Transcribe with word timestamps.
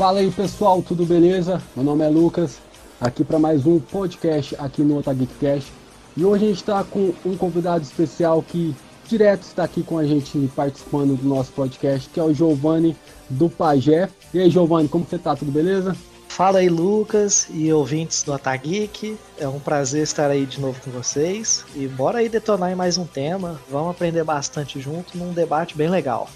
Fala 0.00 0.20
aí 0.20 0.30
pessoal, 0.30 0.80
tudo 0.80 1.04
beleza? 1.04 1.60
Meu 1.76 1.84
nome 1.84 2.02
é 2.02 2.08
Lucas, 2.08 2.56
aqui 2.98 3.22
para 3.22 3.38
mais 3.38 3.66
um 3.66 3.78
podcast 3.78 4.56
aqui 4.58 4.80
no 4.80 4.96
Otageekcast. 4.96 5.70
E 6.16 6.24
hoje 6.24 6.46
a 6.46 6.48
gente 6.48 6.56
está 6.56 6.82
com 6.82 7.12
um 7.22 7.36
convidado 7.36 7.84
especial 7.84 8.42
que 8.42 8.74
direto 9.06 9.42
está 9.42 9.64
aqui 9.64 9.82
com 9.82 9.98
a 9.98 10.06
gente 10.06 10.50
participando 10.56 11.20
do 11.20 11.28
nosso 11.28 11.52
podcast, 11.52 12.08
que 12.08 12.18
é 12.18 12.22
o 12.22 12.32
Giovanni 12.32 12.96
do 13.28 13.50
Pajé. 13.50 14.08
E 14.32 14.40
aí 14.40 14.48
Giovanni, 14.48 14.88
como 14.88 15.04
você 15.04 15.18
tá? 15.18 15.36
Tudo 15.36 15.52
beleza? 15.52 15.94
Fala 16.28 16.60
aí 16.60 16.70
Lucas 16.70 17.48
e 17.50 17.70
ouvintes 17.70 18.22
do 18.22 18.32
Otageek, 18.32 19.18
é 19.36 19.46
um 19.46 19.60
prazer 19.60 20.02
estar 20.02 20.30
aí 20.30 20.46
de 20.46 20.62
novo 20.62 20.80
com 20.80 20.90
vocês. 20.90 21.62
E 21.76 21.86
bora 21.86 22.20
aí 22.20 22.28
detonar 22.30 22.72
em 22.72 22.74
mais 22.74 22.96
um 22.96 23.04
tema, 23.04 23.60
vamos 23.70 23.90
aprender 23.90 24.24
bastante 24.24 24.80
junto 24.80 25.18
num 25.18 25.34
debate 25.34 25.76
bem 25.76 25.90
legal. 25.90 26.26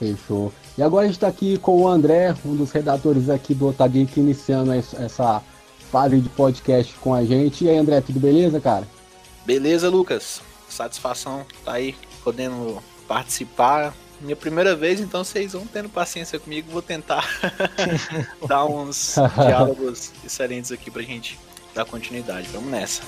Fechou. 0.00 0.52
E 0.76 0.82
agora 0.82 1.04
a 1.04 1.06
gente 1.06 1.16
está 1.16 1.28
aqui 1.28 1.58
com 1.58 1.82
o 1.82 1.88
André, 1.88 2.34
um 2.44 2.56
dos 2.56 2.70
redatores 2.70 3.28
aqui 3.28 3.54
do 3.54 3.68
Otageek, 3.68 4.18
iniciando 4.18 4.72
essa 4.72 5.42
fase 5.90 6.18
de 6.18 6.28
podcast 6.30 6.94
com 6.94 7.14
a 7.14 7.24
gente. 7.24 7.64
E 7.64 7.68
aí, 7.68 7.76
André, 7.76 8.00
tudo 8.00 8.18
beleza, 8.18 8.58
cara? 8.60 8.88
Beleza, 9.44 9.90
Lucas. 9.90 10.40
Satisfação 10.68 11.44
tá 11.64 11.74
aí 11.74 11.94
podendo 12.24 12.82
participar. 13.06 13.94
Minha 14.20 14.36
primeira 14.36 14.74
vez, 14.74 15.00
então 15.00 15.22
vocês 15.22 15.52
vão 15.52 15.66
tendo 15.66 15.90
paciência 15.90 16.38
comigo. 16.38 16.70
Vou 16.70 16.80
tentar 16.80 17.28
dar 18.48 18.64
uns 18.64 19.16
diálogos 19.36 20.12
excelentes 20.24 20.72
aqui 20.72 20.90
pra 20.90 21.02
gente 21.02 21.38
dar 21.74 21.84
continuidade. 21.84 22.48
Vamos 22.48 22.70
nessa. 22.70 23.02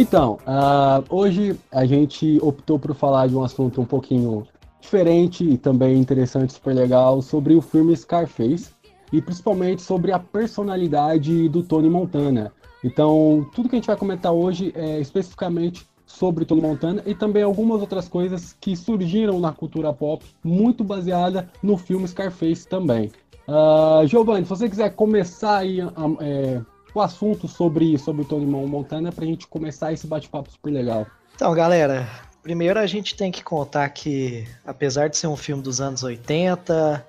Então, 0.00 0.38
uh, 0.46 1.04
hoje 1.08 1.58
a 1.72 1.84
gente 1.84 2.38
optou 2.40 2.78
por 2.78 2.94
falar 2.94 3.26
de 3.26 3.36
um 3.36 3.42
assunto 3.42 3.80
um 3.80 3.84
pouquinho 3.84 4.46
diferente 4.80 5.44
e 5.44 5.58
também 5.58 5.98
interessante, 5.98 6.52
super 6.52 6.74
legal, 6.74 7.20
sobre 7.20 7.54
o 7.54 7.60
filme 7.60 7.96
Scarface 7.96 8.70
e 9.12 9.20
principalmente 9.20 9.82
sobre 9.82 10.12
a 10.12 10.18
personalidade 10.18 11.48
do 11.48 11.62
Tony 11.62 11.90
Montana. 11.90 12.52
Então, 12.84 13.46
tudo 13.54 13.68
que 13.68 13.74
a 13.74 13.78
gente 13.78 13.86
vai 13.86 13.96
comentar 13.96 14.32
hoje 14.32 14.72
é 14.74 15.00
especificamente 15.00 15.86
sobre 16.06 16.44
Tony 16.44 16.62
Montana 16.62 17.02
e 17.04 17.14
também 17.14 17.42
algumas 17.42 17.80
outras 17.80 18.08
coisas 18.08 18.56
que 18.60 18.76
surgiram 18.76 19.38
na 19.38 19.52
cultura 19.52 19.92
pop, 19.92 20.24
muito 20.42 20.82
baseada 20.82 21.50
no 21.62 21.76
filme 21.76 22.06
Scarface 22.08 22.66
também. 22.66 23.10
Uh, 23.46 24.06
Giovanni, 24.06 24.44
se 24.44 24.50
você 24.50 24.68
quiser 24.68 24.90
começar 24.90 25.58
aí 25.58 25.80
é, 26.20 26.60
o 26.94 27.00
assunto 27.00 27.46
sobre, 27.46 27.98
sobre 27.98 28.22
o 28.22 28.24
Tony 28.24 28.46
Montana 28.46 29.12
para 29.12 29.24
a 29.24 29.26
gente 29.26 29.46
começar 29.46 29.92
esse 29.92 30.06
bate-papo 30.06 30.50
super 30.50 30.70
legal. 30.70 31.06
Então, 31.34 31.54
galera, 31.54 32.08
primeiro 32.42 32.78
a 32.78 32.86
gente 32.86 33.14
tem 33.14 33.30
que 33.30 33.42
contar 33.44 33.88
que, 33.90 34.46
apesar 34.66 35.08
de 35.08 35.16
ser 35.16 35.26
um 35.26 35.36
filme 35.36 35.62
dos 35.62 35.80
anos 35.80 36.02
80, 36.02 37.06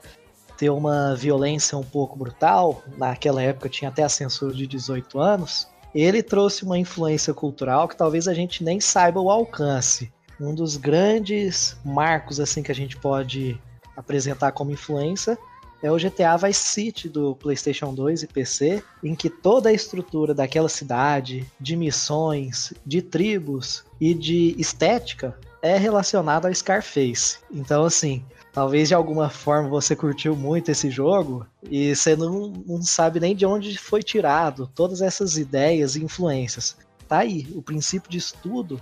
ter 0.57 0.69
uma 0.69 1.16
violência 1.16 1.78
um 1.78 1.84
pouco 1.84 2.18
brutal, 2.18 2.84
naquela 2.97 3.41
época 3.41 3.69
tinha 3.69 3.89
até 3.89 4.03
a 4.03 4.09
censura 4.09 4.53
de 4.53 4.68
18 4.68 5.19
anos, 5.19 5.68
ele 5.95 6.22
trouxe 6.22 6.63
uma 6.63 6.78
influência 6.78 7.34
cultural 7.34 7.88
que 7.88 7.95
talvez 7.95 8.28
a 8.28 8.34
gente 8.34 8.63
nem 8.63 8.79
saiba 8.79 9.19
o 9.19 9.31
alcance. 9.31 10.12
Um 10.39 10.53
dos 10.53 10.78
grandes 10.78 11.78
marcos 11.84 12.39
assim 12.39 12.62
que 12.62 12.72
a 12.72 12.75
gente 12.75 12.97
pode 12.97 13.59
apresentar 13.95 14.51
como 14.51 14.72
influência 14.72 15.38
é 15.81 15.91
o 15.91 15.97
GTA 15.97 16.38
Vice 16.38 16.59
City 16.59 17.09
do 17.09 17.35
PlayStation 17.35 17.94
2 17.94 18.23
e 18.23 18.28
PC, 18.28 18.84
em 19.03 19.16
que 19.16 19.29
toda 19.29 19.69
a 19.69 19.73
estrutura 19.73 20.34
daquela 20.34 20.69
cidade, 20.69 21.45
de 21.59 21.75
missões, 21.75 22.73
de 22.85 23.01
tribos 23.01 23.84
e 24.00 24.13
de 24.13 24.56
estética 24.57 25.38
é 25.62 25.78
relacionada 25.78 26.47
ao 26.47 26.53
Scarface. 26.53 27.39
Então, 27.51 27.84
assim, 27.84 28.23
talvez 28.53 28.88
de 28.88 28.94
alguma 28.94 29.29
forma 29.29 29.69
você 29.69 29.95
curtiu 29.95 30.35
muito 30.35 30.69
esse 30.72 30.89
jogo 30.89 31.45
e 31.69 31.95
você 31.95 32.16
não, 32.16 32.53
não 32.66 32.81
sabe 32.81 33.19
nem 33.19 33.35
de 33.35 33.45
onde 33.45 33.78
foi 33.78 34.01
tirado 34.01 34.69
todas 34.73 35.01
essas 35.01 35.38
ideias 35.38 35.95
e 35.95 36.03
influências. 36.03 36.78
Tá 37.07 37.19
aí, 37.19 37.47
o 37.56 37.62
princípio 37.62 38.09
de 38.09 38.18
estudo 38.18 38.81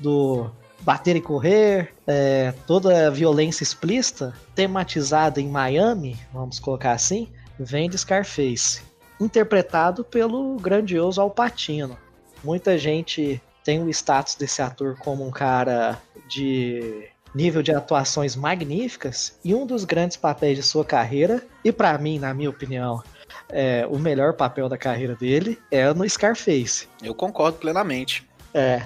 do 0.00 0.50
bater 0.80 1.16
e 1.16 1.20
correr, 1.20 1.92
é, 2.06 2.52
toda 2.66 3.06
a 3.06 3.10
violência 3.10 3.62
explícita, 3.62 4.34
tematizada 4.54 5.40
em 5.40 5.48
Miami, 5.48 6.18
vamos 6.32 6.58
colocar 6.58 6.92
assim, 6.92 7.28
vem 7.58 7.88
de 7.88 7.98
Scarface, 7.98 8.82
interpretado 9.20 10.04
pelo 10.04 10.56
grandioso 10.56 11.20
Al 11.20 11.30
Pacino. 11.30 11.96
Muita 12.44 12.78
gente 12.78 13.40
tem 13.64 13.82
o 13.82 13.90
status 13.90 14.36
desse 14.36 14.62
ator 14.62 14.96
como 14.98 15.26
um 15.26 15.30
cara 15.30 16.00
de 16.28 17.08
nível 17.34 17.62
de 17.62 17.72
atuações 17.72 18.36
magníficas 18.36 19.38
e 19.44 19.54
um 19.54 19.66
dos 19.66 19.84
grandes 19.84 20.16
papéis 20.16 20.56
de 20.56 20.62
sua 20.62 20.84
carreira, 20.84 21.42
e 21.64 21.72
para 21.72 21.96
mim, 21.98 22.18
na 22.18 22.32
minha 22.32 22.48
opinião, 22.48 23.02
é, 23.48 23.86
o 23.90 23.98
melhor 23.98 24.34
papel 24.34 24.68
da 24.68 24.78
carreira 24.78 25.14
dele 25.14 25.58
é 25.70 25.92
no 25.92 26.08
Scarface. 26.08 26.88
Eu 27.02 27.14
concordo 27.14 27.58
plenamente. 27.58 28.26
É, 28.54 28.82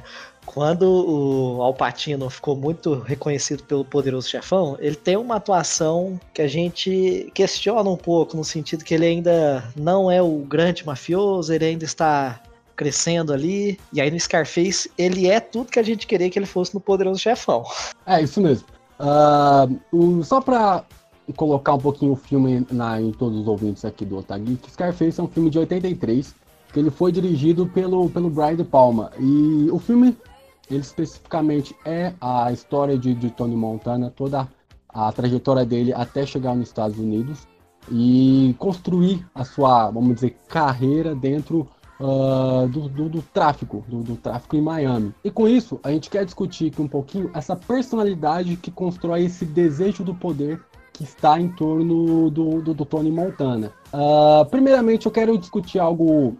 quando 0.53 0.83
o 0.83 1.63
Alpatino 1.63 2.29
ficou 2.29 2.57
muito 2.57 2.95
reconhecido 2.95 3.63
pelo 3.63 3.85
Poderoso 3.85 4.29
Chefão, 4.29 4.77
ele 4.81 4.97
tem 4.97 5.17
uma 5.17 5.37
atuação 5.37 6.19
que 6.35 6.43
a 6.43 6.49
gente 6.49 7.31
questiona 7.33 7.89
um 7.89 7.97
pouco, 7.97 8.37
no 8.37 8.43
sentido 8.43 8.85
que 8.85 8.93
ele 8.93 9.07
ainda 9.07 9.63
não 9.77 10.11
é 10.11 10.21
o 10.21 10.39
grande 10.39 10.85
mafioso, 10.85 11.53
ele 11.53 11.67
ainda 11.67 11.85
está 11.85 12.41
crescendo 12.75 13.33
ali. 13.33 13.79
E 13.93 14.01
aí 14.01 14.11
no 14.11 14.19
Scarface, 14.19 14.91
ele 14.99 15.29
é 15.29 15.39
tudo 15.39 15.71
que 15.71 15.79
a 15.79 15.85
gente 15.85 16.05
queria 16.05 16.29
que 16.29 16.37
ele 16.37 16.47
fosse 16.47 16.75
no 16.75 16.81
Poderoso 16.81 17.21
Chefão. 17.21 17.63
É, 18.05 18.21
isso 18.21 18.41
mesmo. 18.41 18.67
Uh, 18.99 20.25
só 20.25 20.41
pra 20.41 20.85
colocar 21.37 21.75
um 21.75 21.79
pouquinho 21.79 22.13
o 22.13 22.17
filme 22.17 22.67
na, 22.73 23.01
em 23.01 23.13
todos 23.13 23.39
os 23.39 23.47
ouvintes 23.47 23.85
aqui 23.85 24.05
do 24.05 24.19
Otagui, 24.19 24.59
Scarface 24.69 25.21
é 25.21 25.23
um 25.23 25.29
filme 25.29 25.49
de 25.49 25.61
83, 25.61 26.35
que 26.73 26.81
ele 26.81 26.91
foi 26.91 27.13
dirigido 27.13 27.67
pelo, 27.69 28.11
pelo 28.11 28.29
Brian 28.29 28.57
De 28.57 28.65
Palma. 28.65 29.13
E 29.17 29.71
o 29.71 29.79
filme 29.79 30.17
ele 30.71 30.81
especificamente 30.81 31.75
é 31.85 32.15
a 32.21 32.53
história 32.53 32.97
de, 32.97 33.15
de 33.15 33.31
Tony 33.31 33.57
Montana, 33.57 34.13
toda 34.15 34.49
a 34.89 35.13
trajetória 35.13 35.65
dele 35.65 35.93
até 35.93 36.25
chegar 36.25 36.55
nos 36.55 36.69
Estados 36.69 36.99
Unidos 36.99 37.47
e 37.91 38.55
construir 38.59 39.27
a 39.35 39.45
sua, 39.45 39.91
vamos 39.91 40.17
dizer, 40.17 40.37
carreira 40.49 41.15
dentro 41.15 41.69
uh, 41.99 42.69
do, 42.69 42.89
do, 42.89 43.09
do, 43.09 43.23
tráfico, 43.23 43.85
do, 43.89 44.03
do, 44.03 44.17
tráfico 44.17 44.57
em 44.57 44.61
Miami. 44.61 45.15
E 45.25 45.31
com 45.31 45.49
isso, 45.49 45.81
a 45.83 45.91
gente 45.91 46.11
quer 46.11 46.25
discutir 46.25 46.69
aqui 46.69 46.81
um 46.81 46.89
pouquinho 46.89 47.31
essa 47.35 47.57
personalidade 47.57 48.57
que 48.57 48.71
constrói 48.71 49.25
esse 49.25 49.45
desejo 49.45 50.05
do 50.05 50.15
poder 50.15 50.61
que 50.93 51.05
está 51.05 51.41
em 51.41 51.49
torno 51.49 52.31
do, 52.31 52.61
do, 52.61 52.85
Tony 52.85 53.11
Montana. 53.11 53.73
Uh, 53.93 54.45
primeiramente, 54.51 55.07
eu 55.07 55.13
quero 55.13 55.37
discutir 55.39 55.79
algo 55.79 56.37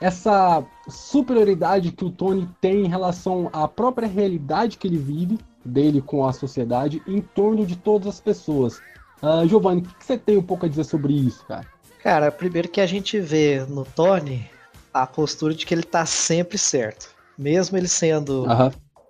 essa 0.00 0.64
superioridade 0.88 1.92
que 1.92 2.04
o 2.04 2.10
Tony 2.10 2.48
tem 2.60 2.84
em 2.84 2.88
relação 2.88 3.50
à 3.52 3.66
própria 3.66 4.06
realidade 4.06 4.78
que 4.78 4.86
ele 4.86 4.98
vive, 4.98 5.38
dele 5.64 6.00
com 6.00 6.26
a 6.26 6.32
sociedade, 6.32 7.02
em 7.06 7.20
torno 7.20 7.66
de 7.66 7.76
todas 7.76 8.08
as 8.08 8.20
pessoas. 8.20 8.80
Uh, 9.22 9.46
Giovanni, 9.48 9.82
o 9.82 9.84
que 9.84 10.04
você 10.04 10.16
tem 10.16 10.36
um 10.36 10.42
pouco 10.42 10.66
a 10.66 10.68
dizer 10.68 10.84
sobre 10.84 11.12
isso, 11.12 11.44
cara? 11.46 11.66
Cara, 12.02 12.30
primeiro 12.30 12.68
que 12.68 12.80
a 12.80 12.86
gente 12.86 13.18
vê 13.20 13.64
no 13.68 13.84
Tony 13.84 14.48
a 14.94 15.06
postura 15.06 15.52
de 15.52 15.66
que 15.66 15.74
ele 15.74 15.82
tá 15.82 16.06
sempre 16.06 16.56
certo. 16.56 17.10
Mesmo 17.36 17.76
ele 17.76 17.88
sendo 17.88 18.46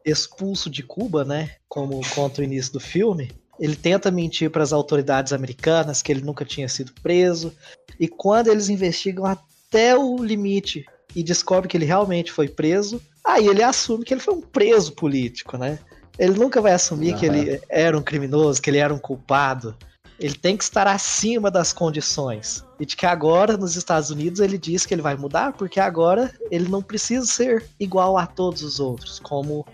expulso 0.04 0.70
de 0.70 0.82
Cuba, 0.82 1.24
né? 1.24 1.50
Como 1.68 2.00
conta 2.14 2.40
o 2.40 2.44
início 2.44 2.72
do 2.72 2.80
filme, 2.80 3.30
ele 3.58 3.76
tenta 3.76 4.10
mentir 4.10 4.50
para 4.50 4.62
as 4.62 4.72
autoridades 4.72 5.32
americanas 5.32 6.02
que 6.02 6.12
ele 6.12 6.22
nunca 6.22 6.44
tinha 6.44 6.68
sido 6.68 6.92
preso. 7.02 7.52
E 7.98 8.06
quando 8.06 8.48
eles 8.48 8.68
investigam 8.68 9.26
até 9.68 9.96
o 9.96 10.16
limite 10.16 10.86
e 11.14 11.22
descobre 11.22 11.68
que 11.68 11.76
ele 11.76 11.84
realmente 11.84 12.32
foi 12.32 12.48
preso, 12.48 13.00
aí 13.24 13.46
ele 13.46 13.62
assume 13.62 14.04
que 14.04 14.14
ele 14.14 14.20
foi 14.20 14.34
um 14.34 14.40
preso 14.40 14.92
político, 14.92 15.56
né? 15.56 15.78
Ele 16.18 16.38
nunca 16.38 16.60
vai 16.60 16.72
assumir 16.72 17.12
uhum. 17.12 17.18
que 17.18 17.26
ele 17.26 17.60
era 17.68 17.96
um 17.96 18.02
criminoso, 18.02 18.60
que 18.60 18.70
ele 18.70 18.78
era 18.78 18.92
um 18.92 18.98
culpado. 18.98 19.76
Ele 20.18 20.34
tem 20.34 20.56
que 20.56 20.64
estar 20.64 20.88
acima 20.88 21.48
das 21.48 21.72
condições. 21.72 22.64
E 22.80 22.84
de 22.84 22.96
que 22.96 23.06
agora, 23.06 23.56
nos 23.56 23.76
Estados 23.76 24.10
Unidos, 24.10 24.40
ele 24.40 24.58
diz 24.58 24.84
que 24.84 24.92
ele 24.92 25.02
vai 25.02 25.16
mudar, 25.16 25.52
porque 25.52 25.78
agora 25.78 26.34
ele 26.50 26.68
não 26.68 26.82
precisa 26.82 27.24
ser 27.24 27.64
igual 27.78 28.18
a 28.18 28.26
todos 28.26 28.62
os 28.62 28.80
outros, 28.80 29.20
como 29.20 29.64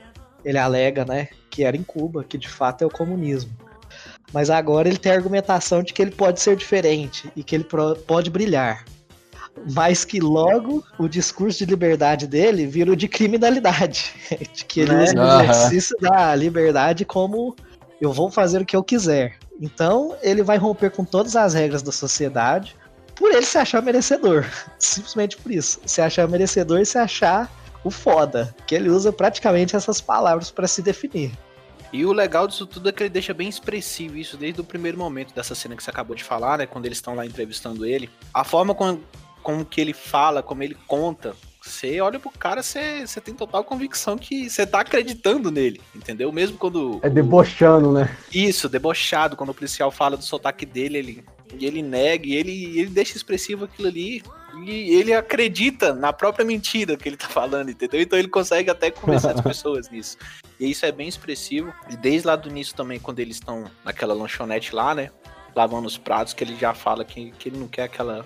ele 0.44 0.58
alega, 0.58 1.04
né? 1.06 1.28
Que 1.48 1.64
era 1.64 1.76
em 1.76 1.82
Cuba, 1.82 2.24
que 2.24 2.36
de 2.36 2.48
fato 2.48 2.82
é 2.82 2.86
o 2.86 2.90
comunismo. 2.90 3.52
Mas 4.32 4.50
agora 4.50 4.88
ele 4.88 4.98
tem 4.98 5.12
a 5.12 5.14
argumentação 5.14 5.82
de 5.82 5.94
que 5.94 6.02
ele 6.02 6.10
pode 6.10 6.40
ser 6.40 6.56
diferente 6.56 7.30
e 7.34 7.42
que 7.42 7.54
ele 7.54 7.66
pode 8.06 8.28
brilhar 8.28 8.84
mas 9.72 10.04
que 10.04 10.20
logo 10.20 10.84
o 10.98 11.08
discurso 11.08 11.58
de 11.58 11.66
liberdade 11.66 12.26
dele 12.26 12.66
vira 12.66 12.94
de 12.96 13.08
criminalidade. 13.08 14.12
De 14.52 14.64
que 14.64 14.80
ele 14.80 14.92
né? 14.92 15.04
usa 15.04 15.14
o 15.14 15.42
exercício 15.42 15.96
da 16.00 16.34
liberdade 16.34 17.04
como 17.04 17.56
eu 18.00 18.12
vou 18.12 18.30
fazer 18.30 18.60
o 18.60 18.66
que 18.66 18.76
eu 18.76 18.82
quiser. 18.82 19.38
Então 19.60 20.16
ele 20.22 20.42
vai 20.42 20.56
romper 20.56 20.90
com 20.90 21.04
todas 21.04 21.36
as 21.36 21.54
regras 21.54 21.82
da 21.82 21.92
sociedade 21.92 22.76
por 23.14 23.30
ele 23.30 23.46
se 23.46 23.58
achar 23.58 23.80
merecedor. 23.80 24.44
Simplesmente 24.78 25.36
por 25.36 25.52
isso. 25.52 25.80
Se 25.86 26.00
achar 26.00 26.28
merecedor 26.28 26.80
e 26.80 26.86
se 26.86 26.98
achar 26.98 27.50
o 27.84 27.90
foda. 27.90 28.54
Que 28.66 28.74
ele 28.74 28.88
usa 28.88 29.12
praticamente 29.12 29.76
essas 29.76 30.00
palavras 30.00 30.50
para 30.50 30.66
se 30.66 30.82
definir. 30.82 31.32
E 31.92 32.04
o 32.04 32.12
legal 32.12 32.48
disso 32.48 32.66
tudo 32.66 32.88
é 32.88 32.92
que 32.92 33.04
ele 33.04 33.10
deixa 33.10 33.32
bem 33.32 33.48
expressivo 33.48 34.16
isso 34.16 34.36
desde 34.36 34.60
o 34.60 34.64
primeiro 34.64 34.98
momento 34.98 35.32
dessa 35.32 35.54
cena 35.54 35.76
que 35.76 35.82
você 35.82 35.90
acabou 35.90 36.16
de 36.16 36.24
falar, 36.24 36.58
né? 36.58 36.66
Quando 36.66 36.86
eles 36.86 36.98
estão 36.98 37.14
lá 37.14 37.24
entrevistando 37.24 37.86
ele. 37.86 38.10
A 38.32 38.42
forma 38.42 38.74
com, 38.74 38.98
com 39.44 39.64
que 39.64 39.80
ele 39.80 39.92
fala, 39.92 40.42
como 40.42 40.62
ele 40.62 40.76
conta, 40.88 41.36
você 41.60 42.00
olha 42.00 42.18
pro 42.18 42.30
cara, 42.30 42.62
você, 42.62 43.06
você 43.06 43.20
tem 43.20 43.34
total 43.34 43.62
convicção 43.62 44.18
que 44.18 44.50
você 44.50 44.66
tá 44.66 44.80
acreditando 44.80 45.50
nele, 45.50 45.80
entendeu? 45.94 46.32
Mesmo 46.32 46.58
quando. 46.58 46.98
É 47.02 47.08
debochando, 47.08 47.92
né? 47.92 48.16
Isso, 48.32 48.68
debochado. 48.68 49.36
Quando 49.36 49.50
o 49.50 49.54
policial 49.54 49.90
fala 49.90 50.16
do 50.16 50.24
sotaque 50.24 50.66
dele, 50.66 50.98
ele, 50.98 51.24
e 51.58 51.64
ele 51.64 51.82
nega, 51.82 52.26
e 52.26 52.34
ele, 52.34 52.78
ele 52.78 52.90
deixa 52.90 53.16
expressivo 53.16 53.66
aquilo 53.66 53.88
ali. 53.88 54.22
E 54.66 54.94
ele 54.94 55.12
acredita 55.12 55.92
na 55.92 56.12
própria 56.12 56.44
mentira 56.44 56.96
que 56.96 57.08
ele 57.08 57.16
tá 57.16 57.28
falando, 57.28 57.70
entendeu? 57.70 58.00
Então 58.00 58.18
ele 58.18 58.28
consegue 58.28 58.70
até 58.70 58.90
convencer 58.90 59.30
as 59.30 59.40
pessoas 59.42 59.90
nisso. 59.90 60.16
E 60.60 60.70
isso 60.70 60.86
é 60.86 60.92
bem 60.92 61.08
expressivo. 61.08 61.72
E 61.90 61.96
desde 61.96 62.26
lá 62.26 62.36
do 62.36 62.48
início 62.48 62.74
também, 62.74 63.00
quando 63.00 63.20
eles 63.20 63.36
estão 63.36 63.64
naquela 63.84 64.14
lanchonete 64.14 64.74
lá, 64.74 64.94
né? 64.94 65.10
Lavando 65.56 65.86
os 65.86 65.98
pratos, 65.98 66.34
que 66.34 66.44
ele 66.44 66.56
já 66.56 66.74
fala 66.74 67.04
que, 67.04 67.30
que 67.32 67.48
ele 67.48 67.58
não 67.58 67.68
quer 67.68 67.84
aquela 67.84 68.24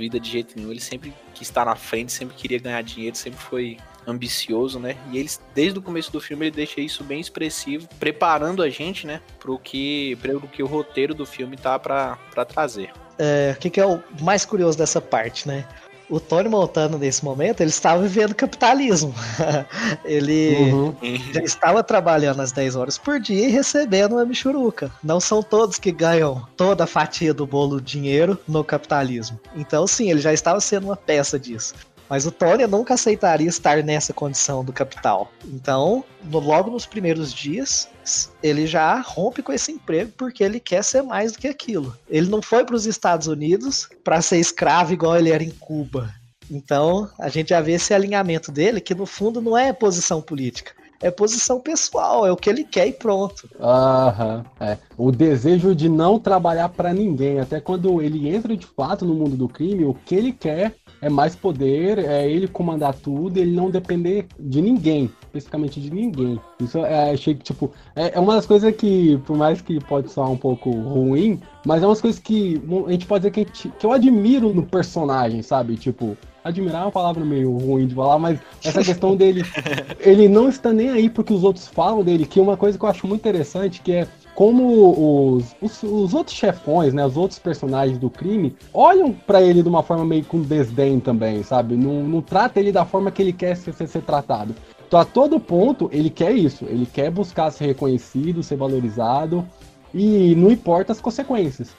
vida 0.00 0.18
de 0.20 0.30
jeito 0.30 0.54
nenhum. 0.56 0.70
Ele 0.70 0.80
sempre 0.80 1.12
quis 1.34 1.48
estar 1.48 1.64
na 1.64 1.76
frente, 1.76 2.12
sempre 2.12 2.36
queria 2.36 2.58
ganhar 2.58 2.82
dinheiro, 2.82 3.16
sempre 3.16 3.38
foi 3.38 3.76
ambicioso, 4.06 4.78
né? 4.78 4.96
E 5.10 5.18
eles, 5.18 5.40
desde 5.54 5.78
o 5.78 5.82
começo 5.82 6.12
do 6.12 6.20
filme, 6.20 6.46
ele 6.46 6.56
deixa 6.56 6.80
isso 6.80 7.02
bem 7.02 7.20
expressivo, 7.20 7.88
preparando 7.98 8.62
a 8.62 8.68
gente, 8.68 9.06
né, 9.06 9.20
pro 9.38 9.58
que, 9.58 10.16
pro 10.16 10.40
que 10.48 10.62
o 10.62 10.66
roteiro 10.66 11.14
do 11.14 11.24
filme 11.24 11.56
tá 11.56 11.78
para 11.78 12.18
trazer 12.46 12.90
é, 13.18 13.54
o 13.56 13.60
que, 13.60 13.70
que, 13.70 13.80
é 13.80 13.86
o 13.86 14.02
mais 14.20 14.44
curioso 14.44 14.76
dessa 14.76 15.00
parte, 15.00 15.46
né? 15.46 15.64
O 16.08 16.20
Tony 16.20 16.48
Montana, 16.48 16.98
nesse 16.98 17.24
momento, 17.24 17.60
ele 17.60 17.70
estava 17.70 18.02
vivendo 18.02 18.34
capitalismo. 18.34 19.14
ele 20.04 20.56
uhum. 20.56 20.94
já 21.32 21.40
estava 21.42 21.82
trabalhando 21.82 22.40
às 22.40 22.52
10 22.52 22.76
horas 22.76 22.98
por 22.98 23.18
dia 23.18 23.48
e 23.48 23.50
recebendo 23.50 24.12
uma 24.12 24.24
michuruca. 24.24 24.90
Não 25.02 25.20
são 25.20 25.42
todos 25.42 25.78
que 25.78 25.90
ganham 25.90 26.46
toda 26.56 26.84
a 26.84 26.86
fatia 26.86 27.32
do 27.32 27.46
bolo 27.46 27.80
dinheiro 27.80 28.38
no 28.46 28.62
capitalismo. 28.62 29.40
Então, 29.56 29.86
sim, 29.86 30.10
ele 30.10 30.20
já 30.20 30.32
estava 30.32 30.60
sendo 30.60 30.86
uma 30.86 30.96
peça 30.96 31.38
disso. 31.38 31.74
Mas 32.08 32.26
o 32.26 32.30
Tony 32.30 32.66
nunca 32.66 32.94
aceitaria 32.94 33.48
estar 33.48 33.82
nessa 33.82 34.12
condição 34.12 34.64
do 34.64 34.72
capital. 34.72 35.32
Então, 35.46 36.04
no, 36.22 36.38
logo 36.38 36.70
nos 36.70 36.86
primeiros 36.86 37.32
dias, 37.32 37.88
ele 38.42 38.66
já 38.66 39.00
rompe 39.00 39.42
com 39.42 39.52
esse 39.52 39.72
emprego 39.72 40.12
porque 40.16 40.44
ele 40.44 40.60
quer 40.60 40.84
ser 40.84 41.02
mais 41.02 41.32
do 41.32 41.38
que 41.38 41.48
aquilo. 41.48 41.96
Ele 42.08 42.28
não 42.28 42.42
foi 42.42 42.64
para 42.64 42.76
os 42.76 42.86
Estados 42.86 43.26
Unidos 43.26 43.88
para 44.02 44.20
ser 44.20 44.38
escravo 44.38 44.92
igual 44.92 45.16
ele 45.16 45.30
era 45.30 45.42
em 45.42 45.50
Cuba. 45.50 46.12
Então, 46.50 47.10
a 47.18 47.28
gente 47.28 47.48
já 47.48 47.60
vê 47.60 47.72
esse 47.72 47.94
alinhamento 47.94 48.52
dele, 48.52 48.80
que 48.80 48.94
no 48.94 49.06
fundo 49.06 49.40
não 49.40 49.56
é 49.56 49.72
posição 49.72 50.20
política 50.20 50.72
é 51.04 51.10
posição 51.10 51.60
pessoal, 51.60 52.26
é 52.26 52.32
o 52.32 52.36
que 52.36 52.48
ele 52.48 52.64
quer 52.64 52.88
e 52.88 52.92
pronto. 52.92 53.46
Aham, 53.60 54.42
é. 54.58 54.78
O 54.96 55.12
desejo 55.12 55.74
de 55.74 55.86
não 55.86 56.18
trabalhar 56.18 56.70
para 56.70 56.94
ninguém, 56.94 57.40
até 57.40 57.60
quando 57.60 58.00
ele 58.00 58.26
entra 58.26 58.56
de 58.56 58.64
fato 58.64 59.04
no 59.04 59.14
mundo 59.14 59.36
do 59.36 59.46
crime, 59.46 59.84
o 59.84 59.92
que 59.92 60.14
ele 60.14 60.32
quer 60.32 60.74
é 61.02 61.10
mais 61.10 61.36
poder, 61.36 61.98
é 61.98 62.26
ele 62.26 62.48
comandar 62.48 62.94
tudo, 62.94 63.36
ele 63.36 63.54
não 63.54 63.68
depender 63.70 64.26
de 64.40 64.62
ninguém, 64.62 65.10
especificamente 65.26 65.78
de 65.78 65.90
ninguém. 65.90 66.40
Isso 66.58 66.78
é, 66.78 67.10
achei 67.10 67.34
que, 67.34 67.42
tipo, 67.42 67.70
é, 67.94 68.16
é 68.16 68.18
uma 68.18 68.36
das 68.36 68.46
coisas 68.46 68.74
que, 68.74 69.18
por 69.26 69.36
mais 69.36 69.60
que 69.60 69.78
pode 69.84 70.10
soar 70.10 70.30
um 70.30 70.38
pouco 70.38 70.70
ruim, 70.70 71.38
mas 71.66 71.82
é 71.82 71.86
umas 71.86 72.00
coisas 72.00 72.18
que 72.18 72.62
a 72.86 72.92
gente 72.92 73.04
pode 73.04 73.28
dizer 73.28 73.30
que, 73.30 73.40
gente, 73.40 73.68
que 73.78 73.84
eu 73.84 73.92
admiro 73.92 74.54
no 74.54 74.62
personagem, 74.62 75.42
sabe? 75.42 75.76
Tipo, 75.76 76.16
admirar 76.44 76.82
é 76.82 76.84
uma 76.84 76.92
palavra 76.92 77.24
meio 77.24 77.56
ruim 77.56 77.86
de 77.86 77.94
falar, 77.94 78.18
mas 78.18 78.38
essa 78.62 78.84
questão 78.84 79.16
dele, 79.16 79.42
ele 79.98 80.28
não 80.28 80.50
está 80.50 80.72
nem 80.72 80.90
aí 80.90 81.08
porque 81.08 81.32
os 81.32 81.42
outros 81.42 81.66
falam 81.66 82.04
dele, 82.04 82.26
que 82.26 82.38
é 82.38 82.42
uma 82.42 82.56
coisa 82.56 82.78
que 82.78 82.84
eu 82.84 82.88
acho 82.88 83.06
muito 83.06 83.22
interessante, 83.22 83.80
que 83.80 83.92
é 83.92 84.06
como 84.34 85.36
os, 85.36 85.56
os, 85.62 85.82
os, 85.82 86.12
outros 86.12 86.36
chefões, 86.36 86.92
né, 86.92 87.06
os 87.06 87.16
outros 87.16 87.38
personagens 87.38 87.98
do 87.98 88.10
crime, 88.10 88.54
olham 88.72 89.12
para 89.12 89.40
ele 89.40 89.62
de 89.62 89.68
uma 89.68 89.82
forma 89.82 90.04
meio 90.04 90.24
com 90.24 90.42
desdém 90.42 91.00
também, 91.00 91.42
sabe? 91.42 91.76
Não, 91.76 92.02
não 92.02 92.20
trata 92.20 92.60
ele 92.60 92.72
da 92.72 92.84
forma 92.84 93.10
que 93.10 93.22
ele 93.22 93.32
quer 93.32 93.56
ser, 93.56 93.72
ser, 93.72 93.86
ser, 93.86 94.02
tratado. 94.02 94.54
Então, 94.86 94.98
a 94.98 95.04
todo 95.04 95.40
ponto, 95.40 95.88
ele 95.92 96.10
quer 96.10 96.32
isso. 96.32 96.64
Ele 96.64 96.84
quer 96.84 97.10
buscar 97.10 97.50
ser 97.52 97.66
reconhecido, 97.66 98.42
ser 98.42 98.56
valorizado, 98.56 99.46
e 99.94 100.34
não 100.34 100.50
importa 100.50 100.92
as 100.92 101.00
consequências. 101.00 101.70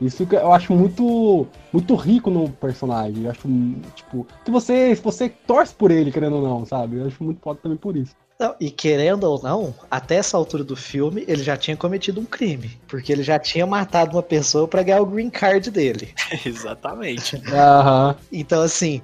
Isso 0.00 0.26
que 0.26 0.34
eu 0.34 0.52
acho 0.52 0.72
muito 0.72 1.46
muito 1.72 1.94
rico 1.94 2.30
no 2.30 2.48
personagem. 2.48 3.24
Eu 3.24 3.30
acho, 3.30 3.48
tipo, 3.94 4.26
que 4.44 4.50
você, 4.50 4.94
você 4.94 5.28
torce 5.28 5.74
por 5.74 5.90
ele, 5.90 6.12
querendo 6.12 6.36
ou 6.36 6.42
não, 6.42 6.64
sabe? 6.64 6.96
Eu 6.96 7.06
acho 7.06 7.22
muito 7.22 7.40
foda 7.40 7.60
também 7.62 7.78
por 7.78 7.96
isso. 7.96 8.14
Não, 8.38 8.54
e 8.60 8.68
querendo 8.68 9.24
ou 9.24 9.40
não, 9.40 9.72
até 9.88 10.16
essa 10.16 10.36
altura 10.36 10.64
do 10.64 10.74
filme, 10.74 11.24
ele 11.28 11.42
já 11.42 11.56
tinha 11.56 11.76
cometido 11.76 12.20
um 12.20 12.24
crime. 12.24 12.78
Porque 12.88 13.12
ele 13.12 13.22
já 13.22 13.38
tinha 13.38 13.64
matado 13.64 14.16
uma 14.16 14.22
pessoa 14.22 14.66
para 14.66 14.82
ganhar 14.82 15.00
o 15.00 15.06
green 15.06 15.30
card 15.30 15.70
dele. 15.70 16.12
Exatamente. 16.44 17.36
uhum. 17.36 18.14
Então, 18.32 18.60
assim, 18.62 19.00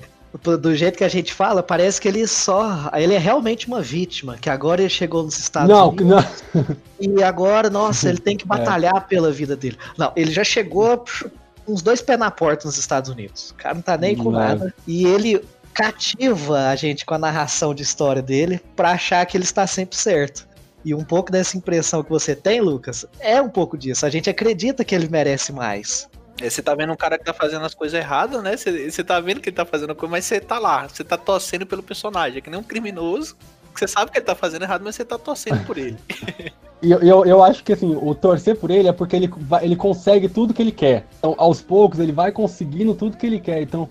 do 0.61 0.75
jeito 0.77 0.97
que 0.97 1.05
a 1.05 1.09
gente 1.09 1.35
fala, 1.35 1.63
parece 1.63 2.01
que 2.01 2.07
ele 2.07 2.27
só. 2.27 2.91
Ele 2.95 3.15
é 3.15 3.19
realmente 3.19 3.67
uma 3.67 3.83
vítima, 3.83 4.37
que 4.37 4.49
agora 4.49 4.81
ele 4.81 4.91
chegou 4.91 5.25
nos 5.25 5.39
Estados 5.39 5.69
não, 5.69 5.89
Unidos. 5.89 6.07
Não. 6.55 6.67
E 7.03 7.23
agora, 7.23 7.71
nossa, 7.71 8.11
ele 8.11 8.19
tem 8.19 8.37
que 8.37 8.45
é. 8.47 8.47
batalhar 8.47 8.97
é. 8.97 9.01
pela 9.01 9.33
vida 9.33 9.57
dele. 9.57 9.79
Não, 9.97 10.13
ele 10.15 10.31
já 10.31 10.45
chegou 10.45 11.03
uns 11.67 11.81
dois 11.81 12.03
pés 12.03 12.19
na 12.19 12.31
porta 12.31 12.67
nos 12.67 12.77
Estados 12.77 13.09
Unidos. 13.09 13.51
O 13.51 13.55
cara 13.55 13.75
não 13.75 13.83
tá 13.83 13.97
nem 13.97 14.15
com 14.15 14.31
não. 14.31 14.39
nada. 14.39 14.75
E 14.87 15.07
ele 15.07 15.43
cativa 15.73 16.69
a 16.69 16.77
gente 16.77 17.07
com 17.07 17.15
a 17.15 17.19
narração 17.19 17.75
de 17.75 17.83
história 17.83 18.21
dele 18.21 18.61
para 18.77 18.91
achar 18.91 19.25
que 19.25 19.37
ele 19.37 19.45
está 19.45 19.67
sempre 19.67 19.97
certo. 19.97 20.47
E 20.85 20.95
um 20.95 21.05
pouco 21.05 21.31
dessa 21.31 21.57
impressão 21.57 22.03
que 22.03 22.11
você 22.11 22.35
tem, 22.35 22.61
Lucas, 22.61 23.07
é 23.19 23.41
um 23.41 23.49
pouco 23.49 23.77
disso. 23.77 24.05
A 24.05 24.11
gente 24.11 24.29
acredita 24.29 24.85
que 24.85 24.95
ele 24.95 25.09
merece 25.09 25.53
mais. 25.53 26.09
É, 26.41 26.49
você 26.49 26.63
tá 26.63 26.75
vendo 26.75 26.93
um 26.93 26.97
cara 26.97 27.19
que 27.19 27.25
tá 27.25 27.35
fazendo 27.35 27.65
as 27.65 27.75
coisas 27.75 27.99
erradas, 27.99 28.43
né? 28.43 28.57
Você, 28.57 29.05
tá 29.05 29.21
vendo 29.21 29.41
que 29.41 29.49
ele 29.49 29.57
tá 29.57 29.67
fazendo 29.67 29.95
coisa, 29.95 30.11
mas 30.11 30.25
você 30.25 30.41
tá 30.41 30.59
lá. 30.59 30.89
Você 30.89 31.05
tá 31.05 31.17
torcendo 31.17 31.67
pelo 31.67 31.83
personagem. 31.83 32.39
É 32.39 32.41
que 32.41 32.51
nem 32.51 32.59
um 32.59 32.63
criminoso. 32.63 33.37
Você 33.75 33.87
sabe 33.87 34.11
que 34.11 34.19
ele 34.19 34.25
tá 34.25 34.35
fazendo 34.35 34.63
errado, 34.63 34.83
mas 34.83 34.97
você 34.97 35.05
tá 35.05 35.19
torcendo 35.19 35.65
por 35.65 35.79
ele. 35.79 35.97
E 36.83 36.91
eu, 36.91 36.99
eu, 37.03 37.27
eu, 37.27 37.45
acho 37.45 37.63
que 37.63 37.75
assim, 37.75 37.95
o 37.95 38.15
torcer 38.15 38.57
por 38.57 38.71
ele 38.71 38.89
é 38.89 38.93
porque 38.95 39.15
ele, 39.15 39.31
ele 39.61 39.77
consegue 39.77 40.31
tudo 40.31 40.55
que 40.55 40.63
ele 40.63 40.73
quer. 40.73 41.07
Então, 41.19 41.35
aos 41.37 41.61
poucos, 41.61 41.99
ele 41.99 42.11
vai 42.11 42.33
conseguindo 42.33 42.95
tudo 42.95 43.19
que 43.19 43.27
ele 43.27 43.39
quer. 43.39 43.61
Então, 43.61 43.87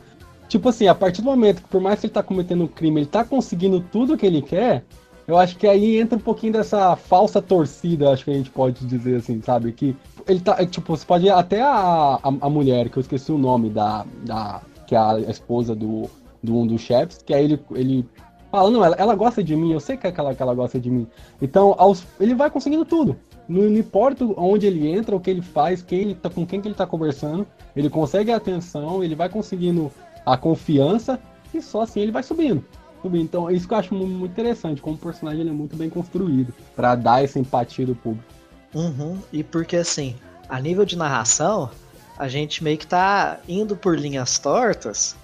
Tipo 0.49 0.69
assim, 0.69 0.87
a 0.87 0.95
partir 0.95 1.21
do 1.21 1.25
momento 1.25 1.61
que, 1.61 1.69
por 1.69 1.79
mais 1.79 1.99
que 1.99 2.07
ele 2.07 2.13
tá 2.13 2.23
cometendo 2.23 2.63
um 2.63 2.67
crime, 2.67 3.01
ele 3.01 3.07
tá 3.07 3.23
conseguindo 3.23 3.79
tudo 3.79 4.17
que 4.17 4.25
ele 4.25 4.41
quer, 4.41 4.83
eu 5.27 5.37
acho 5.37 5.55
que 5.55 5.67
aí 5.67 5.99
entra 5.99 6.17
um 6.17 6.21
pouquinho 6.21 6.53
dessa 6.53 6.95
falsa 6.95 7.39
torcida, 7.39 8.11
acho 8.11 8.25
que 8.25 8.31
a 8.31 8.33
gente 8.33 8.49
pode 8.49 8.83
dizer 8.83 9.17
assim, 9.17 9.39
sabe? 9.43 9.71
Que 9.71 9.95
ele 10.29 10.39
tá, 10.39 10.63
tipo, 10.65 10.95
você 10.95 11.05
pode 11.05 11.25
ir 11.25 11.31
até 11.31 11.61
a, 11.61 12.19
a, 12.21 12.33
a 12.41 12.49
mulher, 12.49 12.89
que 12.89 12.97
eu 12.97 13.01
esqueci 13.01 13.31
o 13.31 13.37
nome 13.37 13.69
da, 13.69 14.05
da 14.23 14.61
que 14.85 14.95
é 14.95 14.97
a 14.97 15.19
esposa 15.19 15.75
do, 15.75 16.09
do 16.41 16.57
um 16.57 16.67
dos 16.67 16.81
chefes, 16.81 17.21
que 17.21 17.33
aí 17.33 17.45
ele, 17.45 17.59
ele 17.71 18.05
fala, 18.51 18.69
não, 18.69 18.83
ela, 18.83 18.95
ela 18.95 19.15
gosta 19.15 19.43
de 19.43 19.55
mim, 19.55 19.71
eu 19.71 19.79
sei 19.79 19.97
que, 19.97 20.07
é 20.07 20.09
aquela, 20.09 20.33
que 20.33 20.41
ela 20.41 20.53
gosta 20.53 20.79
de 20.79 20.89
mim. 20.89 21.07
Então, 21.41 21.75
aos, 21.77 22.05
ele 22.19 22.33
vai 22.33 22.49
conseguindo 22.49 22.85
tudo. 22.85 23.17
Não, 23.47 23.63
não, 23.63 23.77
importa 23.77 24.23
onde 24.37 24.67
ele 24.67 24.87
entra, 24.87 25.15
o 25.15 25.19
que 25.19 25.29
ele 25.29 25.41
faz, 25.41 25.81
quem 25.81 26.01
ele 26.01 26.15
tá, 26.15 26.29
com 26.29 26.45
quem 26.45 26.61
que 26.61 26.67
ele 26.67 26.75
tá 26.75 26.85
conversando, 26.85 27.45
ele 27.75 27.89
consegue 27.89 28.31
a 28.31 28.37
atenção, 28.37 29.03
ele 29.03 29.15
vai 29.15 29.29
conseguindo 29.29 29.91
a 30.25 30.37
confiança 30.37 31.19
e 31.53 31.61
só 31.61 31.81
assim 31.81 32.01
ele 32.01 32.11
vai 32.11 32.21
subindo. 32.21 32.63
subindo. 33.01 33.23
Então, 33.23 33.49
é 33.49 33.53
isso 33.53 33.67
que 33.67 33.73
eu 33.73 33.77
acho 33.77 33.95
muito 33.95 34.31
interessante, 34.31 34.81
como 34.81 34.95
o 34.95 34.99
personagem 34.99 35.41
ele 35.41 35.49
é 35.49 35.53
muito 35.53 35.75
bem 35.75 35.89
construído 35.89 36.53
para 36.75 36.95
dar 36.95 37.23
essa 37.23 37.39
empatia 37.39 37.85
do 37.85 37.95
público. 37.95 38.38
Uhum. 38.73 39.19
E 39.31 39.43
porque 39.43 39.77
assim, 39.77 40.15
a 40.47 40.59
nível 40.59 40.85
de 40.85 40.97
narração, 40.97 41.69
a 42.17 42.27
gente 42.27 42.63
meio 42.63 42.77
que 42.77 42.87
tá 42.87 43.39
indo 43.47 43.75
por 43.75 43.97
linhas 43.97 44.37
tortas 44.37 45.15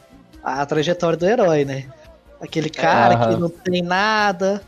a 0.43 0.65
trajetória 0.65 1.17
do 1.17 1.25
herói, 1.25 1.65
né? 1.65 1.85
Aquele 2.39 2.69
cara 2.69 3.17
uhum. 3.17 3.33
que 3.33 3.41
não 3.41 3.49
tem 3.49 3.81
nada, 3.81 4.61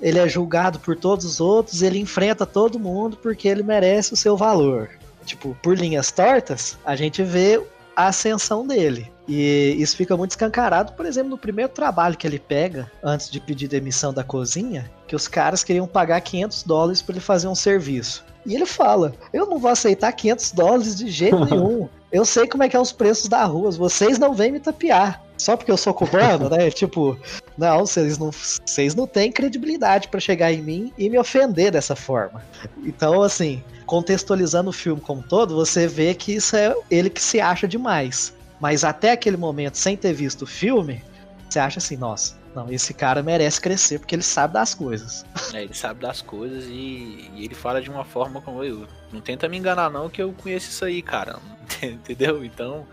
ele 0.00 0.18
é 0.18 0.28
julgado 0.28 0.78
por 0.78 0.96
todos 0.96 1.24
os 1.24 1.40
outros, 1.40 1.82
ele 1.82 1.98
enfrenta 1.98 2.46
todo 2.46 2.78
mundo 2.78 3.16
porque 3.16 3.46
ele 3.46 3.62
merece 3.62 4.14
o 4.14 4.16
seu 4.16 4.36
valor. 4.36 4.90
Tipo, 5.24 5.56
por 5.62 5.76
linhas 5.76 6.10
tortas, 6.10 6.78
a 6.86 6.96
gente 6.96 7.22
vê 7.22 7.60
a 7.98 8.06
ascensão 8.06 8.64
dele. 8.64 9.12
E 9.26 9.74
isso 9.76 9.96
fica 9.96 10.16
muito 10.16 10.30
escancarado, 10.30 10.92
por 10.92 11.04
exemplo, 11.04 11.30
no 11.30 11.36
primeiro 11.36 11.72
trabalho 11.72 12.16
que 12.16 12.24
ele 12.24 12.38
pega, 12.38 12.88
antes 13.02 13.28
de 13.28 13.40
pedir 13.40 13.66
demissão 13.66 14.14
da 14.14 14.22
cozinha, 14.22 14.88
que 15.08 15.16
os 15.16 15.26
caras 15.26 15.64
queriam 15.64 15.84
pagar 15.84 16.20
500 16.20 16.62
dólares 16.62 17.02
para 17.02 17.14
ele 17.14 17.20
fazer 17.20 17.48
um 17.48 17.56
serviço. 17.56 18.24
E 18.46 18.54
ele 18.54 18.66
fala: 18.66 19.12
Eu 19.32 19.46
não 19.46 19.58
vou 19.58 19.68
aceitar 19.68 20.12
500 20.12 20.52
dólares 20.52 20.94
de 20.94 21.10
jeito 21.10 21.42
nenhum. 21.44 21.88
Eu 22.12 22.24
sei 22.24 22.46
como 22.46 22.62
é 22.62 22.68
que 22.68 22.76
é 22.76 22.80
os 22.80 22.92
preços 22.92 23.28
da 23.28 23.44
rua, 23.44 23.72
vocês 23.72 24.16
não 24.16 24.32
vêm 24.32 24.52
me 24.52 24.60
tapear. 24.60 25.20
Só 25.38 25.56
porque 25.56 25.70
eu 25.70 25.76
sou 25.76 25.94
cubano, 25.94 26.50
né? 26.50 26.70
Tipo, 26.78 27.18
não, 27.56 27.80
vocês 27.80 28.18
não, 28.18 28.30
vocês 28.30 28.94
não 28.94 29.06
têm 29.06 29.32
credibilidade 29.32 30.08
para 30.08 30.20
chegar 30.20 30.52
em 30.52 30.60
mim 30.60 30.92
e 30.98 31.08
me 31.08 31.18
ofender 31.18 31.72
dessa 31.72 31.96
forma. 31.96 32.44
Então, 32.84 33.22
assim, 33.22 33.62
contextualizando 33.86 34.70
o 34.70 34.72
filme 34.72 35.00
como 35.00 35.22
todo, 35.22 35.54
você 35.54 35.86
vê 35.86 36.14
que 36.14 36.34
isso 36.34 36.56
é 36.56 36.74
ele 36.90 37.08
que 37.08 37.22
se 37.22 37.40
acha 37.40 37.66
demais. 37.66 38.34
Mas 38.60 38.84
até 38.84 39.12
aquele 39.12 39.36
momento, 39.36 39.76
sem 39.76 39.96
ter 39.96 40.12
visto 40.12 40.42
o 40.42 40.46
filme, 40.46 41.02
você 41.48 41.58
acha 41.58 41.78
assim, 41.78 41.96
nossa, 41.96 42.36
não, 42.54 42.70
esse 42.70 42.92
cara 42.92 43.22
merece 43.22 43.60
crescer 43.60 43.98
porque 43.98 44.14
ele 44.14 44.22
sabe 44.22 44.54
das 44.54 44.74
coisas. 44.74 45.24
É, 45.54 45.62
ele 45.62 45.72
sabe 45.72 46.00
das 46.00 46.20
coisas 46.20 46.64
e, 46.66 47.30
e 47.34 47.44
ele 47.44 47.54
fala 47.54 47.80
de 47.80 47.88
uma 47.88 48.04
forma 48.04 48.40
como 48.42 48.62
eu. 48.62 48.86
Não 49.10 49.20
tenta 49.20 49.48
me 49.48 49.56
enganar, 49.56 49.90
não, 49.90 50.10
que 50.10 50.20
eu 50.20 50.32
conheço 50.32 50.68
isso 50.68 50.84
aí, 50.84 51.00
cara. 51.00 51.38
Entendeu? 51.82 52.44
Então, 52.44 52.86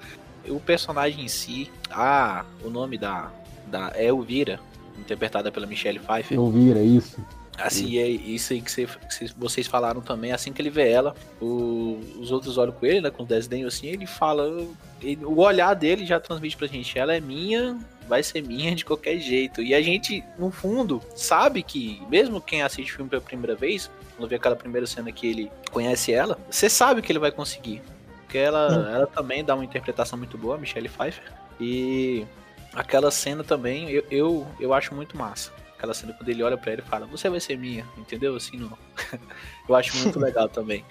o 0.49 0.59
personagem 0.59 1.25
em 1.25 1.27
si, 1.27 1.71
ah, 1.91 2.45
o 2.63 2.69
nome 2.69 2.97
da, 2.97 3.31
da 3.67 3.91
é 3.95 4.05
Elvira, 4.05 4.59
interpretada 4.97 5.51
pela 5.51 5.65
Michelle 5.65 5.99
Pfeiffer. 5.99 6.37
Elvira, 6.37 6.81
isso. 6.81 7.17
Assim, 7.57 7.97
é 7.97 8.07
isso 8.07 8.51
aí 8.51 8.61
que, 8.61 8.69
você, 8.69 8.85
que, 8.85 9.33
vocês 9.37 9.65
falaram 9.65 10.01
também. 10.01 10.31
Assim 10.33 10.51
que 10.51 10.61
ele 10.61 10.69
vê 10.69 10.89
ela, 10.89 11.15
o, 11.41 11.99
os 12.19 12.31
outros 12.31 12.57
olham 12.57 12.73
com 12.73 12.85
ele, 12.85 13.01
né? 13.01 13.09
Com 13.09 13.23
desdenho 13.23 13.67
assim, 13.67 13.87
ele 13.87 14.05
fala. 14.05 14.45
Ele, 15.01 15.23
o 15.23 15.39
olhar 15.39 15.73
dele 15.73 16.05
já 16.05 16.19
transmite 16.19 16.57
pra 16.57 16.67
gente: 16.67 16.99
ela 16.99 17.15
é 17.15 17.21
minha, 17.21 17.79
vai 18.09 18.21
ser 18.23 18.41
minha 18.41 18.75
de 18.75 18.83
qualquer 18.83 19.19
jeito. 19.19 19.61
E 19.61 19.73
a 19.73 19.81
gente, 19.81 20.23
no 20.37 20.51
fundo, 20.51 21.01
sabe 21.15 21.63
que, 21.63 22.01
mesmo 22.09 22.41
quem 22.41 22.61
assiste 22.61 22.91
o 22.91 22.95
filme 22.97 23.09
pela 23.09 23.21
primeira 23.21 23.55
vez, 23.55 23.89
quando 24.17 24.29
vê 24.29 24.35
aquela 24.35 24.55
primeira 24.55 24.85
cena 24.85 25.11
que 25.11 25.25
ele 25.25 25.51
conhece 25.71 26.11
ela, 26.11 26.37
você 26.49 26.69
sabe 26.69 27.01
que 27.01 27.11
ele 27.11 27.19
vai 27.19 27.31
conseguir. 27.31 27.81
Porque 28.25 28.37
ela, 28.39 28.89
ela 28.91 29.07
também 29.07 29.43
dá 29.43 29.53
uma 29.55 29.63
interpretação 29.63 30.17
muito 30.17 30.37
boa, 30.37 30.57
Michelle 30.57 30.89
Pfeiffer. 30.89 31.31
E 31.59 32.25
aquela 32.73 33.11
cena 33.11 33.43
também 33.43 33.89
eu, 33.89 34.03
eu, 34.09 34.47
eu 34.59 34.73
acho 34.73 34.93
muito 34.93 35.15
massa. 35.15 35.51
Aquela 35.77 35.93
cena 35.93 36.13
quando 36.13 36.27
ele 36.29 36.41
olha 36.41 36.57
para 36.57 36.73
ele 36.73 36.81
e 36.81 36.89
fala, 36.89 37.05
você 37.05 37.29
vai 37.29 37.39
ser 37.39 37.57
minha, 37.57 37.85
entendeu? 37.97 38.35
Assim, 38.35 38.57
não. 38.57 38.77
eu 39.69 39.75
acho 39.75 39.95
muito 39.97 40.19
legal 40.19 40.49
também. 40.49 40.83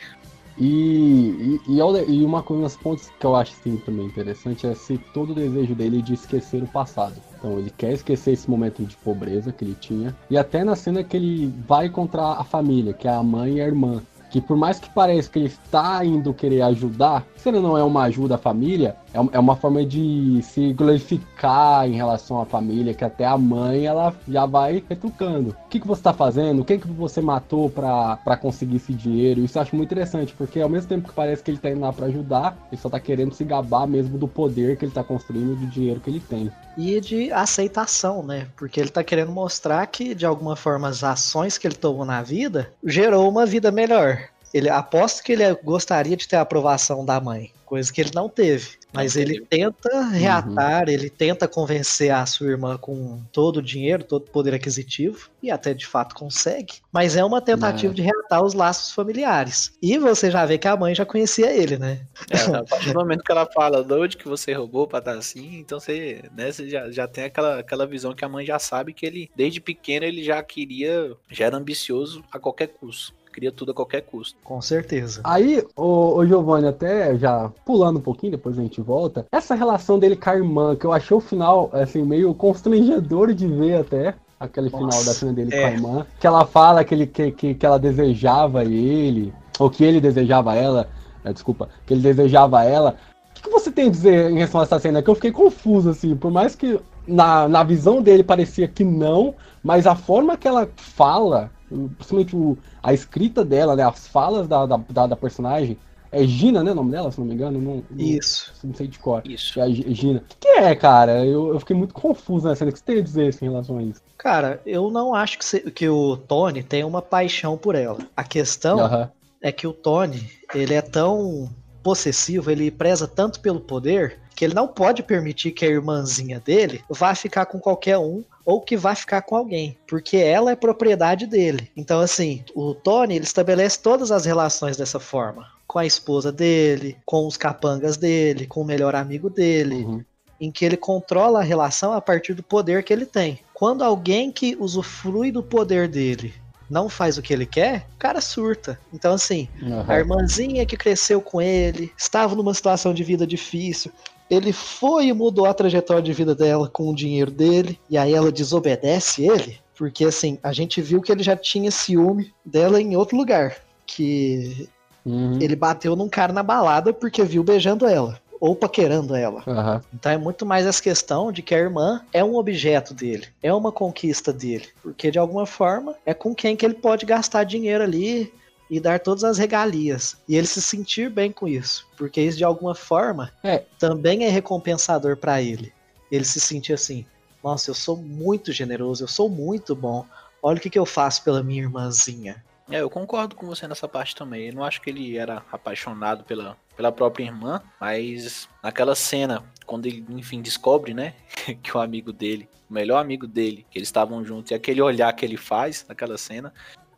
E, 0.57 1.61
e, 1.67 1.79
e, 2.09 2.25
uma 2.25 2.45
das 2.63 2.77
pontos 2.77 3.11
que 3.19 3.27
eu 3.27 3.35
acho 3.35 3.53
assim, 3.53 3.77
também 3.79 4.07
interessante 4.07 4.67
é 4.67 4.75
se 4.75 4.97
todo 5.13 5.31
o 5.31 5.35
desejo 5.35 5.75
dele 5.75 6.01
de 6.01 6.15
esquecer 6.15 6.63
o 6.63 6.67
passado. 6.69 7.17
Então 7.37 7.59
ele 7.59 7.71
quer 7.71 7.93
esquecer 7.93 8.33
esse 8.33 8.49
momento 8.49 8.85
de 8.85 8.97
pobreza 8.99 9.53
que 9.53 9.65
ele 9.65 9.77
tinha. 9.81 10.15
E 10.31 10.39
até 10.39 10.63
na 10.63 10.77
cena 10.77 11.03
que 11.03 11.17
ele 11.17 11.53
vai 11.67 11.87
encontrar 11.87 12.35
a 12.35 12.45
família, 12.45 12.93
que 12.93 13.09
é 13.09 13.11
a 13.11 13.23
mãe 13.23 13.55
e 13.55 13.61
a 13.61 13.67
irmã 13.67 14.01
que 14.35 14.41
por 14.41 14.57
mais 14.57 14.81
que 14.81 14.91
pareça 14.91 15.31
que 15.31 15.39
ele 15.39 15.47
está 15.47 16.05
indo 16.05 16.35
querer 16.35 16.63
ajudar, 16.63 17.25
se 17.37 17.49
ele 17.49 17.61
não 17.61 17.79
é 17.79 17.85
uma 17.85 18.03
ajuda 18.03 18.35
à 18.35 18.39
família, 18.39 18.97
é, 19.15 19.37
é 19.37 19.39
uma 19.39 19.55
forma 19.55 19.85
de 19.85 20.41
se 20.43 20.73
glorificar 20.73 21.89
em 21.89 21.95
relação 21.95 22.41
à 22.41 22.45
família, 22.45 22.93
que 22.93 23.05
até 23.05 23.25
a 23.25 23.39
mãe 23.39 23.87
ela 23.87 24.15
já 24.29 24.45
vai 24.45 24.83
retrucando. 24.89 25.51
O 25.51 25.69
que, 25.69 25.79
que 25.79 25.87
você 25.87 26.01
está 26.01 26.13
fazendo? 26.13 26.65
Quem 26.65 26.79
que 26.79 26.89
você 26.89 27.21
matou 27.21 27.71
para 27.71 28.37
conseguir 28.37 28.77
esse 28.77 28.93
dinheiro? 28.93 29.41
Isso 29.41 29.57
eu 29.57 29.63
acho 29.63 29.77
muito 29.77 29.93
interessante, 29.93 30.35
porque 30.35 30.61
ao 30.61 30.69
mesmo 30.69 30.89
tempo 30.89 31.09
que 31.09 31.15
parece 31.15 31.43
que 31.43 31.51
ele 31.51 31.59
está 31.59 31.71
indo 31.71 31.81
lá 31.81 31.93
para 31.93 32.07
ajudar, 32.07 32.59
ele 32.71 32.81
só 32.81 32.89
está 32.89 32.99
querendo 32.99 33.33
se 33.33 33.45
gabar 33.45 33.87
mesmo 33.87 34.19
do 34.19 34.27
poder 34.27 34.77
que 34.77 34.85
ele 34.85 34.91
está 34.91 35.05
construindo, 35.05 35.57
do 35.57 35.67
dinheiro 35.67 36.01
que 36.01 36.11
ele 36.11 36.21
tem 36.21 36.51
e 36.77 37.01
de 37.01 37.33
aceitação, 37.33 38.23
né? 38.23 38.49
Porque 38.57 38.81
ele 38.81 38.89
tá 38.89 39.05
querendo 39.05 39.31
mostrar 39.31 39.87
que, 39.87 40.13
de 40.13 40.27
alguma 40.27 40.57
forma, 40.57 40.89
as 40.89 41.05
ações 41.05 41.57
que 41.57 41.67
ele 41.67 41.77
tomou 41.77 42.05
na 42.05 42.21
vida 42.21 42.73
gerou 42.85 43.29
uma 43.29 43.47
vida 43.47 43.71
melhor. 43.71 44.29
Ele 44.53 44.69
aposta 44.69 45.23
que 45.23 45.33
ele 45.33 45.55
gostaria 45.63 46.17
de 46.17 46.29
ter 46.29 46.37
a 46.37 46.43
aprovação 46.43 47.05
da 47.05 47.21
mãe, 47.21 47.53
coisa 47.65 47.93
que 47.93 48.01
ele 48.01 48.11
não 48.15 48.29
teve. 48.29 48.84
Mas 48.95 49.17
ele 49.17 49.41
tenta 49.41 50.03
reatar, 50.05 50.85
uhum. 50.85 50.93
ele 50.93 51.11
tenta 51.11 51.49
convencer 51.49 52.11
a 52.11 52.25
sua 52.27 52.49
irmã 52.49 52.77
com 52.77 53.21
todo 53.33 53.57
o 53.57 53.63
dinheiro, 53.63 54.05
todo 54.05 54.23
o 54.23 54.31
poder 54.31 54.55
aquisitivo, 54.55 55.29
e 55.43 55.51
até 55.51 55.75
de 55.75 55.87
fato 55.87 56.15
consegue. 56.15 56.75
Mas 56.93 57.17
é 57.17 57.25
uma 57.25 57.41
tentativa 57.41 57.93
é. 57.93 57.97
de 57.97 58.03
reatar 58.03 58.45
os 58.45 58.55
laços 58.55 58.93
familiares. 58.93 59.77
E 59.83 59.99
você 59.99 60.31
já 60.31 60.47
vê 60.47 60.59
que 60.59 60.69
a 60.69 60.77
mãe 60.77 60.95
já 60.95 61.05
conhecia 61.05 61.53
ele, 61.53 61.77
né? 61.77 62.01
É, 62.31 62.57
a 62.57 62.65
partir 62.65 62.93
do 62.93 62.99
momento 62.99 63.25
que 63.25 63.33
ela 63.33 63.47
fala 63.47 63.83
de 63.83 63.95
onde 63.95 64.17
que 64.17 64.29
você 64.29 64.53
roubou 64.53 64.87
pra 64.87 65.01
estar 65.01 65.19
assim, 65.19 65.59
então 65.59 65.81
você, 65.81 66.23
né, 66.37 66.53
você 66.53 66.69
já, 66.69 66.91
já 66.91 67.09
tem 67.09 67.25
aquela, 67.25 67.59
aquela 67.59 67.87
visão 67.87 68.15
que 68.15 68.25
a 68.25 68.29
mãe 68.29 68.47
já 68.47 68.59
sabe 68.59 68.93
que 68.93 69.05
ele, 69.05 69.31
desde 69.35 69.61
pequeno, 69.61 70.07
ele 70.07 70.23
já 70.23 70.43
queria, 70.43 71.13
já 71.31 71.47
era 71.47 71.57
ambicioso 71.57 72.25
a 72.33 72.39
qualquer 72.39 72.69
custo 72.69 73.13
queria 73.35 73.51
tudo 73.51 73.73
a 73.73 73.75
qualquer 73.75 74.03
custo. 74.03 74.39
Com 74.45 74.63
certeza. 74.63 75.21
Aí, 75.25 75.63
o, 75.77 76.17
o 76.17 76.27
Giovanni, 76.27 76.69
até 76.69 77.17
já 77.19 77.51
pulando 77.65 77.99
um 77.99 78.03
pouquinho, 78.03 78.33
depois 78.33 78.57
a 78.57 78.63
gente 78.63 78.81
volta, 78.81 79.27
essa 79.33 79.55
relação 79.55 79.99
dele 79.99 80.15
com 80.15 80.31
a 80.31 80.37
irmã, 80.37 80.77
que 80.77 80.87
eu 80.87 80.93
achei 80.93 81.17
o 81.17 81.21
final, 81.21 81.69
assim, 81.73 82.03
meio 82.03 82.33
constrangedor 82.35 83.35
de 83.35 83.49
ver 83.49 83.81
até, 83.81 84.15
aquele 84.39 84.71
Nossa, 84.71 84.79
final 84.79 85.05
da 85.05 85.13
cena 85.13 85.33
dele 85.33 85.55
é. 85.55 85.61
com 85.61 85.67
a 85.67 85.71
é. 85.71 85.75
irmã, 85.75 86.07
que 86.21 86.27
ela 86.27 86.47
fala 86.47 86.85
que, 86.85 86.95
ele, 86.95 87.07
que, 87.07 87.33
que, 87.33 87.55
que 87.55 87.67
ela 87.67 87.79
desejava 87.79 88.65
ele, 88.65 89.35
ou 89.59 89.69
que 89.69 89.83
ele 89.83 90.01
desejava 90.01 90.55
ela, 90.55 90.89
é, 91.25 91.33
desculpa, 91.33 91.69
que 91.85 91.93
ele 91.93 92.03
desejava 92.03 92.63
ela. 92.65 92.97
O 93.31 93.35
que, 93.35 93.43
que, 93.43 93.51
você 93.51 93.71
tem 93.71 93.89
a 93.89 93.91
dizer 93.91 94.31
em 94.31 94.35
relação 94.35 94.61
a 94.61 94.65
essa 94.65 94.79
cena? 94.79 95.03
Que 95.03 95.11
eu 95.11 95.15
fiquei 95.17 95.33
confuso, 95.33 95.91
assim, 95.91 96.15
por 96.15 96.31
mais 96.31 96.55
que 96.55 96.79
na, 97.07 97.49
na 97.49 97.65
visão 97.65 98.01
dele 98.01 98.23
parecia 98.23 98.69
que 98.69 98.85
não, 98.85 99.35
mas 99.63 99.87
a 99.87 99.97
forma 99.97 100.37
que 100.37 100.47
ela 100.47 100.69
fala, 100.77 101.51
principalmente 101.69 102.37
o, 102.37 102.57
a 102.85 102.93
escrita 102.93 103.43
dela, 103.43 103.75
né, 103.75 103.83
as 103.83 104.07
falas 104.07 104.47
da, 104.47 104.67
da, 104.67 105.07
da, 105.07 105.17
personagem, 105.17 105.79
é 106.13 106.23
Gina, 106.25 106.63
né, 106.63 106.73
o 106.73 106.75
nome 106.75 106.91
dela, 106.91 107.11
se 107.11 107.19
não 107.19 107.27
me 107.27 107.33
engano? 107.33 107.59
Não, 107.59 107.83
Isso. 107.99 108.53
Não, 108.63 108.71
não 108.71 108.77
sei 108.77 108.87
de 108.87 108.99
cor. 108.99 109.23
Isso. 109.25 109.59
É 109.59 109.63
a 109.63 109.69
Gina. 109.71 110.19
O 110.19 110.37
que, 110.39 110.49
é, 110.49 110.75
cara? 110.75 111.25
Eu, 111.25 111.55
eu 111.55 111.59
fiquei 111.59 111.75
muito 111.75 111.95
confuso 111.95 112.47
nessa. 112.47 112.63
O 112.63 112.71
que 112.71 112.79
você 112.79 112.85
tem 112.85 112.99
a 112.99 113.03
dizer 113.03 113.29
assim, 113.29 113.47
em 113.47 113.49
relação 113.49 113.79
a 113.79 113.83
isso? 113.83 114.03
Cara, 114.19 114.61
eu 114.67 114.91
não 114.91 115.15
acho 115.15 115.39
que, 115.39 115.71
que 115.71 115.89
o 115.89 116.17
Tony 116.17 116.63
tem 116.63 116.85
uma 116.85 117.01
paixão 117.01 117.57
por 117.57 117.75
ela. 117.75 117.99
A 118.15 118.23
questão 118.23 119.11
é 119.41 119.51
que 119.51 119.67
o 119.67 119.73
Tony, 119.73 120.31
ele 120.55 120.75
é 120.75 120.83
tão 120.83 121.51
possessivo, 121.85 122.51
ele 122.51 122.71
preza 122.71 123.07
tanto 123.07 123.39
pelo 123.41 123.61
poder 123.61 124.19
que 124.35 124.45
ele 124.45 124.55
não 124.55 124.67
pode 124.67 125.03
permitir 125.03 125.53
que 125.53 125.65
a 125.65 125.69
irmãzinha 125.69 126.41
dele 126.41 126.83
vá 126.89 127.15
ficar 127.15 127.47
com 127.47 127.61
qualquer 127.61 127.99
um 127.99 128.25
ou 128.45 128.61
que 128.61 128.77
vá 128.77 128.95
ficar 128.95 129.23
com 129.23 129.37
alguém, 129.37 129.79
porque 129.87 130.17
ela 130.17 130.51
é 130.51 130.57
propriedade 130.57 131.27
dele. 131.27 131.71
Então, 131.77 132.01
assim, 132.01 132.43
o 132.55 132.75
Tony 132.75 133.15
ele 133.15 133.25
estabelece 133.25 133.79
todas 133.79 134.11
as 134.11 134.25
relações 134.25 134.77
dessa 134.77 134.99
forma. 134.99 135.47
Com 135.67 135.79
a 135.79 135.87
esposa 135.87 136.33
dele, 136.33 136.97
com 137.07 137.27
os 137.27 137.37
capangas 137.37 137.97
dele, 137.97 138.47
com 138.47 138.63
o 138.63 138.65
melhor 138.65 138.95
amigo 138.95 139.31
dele. 139.31 139.85
Uhum. 139.85 140.05
Em 140.41 140.51
que 140.51 140.65
ele 140.65 140.77
controla 140.77 141.41
a 141.41 141.45
relação 141.45 141.93
a 141.93 142.01
partir 142.01 142.35
do 142.35 142.43
poder 142.43 142.83
que 142.83 142.93
ele 142.93 143.07
tem. 143.07 143.39
Quando 143.55 143.83
alguém 143.83 144.33
que 144.33 144.57
usufrui 144.59 145.31
do 145.31 145.43
poder 145.43 145.89
dele 145.89 146.35
não 146.69 146.89
faz 146.89 147.19
o 147.19 147.23
que 147.23 147.33
ele 147.33 147.47
quer, 147.47 147.87
o 147.95 147.99
cara 147.99 148.21
surta. 148.21 148.79
Então, 148.93 149.15
assim, 149.15 149.49
uhum. 149.63 149.85
a 149.87 149.99
irmãzinha 149.99 150.67
que 150.67 150.77
cresceu 150.77 151.21
com 151.21 151.41
ele, 151.41 151.93
estava 151.97 152.35
numa 152.35 152.55
situação 152.55 152.95
de 152.95 153.05
vida 153.05 153.27
difícil, 153.27 153.93
ele 154.31 154.53
foi 154.53 155.07
e 155.07 155.13
mudou 155.13 155.47
a 155.47 155.55
trajetória 155.55 156.03
de 156.03 156.13
vida 156.13 156.35
dela 156.35 156.69
com 156.69 156.91
o 156.91 156.95
dinheiro 156.95 157.31
dele, 157.31 157.79
e 157.89 157.99
aí 157.99 158.15
ela 158.15 158.33
desobedece 158.33 159.27
ele, 159.27 159.59
porque 159.77 160.05
assim, 160.05 160.39
a 160.43 160.53
gente 160.53 160.81
viu 160.81 161.01
que 161.03 161.13
ele 161.13 161.23
já 161.23 161.37
tinha 161.37 161.71
ciúme 161.71 162.33
dela 162.45 162.81
em 162.81 162.97
outro 162.97 163.17
lugar. 163.17 163.57
Que 163.87 164.69
uhum. 165.05 165.39
ele 165.41 165.55
bateu 165.55 165.95
num 165.95 166.09
cara 166.09 166.33
na 166.33 166.43
balada 166.43 166.93
porque 166.93 167.23
viu 167.23 167.45
beijando 167.45 167.87
ela. 167.87 168.19
Ou 168.47 168.55
paquerando 168.55 169.15
ela. 169.15 169.43
Uhum. 169.47 169.81
Então 169.95 170.13
é 170.13 170.19
muito 170.19 170.45
mais 170.45 170.67
essa 170.67 170.83
questão 170.83 171.33
de 171.33 171.41
que 171.41 171.55
a 171.55 171.59
irmã 171.59 172.05
é 172.13 172.23
um 172.23 172.37
objeto 172.37 172.93
dele, 172.93 173.27
é 173.43 173.51
uma 173.53 173.73
conquista 173.73 174.35
dele. 174.35 174.69
Porque 174.83 175.11
de 175.11 175.19
alguma 175.19 175.47
forma 175.47 175.97
é 176.05 176.13
com 176.13 176.35
quem 176.35 176.55
que 176.55 176.67
ele 176.67 176.75
pode 176.75 177.07
gastar 177.07 177.45
dinheiro 177.45 177.83
ali, 177.83 178.31
e 178.69 178.81
dar 178.81 179.01
todas 179.01 179.25
as 179.25 179.39
regalias. 179.39 180.17
E 180.29 180.37
ele 180.37 180.47
se 180.47 180.61
sentir 180.61 181.09
bem 181.09 181.33
com 181.33 181.47
isso. 181.47 181.87
Porque 181.97 182.21
isso, 182.21 182.37
de 182.37 182.45
alguma 182.45 182.75
forma, 182.75 183.33
é. 183.43 183.65
também 183.79 184.25
é 184.25 184.29
recompensador 184.29 185.17
para 185.17 185.41
ele. 185.41 185.73
Ele 186.11 186.25
se 186.25 186.41
sentir 186.41 186.73
assim: 186.75 187.07
nossa, 187.43 187.71
eu 187.71 187.75
sou 187.75 187.97
muito 187.97 188.53
generoso, 188.53 189.05
eu 189.05 189.09
sou 189.09 189.29
muito 189.29 189.75
bom. 189.75 190.05
Olha 190.43 190.59
o 190.59 190.61
que, 190.61 190.71
que 190.71 190.79
eu 190.79 190.87
faço 190.87 191.25
pela 191.25 191.43
minha 191.43 191.63
irmãzinha. 191.63 192.45
É, 192.71 192.81
eu 192.81 192.91
concordo 192.91 193.37
com 193.37 193.47
você 193.47 193.69
nessa 193.69 193.87
parte 193.87 194.15
também. 194.15 194.49
Eu 194.49 194.55
não 194.55 194.65
acho 194.65 194.81
que 194.81 194.91
ele 194.91 195.17
era 195.17 195.43
apaixonado 195.53 196.25
pela, 196.25 196.57
pela 196.77 196.93
própria 196.93 197.25
irmã, 197.25 197.63
mas 197.81 198.49
naquela 198.63 198.95
cena, 198.95 199.45
quando 199.67 199.87
ele, 199.87 200.05
enfim, 200.11 200.43
descobre, 200.43 200.95
né, 200.95 201.15
que 201.63 201.77
o 201.77 201.81
amigo 201.81 202.13
dele, 202.13 202.49
o 202.69 202.73
melhor 202.75 202.99
amigo 202.99 203.27
dele, 203.27 203.67
que 203.71 203.79
eles 203.79 203.89
estavam 203.89 204.25
juntos, 204.25 204.51
e 204.51 204.55
aquele 204.55 204.83
olhar 204.83 205.13
que 205.13 205.25
ele 205.25 205.37
faz 205.37 205.85
naquela 205.89 206.19
cena, 206.19 206.53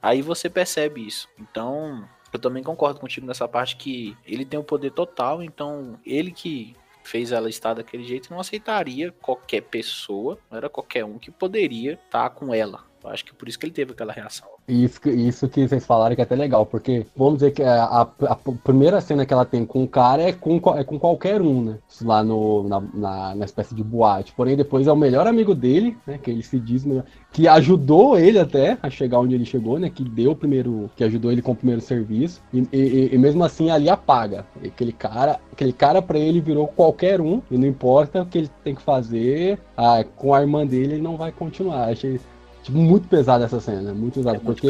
Aí 0.06 0.22
você 0.22 0.48
percebe 0.48 1.04
isso. 1.04 1.28
Então, 1.36 2.08
eu 2.32 2.38
também 2.38 2.62
concordo 2.62 3.00
contigo 3.00 3.26
nessa 3.26 3.48
parte 3.48 3.76
que 3.76 4.16
ele 4.24 4.44
tem 4.44 4.56
o 4.56 4.62
poder 4.62 4.92
total, 4.92 5.42
então 5.42 5.98
ele 6.06 6.30
que 6.30 6.76
fez 7.02 7.32
ela 7.32 7.48
estar 7.48 7.74
daquele 7.74 8.04
jeito 8.04 8.30
não 8.30 8.38
aceitaria 8.38 9.10
qualquer 9.20 9.62
pessoa, 9.62 10.38
não 10.48 10.58
era 10.58 10.68
qualquer 10.68 11.04
um 11.04 11.18
que 11.18 11.30
poderia 11.30 11.94
estar 11.94 12.30
com 12.30 12.54
ela. 12.54 12.84
Acho 13.08 13.24
que 13.24 13.34
por 13.34 13.48
isso 13.48 13.58
que 13.58 13.66
ele 13.66 13.72
teve 13.72 13.92
aquela 13.92 14.12
reação. 14.12 14.48
Isso, 14.68 15.00
isso 15.08 15.48
que 15.48 15.66
vocês 15.66 15.86
falaram 15.86 16.14
que 16.14 16.20
é 16.20 16.24
até 16.24 16.34
legal, 16.34 16.66
porque 16.66 17.06
vamos 17.16 17.34
dizer 17.34 17.52
que 17.52 17.62
a, 17.62 17.84
a, 17.84 18.00
a 18.02 18.36
primeira 18.36 19.00
cena 19.00 19.24
que 19.24 19.32
ela 19.32 19.44
tem 19.44 19.64
com 19.64 19.84
o 19.84 19.88
cara 19.88 20.22
é 20.22 20.32
com, 20.32 20.60
é 20.76 20.82
com 20.82 20.98
qualquer 20.98 21.40
um, 21.40 21.62
né? 21.62 21.78
Lá 22.02 22.24
no, 22.24 22.68
na, 22.68 22.80
na, 22.80 23.34
na, 23.34 23.44
espécie 23.44 23.74
de 23.74 23.84
boate. 23.84 24.32
Porém, 24.32 24.56
depois 24.56 24.86
é 24.86 24.92
o 24.92 24.96
melhor 24.96 25.26
amigo 25.26 25.54
dele, 25.54 25.96
né? 26.06 26.18
Que 26.18 26.30
ele 26.30 26.42
se 26.42 26.58
diz 26.58 26.84
melhor, 26.84 27.04
que 27.32 27.46
ajudou 27.46 28.18
ele 28.18 28.38
até 28.38 28.76
a 28.82 28.90
chegar 28.90 29.20
onde 29.20 29.34
ele 29.34 29.44
chegou, 29.44 29.78
né? 29.78 29.88
Que 29.88 30.02
deu 30.02 30.32
o 30.32 30.36
primeiro. 30.36 30.90
que 30.96 31.04
ajudou 31.04 31.30
ele 31.30 31.42
com 31.42 31.52
o 31.52 31.56
primeiro 31.56 31.80
serviço. 31.80 32.42
E, 32.52 32.66
e, 32.72 33.14
e 33.14 33.18
mesmo 33.18 33.44
assim 33.44 33.70
ali 33.70 33.88
apaga. 33.88 34.44
Aquele 34.64 34.92
cara, 34.92 35.38
aquele 35.52 35.72
cara 35.72 36.02
para 36.02 36.18
ele 36.18 36.40
virou 36.40 36.66
qualquer 36.66 37.20
um, 37.20 37.40
e 37.50 37.56
não 37.56 37.66
importa 37.66 38.22
o 38.22 38.26
que 38.26 38.38
ele 38.38 38.50
tem 38.64 38.74
que 38.74 38.82
fazer, 38.82 39.58
ah, 39.76 40.04
com 40.16 40.34
a 40.34 40.40
irmã 40.40 40.66
dele 40.66 40.94
ele 40.94 41.02
não 41.02 41.16
vai 41.16 41.30
continuar. 41.30 41.88
Achei 41.88 42.20
Tipo, 42.66 42.78
muito 42.78 43.06
pesada 43.06 43.44
essa 43.44 43.60
cena, 43.60 43.94
muito 43.94 44.14
pesada. 44.14 44.38
É 44.38 44.40
porque 44.40 44.66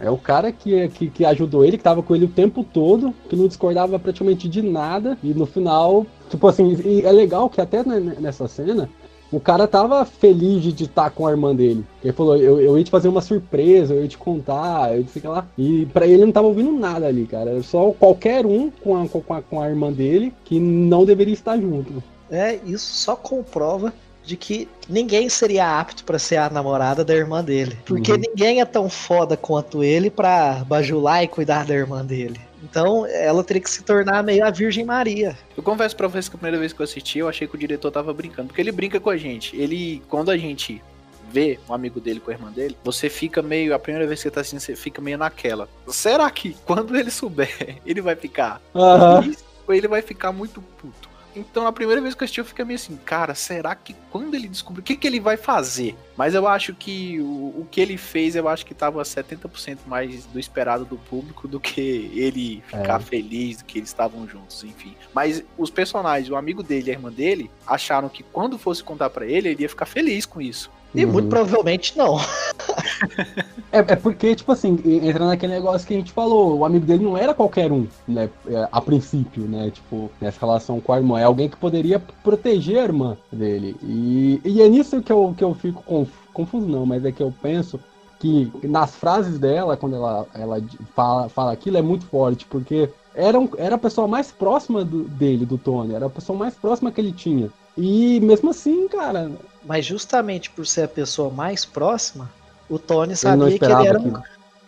é 0.00 0.10
o 0.10 0.18
cara 0.18 0.50
que, 0.50 0.88
que, 0.88 1.08
que, 1.08 1.24
ajudou 1.24 1.64
ele, 1.64 1.78
que 1.78 1.84
tava 1.84 2.02
com 2.02 2.12
ele 2.12 2.24
o 2.24 2.28
tempo 2.28 2.64
todo, 2.64 3.14
que 3.28 3.36
não 3.36 3.46
discordava 3.46 4.00
praticamente 4.00 4.48
de 4.48 4.60
nada, 4.60 5.16
e 5.22 5.32
no 5.32 5.46
final, 5.46 6.04
tipo 6.28 6.44
assim, 6.48 6.76
é 7.04 7.12
legal 7.12 7.48
que 7.48 7.60
até 7.60 7.84
nessa 7.84 8.48
cena, 8.48 8.90
o 9.30 9.38
cara 9.38 9.68
tava 9.68 10.04
feliz 10.04 10.60
de 10.74 10.84
estar 10.84 11.08
com 11.10 11.24
a 11.24 11.30
irmã 11.30 11.54
dele. 11.54 11.84
Ele 12.02 12.12
falou, 12.12 12.36
eu, 12.36 12.60
eu 12.60 12.76
ia 12.76 12.82
te 12.82 12.90
fazer 12.90 13.06
uma 13.06 13.20
surpresa, 13.20 13.94
eu 13.94 14.02
ia 14.02 14.08
te 14.08 14.18
contar, 14.18 14.96
eu 14.96 15.04
disse 15.04 15.20
que 15.20 15.28
lá. 15.28 15.46
E 15.56 15.86
pra 15.92 16.04
ele 16.04 16.24
não 16.24 16.32
tava 16.32 16.48
ouvindo 16.48 16.72
nada 16.72 17.06
ali, 17.06 17.28
cara. 17.28 17.50
Era 17.50 17.62
só 17.62 17.92
qualquer 17.92 18.44
um 18.44 18.72
com 18.82 19.00
a, 19.00 19.08
com 19.08 19.34
a, 19.34 19.40
com 19.40 19.60
a 19.60 19.68
irmã 19.68 19.92
dele 19.92 20.34
que 20.44 20.58
não 20.58 21.04
deveria 21.04 21.34
estar 21.34 21.56
junto. 21.56 22.02
É, 22.28 22.58
isso 22.64 22.92
só 22.92 23.14
comprova 23.14 23.92
de 24.26 24.36
que 24.36 24.68
ninguém 24.88 25.28
seria 25.28 25.78
apto 25.78 26.04
para 26.04 26.18
ser 26.18 26.36
a 26.36 26.50
namorada 26.50 27.04
da 27.04 27.14
irmã 27.14 27.42
dele. 27.42 27.78
Porque 27.86 28.12
uhum. 28.12 28.18
ninguém 28.18 28.60
é 28.60 28.64
tão 28.64 28.90
foda 28.90 29.36
quanto 29.36 29.84
ele 29.84 30.10
pra 30.10 30.64
bajular 30.66 31.22
e 31.22 31.28
cuidar 31.28 31.64
da 31.64 31.74
irmã 31.74 32.04
dele. 32.04 32.40
Então 32.62 33.06
ela 33.06 33.44
teria 33.44 33.62
que 33.62 33.70
se 33.70 33.84
tornar 33.84 34.24
meio 34.24 34.44
a 34.44 34.50
Virgem 34.50 34.84
Maria. 34.84 35.38
Eu 35.56 35.62
confesso 35.62 35.94
pra 35.94 36.08
vocês 36.08 36.28
que 36.28 36.34
a 36.34 36.38
primeira 36.38 36.58
vez 36.58 36.72
que 36.72 36.80
eu 36.80 36.84
assisti, 36.84 37.20
eu 37.20 37.28
achei 37.28 37.46
que 37.46 37.54
o 37.54 37.58
diretor 37.58 37.92
tava 37.92 38.12
brincando. 38.12 38.48
Porque 38.48 38.60
ele 38.60 38.72
brinca 38.72 38.98
com 38.98 39.10
a 39.10 39.16
gente. 39.16 39.56
Ele, 39.56 40.02
quando 40.08 40.30
a 40.32 40.36
gente 40.36 40.82
vê 41.30 41.58
um 41.68 41.74
amigo 41.74 42.00
dele 42.00 42.18
com 42.18 42.30
a 42.30 42.34
irmã 42.34 42.50
dele, 42.50 42.76
você 42.82 43.08
fica 43.08 43.40
meio. 43.40 43.72
A 43.74 43.78
primeira 43.78 44.06
vez 44.06 44.18
que 44.18 44.24
você 44.24 44.30
tá 44.30 44.40
assistindo, 44.40 44.60
você 44.60 44.74
fica 44.74 45.00
meio 45.00 45.16
naquela. 45.16 45.68
Será 45.86 46.28
que 46.28 46.56
quando 46.66 46.96
ele 46.96 47.10
souber, 47.10 47.78
ele 47.86 48.00
vai 48.00 48.16
ficar 48.16 48.60
uhum. 48.74 49.32
ele 49.72 49.86
vai 49.86 50.02
ficar 50.02 50.32
muito 50.32 50.60
puto? 50.60 51.05
Então, 51.36 51.66
a 51.66 51.72
primeira 51.72 52.00
vez 52.00 52.14
que 52.14 52.22
eu 52.22 52.24
assisti, 52.24 52.40
eu 52.40 52.44
fiquei 52.44 52.64
meio 52.64 52.76
assim, 52.76 52.96
cara, 52.96 53.34
será 53.34 53.74
que 53.74 53.94
quando 54.10 54.34
ele 54.34 54.48
descobrir, 54.48 54.80
o 54.80 54.84
que, 54.84 54.96
que 54.96 55.06
ele 55.06 55.20
vai 55.20 55.36
fazer? 55.36 55.94
Mas 56.16 56.34
eu 56.34 56.48
acho 56.48 56.74
que 56.74 57.20
o, 57.20 57.60
o 57.60 57.68
que 57.70 57.78
ele 57.78 57.98
fez, 57.98 58.34
eu 58.34 58.48
acho 58.48 58.64
que 58.64 58.74
tava 58.74 59.02
70% 59.02 59.80
mais 59.86 60.24
do 60.24 60.40
esperado 60.40 60.86
do 60.86 60.96
público 60.96 61.46
do 61.46 61.60
que 61.60 62.10
ele 62.14 62.62
ficar 62.66 63.00
é. 63.00 63.04
feliz, 63.04 63.58
do 63.58 63.64
que 63.64 63.78
eles 63.78 63.90
estavam 63.90 64.26
juntos, 64.26 64.64
enfim. 64.64 64.96
Mas 65.14 65.44
os 65.58 65.70
personagens, 65.70 66.30
o 66.30 66.36
amigo 66.36 66.62
dele 66.62 66.88
e 66.88 66.90
a 66.90 66.94
irmã 66.94 67.12
dele, 67.12 67.50
acharam 67.66 68.08
que 68.08 68.22
quando 68.22 68.58
fosse 68.58 68.82
contar 68.82 69.10
para 69.10 69.26
ele, 69.26 69.50
ele 69.50 69.62
ia 69.62 69.68
ficar 69.68 69.86
feliz 69.86 70.24
com 70.24 70.40
isso. 70.40 70.70
E 70.96 71.04
uhum. 71.04 71.12
muito 71.12 71.28
provavelmente 71.28 71.96
não. 71.96 72.18
é, 73.70 73.78
é, 73.78 73.96
porque, 73.96 74.34
tipo 74.34 74.50
assim, 74.50 74.78
entra 74.84 75.26
naquele 75.26 75.52
negócio 75.52 75.86
que 75.86 75.94
a 75.94 75.96
gente 75.96 76.10
falou, 76.10 76.58
o 76.58 76.64
amigo 76.64 76.86
dele 76.86 77.04
não 77.04 77.16
era 77.16 77.34
qualquer 77.34 77.70
um, 77.70 77.86
né? 78.08 78.30
É, 78.48 78.68
a 78.72 78.80
princípio, 78.80 79.42
né? 79.44 79.70
Tipo, 79.70 80.10
nessa 80.20 80.40
relação 80.40 80.80
com 80.80 80.92
a 80.92 80.96
irmã. 80.96 81.20
É 81.20 81.24
alguém 81.24 81.48
que 81.48 81.56
poderia 81.56 82.00
proteger 82.24 82.78
a 82.78 82.84
irmã 82.84 83.16
dele. 83.30 83.76
E, 83.82 84.40
e 84.44 84.62
é 84.62 84.68
nisso 84.68 85.02
que 85.02 85.12
eu, 85.12 85.34
que 85.36 85.44
eu 85.44 85.54
fico 85.54 85.82
confuso, 86.32 86.66
não, 86.66 86.86
mas 86.86 87.04
é 87.04 87.12
que 87.12 87.22
eu 87.22 87.32
penso 87.42 87.78
que 88.18 88.50
nas 88.62 88.94
frases 88.96 89.38
dela, 89.38 89.76
quando 89.76 89.96
ela, 89.96 90.26
ela 90.34 90.62
fala, 90.94 91.28
fala 91.28 91.52
aquilo, 91.52 91.76
é 91.76 91.82
muito 91.82 92.06
forte, 92.06 92.46
porque 92.46 92.88
era, 93.16 93.38
um, 93.38 93.48
era 93.56 93.74
a 93.76 93.78
pessoa 93.78 94.06
mais 94.06 94.30
próxima 94.30 94.84
do, 94.84 95.04
dele, 95.04 95.46
do 95.46 95.56
Tony, 95.56 95.94
era 95.94 96.06
a 96.06 96.10
pessoa 96.10 96.38
mais 96.38 96.54
próxima 96.54 96.92
que 96.92 97.00
ele 97.00 97.12
tinha. 97.12 97.50
E 97.76 98.20
mesmo 98.20 98.50
assim, 98.50 98.86
cara. 98.88 99.32
Mas 99.64 99.84
justamente 99.84 100.50
por 100.50 100.66
ser 100.66 100.82
a 100.82 100.88
pessoa 100.88 101.30
mais 101.30 101.64
próxima, 101.64 102.30
o 102.68 102.78
Tony 102.78 103.16
sabia 103.16 103.58
que 103.58 103.64
ele 103.64 103.86
era 103.86 103.98
um, 103.98 104.12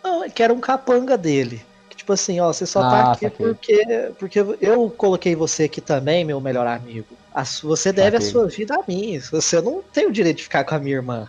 não, 0.03 0.29
que 0.29 0.43
era 0.43 0.53
um 0.53 0.59
capanga 0.59 1.17
dele. 1.17 1.61
Que, 1.89 1.97
tipo 1.97 2.11
assim, 2.11 2.39
ó, 2.39 2.51
você 2.51 2.65
só 2.65 2.81
tá 2.81 2.87
ah, 2.87 3.03
tá 3.03 3.11
aqui 3.11 3.29
porque, 3.29 4.11
porque 4.17 4.39
eu 4.59 4.89
coloquei 4.89 5.35
você 5.35 5.63
aqui 5.63 5.79
também, 5.79 6.25
meu 6.25 6.41
melhor 6.41 6.67
amigo. 6.67 7.07
A, 7.33 7.43
você 7.63 7.93
deve 7.93 8.17
saquei. 8.17 8.27
a 8.27 8.31
sua 8.31 8.47
vida 8.47 8.75
a 8.75 8.83
mim. 8.87 9.19
Você 9.19 9.61
não 9.61 9.81
tem 9.93 10.07
o 10.07 10.11
direito 10.11 10.37
de 10.37 10.43
ficar 10.43 10.63
com 10.63 10.75
a 10.75 10.79
minha 10.79 10.95
irmã. 10.95 11.27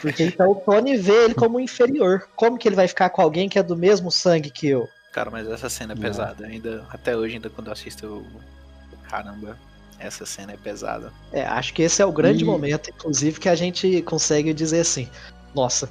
Porque 0.00 0.24
então 0.24 0.50
o 0.50 0.56
Tony 0.56 0.96
vê 0.96 1.24
ele 1.24 1.34
como 1.34 1.60
inferior. 1.60 2.28
Como 2.34 2.58
que 2.58 2.68
ele 2.68 2.76
vai 2.76 2.88
ficar 2.88 3.08
com 3.10 3.22
alguém 3.22 3.48
que 3.48 3.58
é 3.58 3.62
do 3.62 3.76
mesmo 3.76 4.10
sangue 4.10 4.50
que 4.50 4.66
eu? 4.66 4.88
Cara, 5.16 5.30
mas 5.30 5.48
essa 5.48 5.70
cena 5.70 5.94
é 5.94 5.96
pesada. 5.96 6.44
Ainda, 6.44 6.84
até 6.90 7.16
hoje, 7.16 7.36
ainda 7.36 7.48
quando 7.48 7.68
eu 7.68 7.72
assisto, 7.72 8.04
eu... 8.04 8.26
caramba, 9.08 9.56
essa 9.98 10.26
cena 10.26 10.52
é 10.52 10.58
pesada. 10.58 11.10
É, 11.32 11.42
acho 11.42 11.72
que 11.72 11.80
esse 11.80 12.02
é 12.02 12.04
o 12.04 12.12
grande 12.12 12.44
e... 12.44 12.46
momento, 12.46 12.90
inclusive, 12.90 13.40
que 13.40 13.48
a 13.48 13.54
gente 13.54 14.02
consegue 14.02 14.52
dizer 14.52 14.80
assim: 14.80 15.08
nossa, 15.54 15.88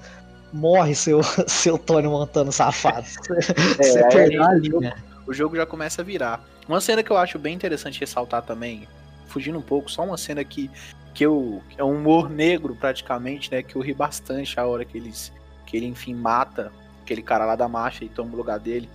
morre 0.54 0.94
seu, 0.94 1.22
seu 1.50 1.76
Tony 1.76 2.08
Montano 2.08 2.52
safado. 2.52 3.08
é, 3.82 4.36
é, 4.36 4.40
o, 4.40 4.64
jogo, 4.64 4.94
o 5.26 5.34
jogo 5.34 5.56
já 5.56 5.66
começa 5.66 6.04
a 6.04 6.06
virar. 6.06 6.46
Uma 6.70 6.80
cena 6.80 7.02
que 7.02 7.10
eu 7.10 7.18
acho 7.18 7.40
bem 7.40 7.56
interessante 7.56 8.00
ressaltar 8.00 8.44
também, 8.44 8.88
fugindo 9.26 9.58
um 9.58 9.64
pouco, 9.64 9.90
só 9.90 10.04
uma 10.04 10.18
cena 10.18 10.44
que, 10.44 10.70
que 11.16 11.26
eu. 11.26 11.64
É 11.76 11.84
um 11.84 11.96
humor 11.96 12.30
negro 12.30 12.78
praticamente, 12.80 13.52
né? 13.52 13.64
Que 13.64 13.76
eu 13.76 13.82
ri 13.82 13.92
bastante 13.92 14.60
a 14.60 14.68
hora 14.68 14.86
que 14.86 14.96
eles. 14.96 15.34
Que 15.66 15.78
ele, 15.78 15.88
enfim, 15.88 16.14
mata 16.14 16.72
aquele 17.02 17.24
cara 17.24 17.44
lá 17.44 17.56
da 17.56 17.68
marcha 17.68 18.06
e 18.06 18.08
toma 18.08 18.32
o 18.32 18.38
lugar 18.38 18.60
dele. 18.60 18.88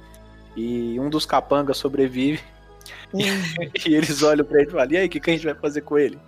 E 0.56 0.98
um 0.98 1.08
dos 1.08 1.24
capangas 1.24 1.78
sobrevive 1.78 2.40
e 3.14 3.94
eles 3.94 4.22
olham 4.22 4.44
pra 4.44 4.60
ele 4.60 4.68
e 4.68 4.72
falam, 4.72 4.92
e 4.92 4.96
aí, 4.96 5.06
o 5.06 5.08
que, 5.08 5.20
que 5.20 5.30
a 5.30 5.32
gente 5.32 5.46
vai 5.46 5.54
fazer 5.54 5.82
com 5.82 5.98
ele? 5.98 6.18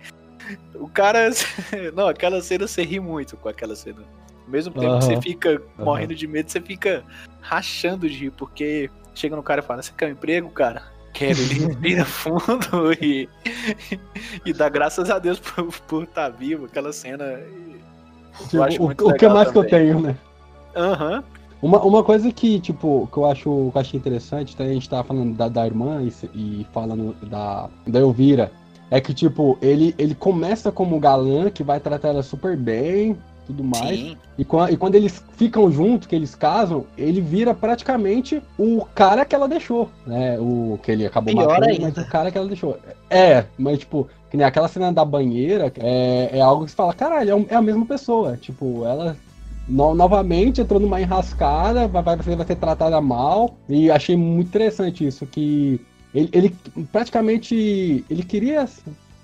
O 0.75 0.87
cara. 0.87 1.29
Não, 1.93 2.07
aquela 2.07 2.41
cena 2.41 2.67
você 2.67 2.83
ri 2.83 2.99
muito 2.99 3.37
com 3.37 3.49
aquela 3.49 3.75
cena. 3.75 4.03
Ao 4.45 4.49
mesmo 4.49 4.73
tempo 4.73 4.93
uhum. 4.93 4.99
que 4.99 5.05
você 5.05 5.21
fica 5.21 5.61
uhum. 5.77 5.85
morrendo 5.85 6.13
de 6.13 6.27
medo, 6.27 6.51
você 6.51 6.59
fica 6.59 7.03
rachando 7.41 8.09
de 8.09 8.15
rir, 8.15 8.31
porque 8.31 8.89
chega 9.15 9.35
no 9.35 9.43
cara 9.43 9.61
e 9.61 9.63
fala, 9.63 9.81
você 9.81 9.91
quer 9.97 10.07
um 10.07 10.11
emprego, 10.11 10.49
cara? 10.49 10.83
Quero, 11.13 11.39
ele 11.39 11.53
respira 11.65 12.05
fundo 12.05 12.93
e, 13.01 13.29
e 14.45 14.51
dá 14.51 14.67
graças 14.67 15.09
a 15.09 15.19
Deus 15.19 15.39
por 15.39 16.03
estar 16.03 16.29
tá 16.29 16.29
vivo. 16.29 16.65
Aquela 16.65 16.91
cena. 16.91 17.39
Tipo, 18.49 18.83
o, 18.83 19.09
o 19.09 19.13
que 19.15 19.27
mais 19.29 19.47
também. 19.47 19.51
que 19.51 19.57
eu 19.57 19.79
tenho, 19.79 20.01
né? 20.01 20.17
Aham. 20.75 21.17
Uhum. 21.17 21.42
Uma, 21.63 21.81
uma 21.81 22.03
coisa 22.03 22.29
que, 22.29 22.59
tipo, 22.59 23.07
que 23.09 23.17
eu 23.17 23.25
acho 23.25 23.43
que 23.43 23.77
eu 23.77 23.81
achei 23.81 23.97
interessante, 23.97 24.53
tá? 24.53 24.65
a 24.65 24.67
gente 24.67 24.89
tava 24.89 25.05
falando 25.05 25.33
da, 25.33 25.47
da 25.47 25.65
irmã 25.65 26.03
e, 26.03 26.11
e 26.35 26.67
falando 26.73 27.15
da, 27.25 27.69
da 27.87 27.99
Elvira, 28.01 28.51
é 28.91 28.99
que, 28.99 29.13
tipo, 29.13 29.57
ele, 29.61 29.95
ele 29.97 30.13
começa 30.13 30.73
como 30.73 30.99
galã, 30.99 31.49
que 31.49 31.63
vai 31.63 31.79
tratar 31.79 32.09
ela 32.09 32.21
super 32.21 32.57
bem, 32.57 33.17
tudo 33.47 33.63
mais. 33.63 33.97
Sim. 33.97 34.17
E, 34.37 34.41
e 34.41 34.77
quando 34.77 34.95
eles 34.95 35.23
ficam 35.37 35.71
juntos, 35.71 36.05
que 36.05 36.13
eles 36.13 36.35
casam, 36.35 36.85
ele 36.97 37.21
vira 37.21 37.53
praticamente 37.53 38.41
o 38.57 38.85
cara 38.93 39.23
que 39.23 39.33
ela 39.33 39.47
deixou, 39.47 39.89
né? 40.05 40.37
O 40.39 40.77
que 40.83 40.91
ele 40.91 41.05
acabou 41.05 41.33
Pior 41.33 41.47
matando, 41.47 41.69
ainda. 41.69 41.93
mas 41.95 41.97
o 41.97 42.09
cara 42.09 42.29
que 42.29 42.37
ela 42.37 42.47
deixou. 42.47 42.77
É, 43.09 43.45
mas 43.57 43.79
tipo, 43.79 44.09
que 44.29 44.35
nem 44.35 44.45
aquela 44.45 44.67
cena 44.67 44.91
da 44.91 45.05
banheira, 45.05 45.71
é, 45.77 46.29
é 46.33 46.41
algo 46.41 46.65
que 46.65 46.71
você 46.71 46.75
fala, 46.75 46.93
caralho, 46.93 47.47
é, 47.49 47.53
é 47.53 47.55
a 47.55 47.61
mesma 47.61 47.85
pessoa. 47.85 48.35
Tipo, 48.35 48.85
ela 48.85 49.15
no, 49.67 49.93
novamente 49.93 50.61
entrou 50.61 50.79
numa 50.79 51.01
enrascada, 51.01 51.87
vai, 51.87 52.03
vai, 52.03 52.17
vai 52.17 52.45
ser 52.45 52.55
tratada 52.55 52.99
mal. 53.01 53.57
E 53.67 53.89
achei 53.89 54.15
muito 54.15 54.47
interessante 54.47 55.05
isso, 55.05 55.25
que 55.25 55.79
ele, 56.13 56.29
ele 56.31 56.55
praticamente 56.91 58.05
ele 58.09 58.23
queria 58.23 58.67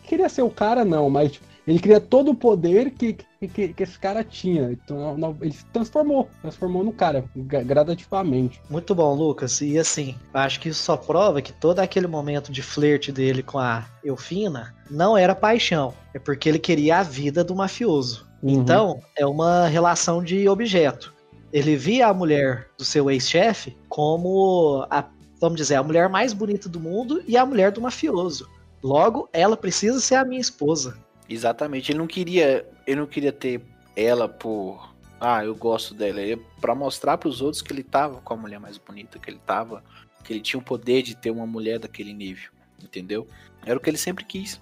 queria 0.04 0.28
ser 0.28 0.41
o 0.41 0.49
cara 0.49 0.84
não, 0.84 1.08
mas 1.10 1.39
ele 1.67 1.78
queria 1.78 1.99
todo 1.99 2.32
o 2.32 2.36
poder 2.36 2.89
que, 2.89 3.15
que, 3.54 3.67
que 3.73 3.84
esse 3.84 3.99
cara 3.99 4.23
tinha. 4.23 4.71
Então 4.71 5.38
ele 5.39 5.52
se 5.52 5.63
transformou, 5.65 6.28
transformou 6.41 6.84
no 6.84 6.91
cara, 6.91 7.23
gradativamente. 7.36 8.60
Muito 8.67 8.95
bom, 8.95 9.13
Lucas. 9.13 9.62
E 9.62 9.78
assim, 9.78 10.15
acho 10.34 10.60
que 10.60 10.69
isso 10.69 10.82
só 10.82 10.97
prova 10.97 11.43
que 11.43 11.54
todo 11.54 11.80
aquele 11.80 12.08
momento 12.08 12.52
de 12.52 12.63
flerte 12.63 13.12
dele 13.12 13.43
com 13.43 13.60
a 13.60 13.86
Elfina 14.04 14.73
não 14.89 15.15
era 15.15 15.36
paixão. 15.36 15.93
É 16.12 16.17
porque 16.17 16.49
ele 16.49 16.58
queria 16.58 16.97
a 16.97 17.04
vida 17.04 17.43
do 17.43 17.56
mafioso. 17.56 18.28
Uhum. 18.41 18.62
Então, 18.62 19.02
é 19.15 19.25
uma 19.25 19.67
relação 19.67 20.23
de 20.23 20.47
objeto. 20.47 21.13
Ele 21.52 21.75
via 21.75 22.08
a 22.08 22.13
mulher 22.13 22.69
do 22.78 22.86
seu 22.86 23.10
ex-chefe 23.10 23.75
como 23.88 24.86
a, 24.89 25.04
vamos 25.39 25.58
dizer, 25.58 25.75
a 25.75 25.84
mulher 25.84 26.08
mais 26.10 26.34
bonita 26.34 26.69
do 26.69 26.80
mundo 26.80 27.23
e 27.28 27.36
a 27.36 27.45
mulher 27.45 27.71
do 27.71 27.82
mafioso. 27.82 28.49
Logo, 28.84 29.28
ela 29.34 29.58
precisa 29.58 29.99
ser 29.99 30.15
a 30.15 30.25
minha 30.25 30.39
esposa. 30.39 30.97
Exatamente. 31.28 31.91
Ele 31.91 31.99
não 31.99 32.08
queria, 32.08 32.67
ele 32.88 32.99
não 32.99 33.08
queria 33.08 33.32
ter 33.32 33.62
ela 33.95 34.30
por, 34.30 34.93
ah, 35.19 35.43
eu 35.43 35.54
gosto 35.56 35.93
dela, 35.93 36.21
é 36.21 36.38
para 36.62 36.73
mostrar 36.73 37.17
para 37.17 37.28
os 37.28 37.41
outros 37.41 37.62
que 37.62 37.73
ele 37.73 37.84
tava 37.84 38.21
com 38.21 38.34
a 38.34 38.38
mulher 38.38 38.60
mais 38.60 38.78
bonita, 38.78 39.19
que 39.19 39.30
ele 39.30 39.41
tava, 39.45 39.84
que 40.23 40.32
ele 40.32 40.41
tinha 40.41 40.60
o 40.60 40.63
poder 40.63 41.02
de 41.02 41.15
ter 41.15 41.32
uma 41.32 41.45
mulher 41.45 41.80
daquele 41.80 42.13
nível, 42.13 42.52
entendeu? 42.82 43.28
Era 43.65 43.78
o 43.78 43.82
que 43.82 43.89
ele 43.89 43.97
sempre 43.97 44.23
quis. 44.23 44.62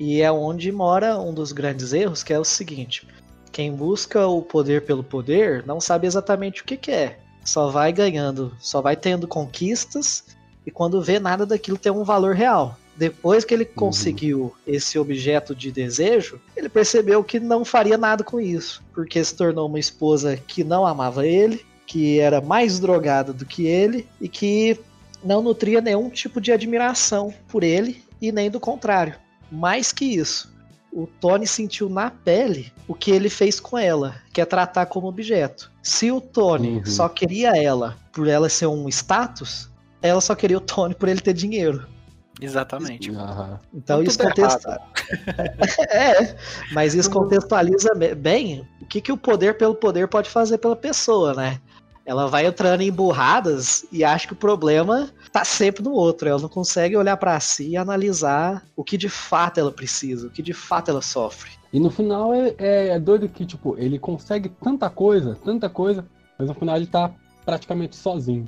E 0.00 0.22
é 0.22 0.32
onde 0.32 0.72
mora 0.72 1.20
um 1.20 1.34
dos 1.34 1.52
grandes 1.52 1.92
erros, 1.92 2.22
que 2.22 2.32
é 2.32 2.38
o 2.38 2.44
seguinte: 2.44 3.06
Quem 3.52 3.70
busca 3.70 4.26
o 4.26 4.40
poder 4.40 4.86
pelo 4.86 5.04
poder 5.04 5.62
não 5.66 5.78
sabe 5.78 6.06
exatamente 6.06 6.62
o 6.62 6.64
que 6.64 6.78
quer. 6.78 7.20
Só 7.44 7.68
vai 7.68 7.92
ganhando, 7.92 8.56
só 8.58 8.80
vai 8.80 8.96
tendo 8.96 9.28
conquistas 9.28 10.24
e 10.64 10.70
quando 10.70 11.02
vê 11.02 11.18
nada 11.18 11.44
daquilo 11.44 11.76
tem 11.76 11.92
um 11.92 12.02
valor 12.02 12.34
real. 12.34 12.78
Depois 12.96 13.44
que 13.44 13.52
ele 13.52 13.64
uhum. 13.64 13.74
conseguiu 13.76 14.54
esse 14.66 14.98
objeto 14.98 15.54
de 15.54 15.70
desejo, 15.70 16.40
ele 16.56 16.70
percebeu 16.70 17.22
que 17.22 17.38
não 17.38 17.62
faria 17.62 17.98
nada 17.98 18.24
com 18.24 18.40
isso, 18.40 18.82
porque 18.94 19.22
se 19.22 19.34
tornou 19.34 19.68
uma 19.68 19.78
esposa 19.78 20.34
que 20.34 20.64
não 20.64 20.86
amava 20.86 21.26
ele, 21.26 21.64
que 21.86 22.18
era 22.18 22.40
mais 22.40 22.80
drogada 22.80 23.34
do 23.34 23.44
que 23.44 23.66
ele 23.66 24.06
e 24.18 24.28
que 24.28 24.78
não 25.22 25.42
nutria 25.42 25.82
nenhum 25.82 26.08
tipo 26.08 26.40
de 26.40 26.52
admiração 26.52 27.34
por 27.48 27.62
ele 27.62 28.02
e 28.20 28.32
nem 28.32 28.50
do 28.50 28.60
contrário. 28.60 29.14
Mais 29.50 29.92
que 29.92 30.04
isso, 30.04 30.52
o 30.92 31.06
Tony 31.06 31.46
sentiu 31.46 31.88
na 31.88 32.10
pele 32.10 32.72
o 32.86 32.94
que 32.94 33.10
ele 33.10 33.28
fez 33.28 33.60
com 33.60 33.78
ela, 33.78 34.16
que 34.32 34.40
é 34.40 34.44
tratar 34.44 34.86
como 34.86 35.06
objeto. 35.06 35.70
Se 35.82 36.10
o 36.10 36.20
Tony 36.20 36.78
uhum. 36.78 36.86
só 36.86 37.08
queria 37.08 37.56
ela 37.56 37.96
por 38.12 38.28
ela 38.28 38.48
ser 38.48 38.66
um 38.66 38.88
status, 38.88 39.70
ela 40.02 40.20
só 40.20 40.34
queria 40.34 40.58
o 40.58 40.60
Tony 40.60 40.94
por 40.94 41.08
ele 41.08 41.20
ter 41.20 41.32
dinheiro. 41.32 41.86
Exatamente. 42.40 43.10
Uhum. 43.10 43.58
Então 43.74 44.02
isso 44.02 44.18
contextualiza. 44.18 44.80
é, 45.90 46.36
mas 46.72 46.94
isso 46.94 47.10
contextualiza 47.10 47.94
bem 48.16 48.66
o 48.80 48.86
que, 48.86 49.00
que 49.00 49.12
o 49.12 49.16
poder 49.16 49.58
pelo 49.58 49.74
poder 49.74 50.08
pode 50.08 50.30
fazer 50.30 50.58
pela 50.58 50.74
pessoa, 50.74 51.34
né? 51.34 51.60
Ela 52.06 52.26
vai 52.26 52.46
entrando 52.46 52.80
em 52.80 52.90
burradas 52.90 53.84
e 53.92 54.02
acha 54.02 54.26
que 54.26 54.32
o 54.32 54.36
problema 54.36 55.10
tá 55.32 55.44
sempre 55.44 55.82
no 55.82 55.92
outro. 55.92 56.28
Ela 56.28 56.40
não 56.40 56.48
consegue 56.48 56.96
olhar 56.96 57.16
para 57.16 57.38
si 57.40 57.70
e 57.70 57.76
analisar 57.76 58.64
o 58.76 58.84
que 58.84 58.96
de 58.96 59.08
fato 59.08 59.58
ela 59.58 59.72
precisa, 59.72 60.26
o 60.26 60.30
que 60.30 60.42
de 60.42 60.52
fato 60.52 60.90
ela 60.90 61.02
sofre. 61.02 61.50
E 61.72 61.78
no 61.78 61.90
final 61.90 62.34
é, 62.34 62.54
é, 62.58 62.88
é 62.88 62.98
doido 62.98 63.28
que, 63.28 63.46
tipo, 63.46 63.76
ele 63.78 63.98
consegue 63.98 64.48
tanta 64.48 64.90
coisa, 64.90 65.36
tanta 65.44 65.68
coisa, 65.68 66.04
mas 66.38 66.48
no 66.48 66.54
final 66.54 66.76
ele 66.76 66.86
tá 66.86 67.10
praticamente 67.44 67.96
sozinho. 67.96 68.44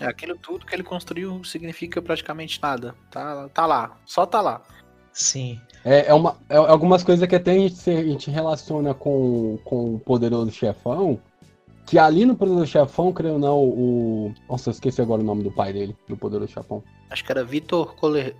É, 0.00 0.06
aquilo 0.06 0.36
tudo 0.36 0.66
que 0.66 0.74
ele 0.74 0.82
construiu 0.82 1.42
significa 1.42 2.02
praticamente 2.02 2.60
nada. 2.62 2.94
Tá, 3.10 3.48
tá 3.48 3.64
lá, 3.64 3.96
só 4.04 4.26
tá 4.26 4.40
lá. 4.42 4.62
Sim. 5.12 5.58
É, 5.82 6.08
é, 6.08 6.14
uma, 6.14 6.36
é 6.48 6.56
algumas 6.56 7.02
coisas 7.02 7.26
que 7.26 7.34
até 7.34 7.52
a 7.52 7.54
gente, 7.54 7.90
a 7.90 8.02
gente 8.02 8.30
relaciona 8.30 8.92
com, 8.92 9.58
com 9.64 9.94
o 9.94 9.98
poderoso 9.98 10.50
chefão, 10.50 11.18
que 11.86 11.98
ali 11.98 12.26
no 12.26 12.34
Poderoso 12.34 12.66
Chefão, 12.66 13.12
creio 13.12 13.34
ou 13.34 13.40
não, 13.40 13.58
o. 13.62 14.34
Nossa, 14.48 14.70
eu 14.70 14.72
esqueci 14.72 15.00
agora 15.00 15.22
o 15.22 15.24
nome 15.24 15.44
do 15.44 15.52
pai 15.52 15.72
dele, 15.72 15.96
do 16.08 16.16
Poderoso 16.16 16.52
Chefão. 16.52 16.82
Acho 17.08 17.24
que 17.24 17.30
era 17.30 17.44
Vitor 17.44 17.94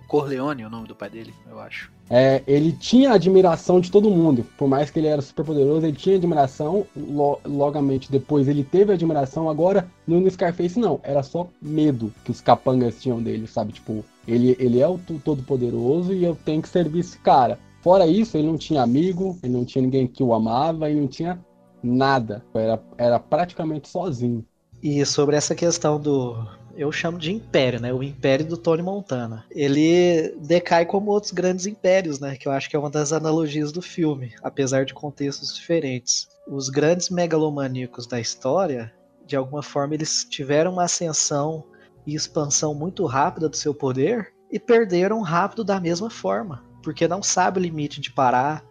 Corleone 0.07 0.65
o 0.65 0.69
nome 0.69 0.87
do 0.87 0.95
pai 0.95 1.09
dele, 1.09 1.33
eu 1.49 1.57
acho. 1.57 1.89
É, 2.09 2.43
ele 2.45 2.73
tinha 2.73 3.13
admiração 3.13 3.79
de 3.79 3.89
todo 3.89 4.09
mundo. 4.09 4.45
Por 4.57 4.67
mais 4.67 4.89
que 4.89 4.99
ele 4.99 5.07
era 5.07 5.21
super 5.21 5.45
poderoso, 5.45 5.85
ele 5.85 5.95
tinha 5.95 6.17
admiração. 6.17 6.85
Lo, 6.95 7.39
logamente, 7.45 8.11
depois 8.11 8.49
ele 8.49 8.63
teve 8.63 8.93
admiração. 8.93 9.49
Agora, 9.49 9.89
no 10.05 10.29
Scarface, 10.29 10.77
não. 10.77 10.99
Era 11.03 11.23
só 11.23 11.47
medo 11.61 12.13
que 12.25 12.31
os 12.31 12.41
capangas 12.41 13.01
tinham 13.01 13.21
dele, 13.21 13.47
sabe? 13.47 13.73
Tipo, 13.73 14.03
ele, 14.27 14.55
ele 14.59 14.81
é 14.81 14.87
o 14.87 14.99
todo 15.23 15.43
poderoso 15.43 16.13
e 16.13 16.23
eu 16.23 16.35
tenho 16.35 16.61
que 16.61 16.69
servir 16.69 16.99
esse 16.99 17.17
cara. 17.19 17.57
Fora 17.81 18.05
isso, 18.05 18.37
ele 18.37 18.47
não 18.47 18.57
tinha 18.57 18.81
amigo, 18.81 19.37
ele 19.41 19.53
não 19.53 19.63
tinha 19.63 19.81
ninguém 19.81 20.07
que 20.07 20.21
o 20.21 20.33
amava, 20.33 20.89
ele 20.89 20.99
não 20.99 21.07
tinha 21.07 21.39
nada. 21.83 22.43
Era, 22.53 22.81
era 22.97 23.19
praticamente 23.19 23.87
sozinho. 23.87 24.45
E 24.81 25.05
sobre 25.05 25.35
essa 25.35 25.55
questão 25.55 25.99
do. 25.99 26.35
Eu 26.75 26.91
chamo 26.91 27.17
de 27.17 27.33
império, 27.33 27.79
né? 27.79 27.91
O 27.91 28.03
império 28.03 28.45
do 28.45 28.55
Tony 28.55 28.83
Montana. 28.83 29.43
Ele 29.49 30.35
decai 30.39 30.85
como 30.85 31.09
outros 31.09 31.31
grandes 31.31 31.65
impérios, 31.65 32.19
né? 32.19 32.35
Que 32.35 32.47
eu 32.47 32.51
acho 32.51 32.69
que 32.69 32.75
é 32.75 32.79
uma 32.79 32.89
das 32.89 33.11
analogias 33.11 33.71
do 33.71 33.81
filme, 33.81 34.33
apesar 34.43 34.85
de 34.85 34.93
contextos 34.93 35.55
diferentes. 35.55 36.27
Os 36.47 36.69
grandes 36.69 37.09
megalomaníacos 37.09 38.05
da 38.05 38.19
história, 38.19 38.93
de 39.25 39.35
alguma 39.35 39.63
forma, 39.63 39.95
eles 39.95 40.23
tiveram 40.29 40.73
uma 40.73 40.83
ascensão 40.83 41.63
e 42.05 42.13
expansão 42.13 42.75
muito 42.75 43.05
rápida 43.07 43.49
do 43.49 43.57
seu 43.57 43.73
poder 43.73 44.31
e 44.51 44.59
perderam 44.59 45.21
rápido 45.21 45.63
da 45.63 45.79
mesma 45.79 46.09
forma, 46.09 46.63
porque 46.81 47.07
não 47.07 47.21
sabe 47.21 47.59
o 47.59 47.61
limite 47.61 47.99
de 47.99 48.11
parar, 48.11 48.63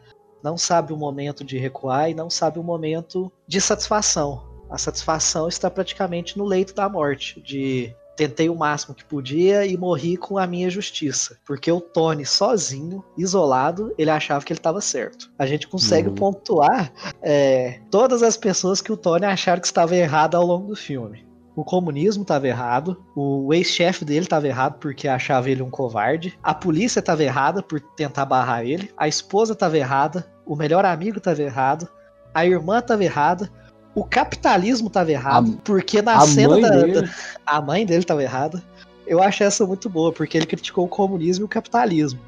não 0.47 0.57
sabe 0.57 0.93
o 0.93 0.97
momento 0.97 1.43
de 1.43 1.59
recuar 1.59 2.09
e 2.09 2.15
não 2.15 2.31
sabe 2.31 2.61
o 2.61 2.63
momento 2.63 3.33
de 3.49 3.61
satisfação. 3.61 4.47
A 4.71 4.79
satisfação 4.79 5.49
está 5.49 5.69
praticamente 5.69 6.39
no 6.39 6.45
leito 6.45 6.73
da 6.73 6.89
morte, 6.89 7.41
de 7.41 7.93
tentei 8.17 8.49
o 8.49 8.55
máximo 8.55 8.95
que 8.95 9.05
podia 9.05 9.67
e 9.67 9.77
morri 9.77 10.17
com 10.17 10.39
a 10.39 10.47
minha 10.47 10.71
justiça. 10.71 11.37
Porque 11.45 11.71
o 11.71 11.81
Tony, 11.81 12.25
sozinho, 12.25 13.05
isolado, 13.19 13.93
ele 13.99 14.09
achava 14.09 14.45
que 14.45 14.53
ele 14.53 14.61
estava 14.61 14.81
certo. 14.81 15.31
A 15.37 15.47
gente 15.47 15.67
consegue 15.67 16.11
uhum. 16.11 16.15
pontuar 16.15 16.93
é, 17.21 17.81
todas 17.91 18.23
as 18.23 18.37
pessoas 18.37 18.81
que 18.81 18.93
o 18.93 18.97
Tony 18.97 19.27
acharam 19.27 19.61
que 19.61 19.67
estava 19.67 19.97
errado 19.97 20.37
ao 20.37 20.47
longo 20.47 20.69
do 20.69 20.77
filme. 20.77 21.26
O 21.57 21.65
comunismo 21.65 22.21
estava 22.21 22.47
errado, 22.47 23.03
o 23.15 23.53
ex-chefe 23.55 24.05
dele 24.05 24.27
estava 24.27 24.47
errado 24.47 24.79
porque 24.79 25.09
achava 25.09 25.51
ele 25.51 25.63
um 25.63 25.71
covarde, 25.71 26.39
a 26.43 26.53
polícia 26.53 27.01
estava 27.01 27.25
errada 27.25 27.63
por 27.63 27.81
tentar 27.81 28.27
barrar 28.27 28.63
ele, 28.63 28.93
a 28.95 29.09
esposa 29.09 29.55
estava 29.55 29.79
errada, 29.79 30.31
o 30.45 30.55
melhor 30.55 30.85
amigo 30.85 31.17
estava 31.17 31.41
errado, 31.41 31.89
a 32.35 32.45
irmã 32.45 32.81
estava 32.81 33.03
errada, 33.03 33.51
o 33.95 34.05
capitalismo 34.05 34.89
estava 34.89 35.11
errado, 35.11 35.57
a, 35.59 35.63
porque 35.65 36.03
na 36.03 36.21
cena 36.21 36.61
da, 36.61 36.69
da, 36.69 37.11
a 37.47 37.63
mãe 37.63 37.87
dele 37.87 38.01
estava 38.01 38.23
errada. 38.23 38.63
Eu 39.07 39.23
acho 39.23 39.43
essa 39.43 39.67
muito 39.67 39.89
boa, 39.89 40.13
porque 40.13 40.37
ele 40.37 40.45
criticou 40.45 40.85
o 40.85 40.89
comunismo 40.89 41.45
e 41.45 41.47
o 41.47 41.49
capitalismo. 41.49 42.21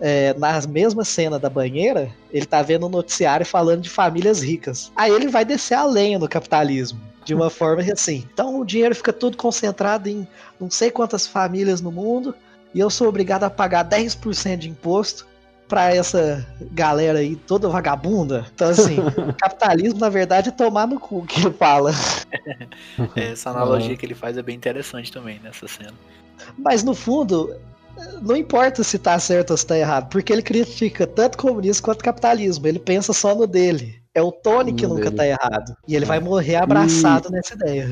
É, 0.00 0.32
na 0.38 0.58
mesma 0.62 1.04
cena 1.04 1.38
da 1.38 1.50
banheira, 1.50 2.10
ele 2.32 2.46
tá 2.46 2.62
vendo 2.62 2.86
um 2.86 2.88
noticiário 2.88 3.44
falando 3.44 3.82
de 3.82 3.90
famílias 3.90 4.42
ricas. 4.42 4.90
Aí 4.96 5.12
ele 5.12 5.28
vai 5.28 5.44
descer 5.44 5.74
a 5.74 5.84
lenha 5.84 6.18
no 6.18 6.28
capitalismo. 6.28 6.98
De 7.24 7.34
uma 7.34 7.50
forma 7.50 7.82
assim. 7.92 8.26
Então 8.32 8.60
o 8.60 8.64
dinheiro 8.64 8.94
fica 8.94 9.12
tudo 9.12 9.36
concentrado 9.36 10.08
em 10.08 10.26
não 10.60 10.70
sei 10.70 10.90
quantas 10.90 11.26
famílias 11.26 11.80
no 11.80 11.92
mundo. 11.92 12.34
E 12.74 12.80
eu 12.80 12.88
sou 12.88 13.08
obrigado 13.08 13.44
a 13.44 13.50
pagar 13.50 13.88
10% 13.88 14.56
de 14.56 14.68
imposto 14.68 15.26
pra 15.72 15.94
essa 15.94 16.46
galera 16.72 17.20
aí 17.20 17.34
toda 17.34 17.66
vagabunda. 17.66 18.46
Então, 18.54 18.68
assim, 18.68 18.96
capitalismo, 19.40 19.98
na 19.98 20.10
verdade, 20.10 20.50
é 20.50 20.52
tomar 20.52 20.86
no 20.86 21.00
cu 21.00 21.24
que 21.24 21.40
ele 21.40 21.50
fala. 21.50 21.92
Essa 23.16 23.50
analogia 23.50 23.96
que 23.96 24.04
ele 24.04 24.14
faz 24.14 24.36
é 24.36 24.42
bem 24.42 24.54
interessante 24.54 25.10
também 25.10 25.40
nessa 25.42 25.66
cena. 25.66 25.94
Mas 26.58 26.82
no 26.82 26.94
fundo, 26.94 27.54
não 28.20 28.36
importa 28.36 28.84
se 28.84 28.98
tá 28.98 29.18
certo 29.18 29.52
ou 29.52 29.56
se 29.56 29.66
tá 29.66 29.78
errado, 29.78 30.10
porque 30.10 30.30
ele 30.30 30.42
critica 30.42 31.06
tanto 31.06 31.38
comunismo 31.38 31.84
quanto 31.84 32.04
capitalismo. 32.04 32.66
Ele 32.66 32.78
pensa 32.78 33.14
só 33.14 33.34
no 33.34 33.46
dele. 33.46 34.01
É 34.14 34.20
o 34.20 34.30
Tony 34.30 34.72
que 34.72 34.86
nunca 34.86 35.10
dele. 35.10 35.16
tá 35.16 35.26
errado. 35.26 35.76
E 35.88 35.96
ele 35.96 36.04
vai 36.04 36.20
morrer 36.20 36.56
abraçado 36.56 37.28
e... 37.28 37.32
nessa 37.32 37.54
ideia. 37.54 37.88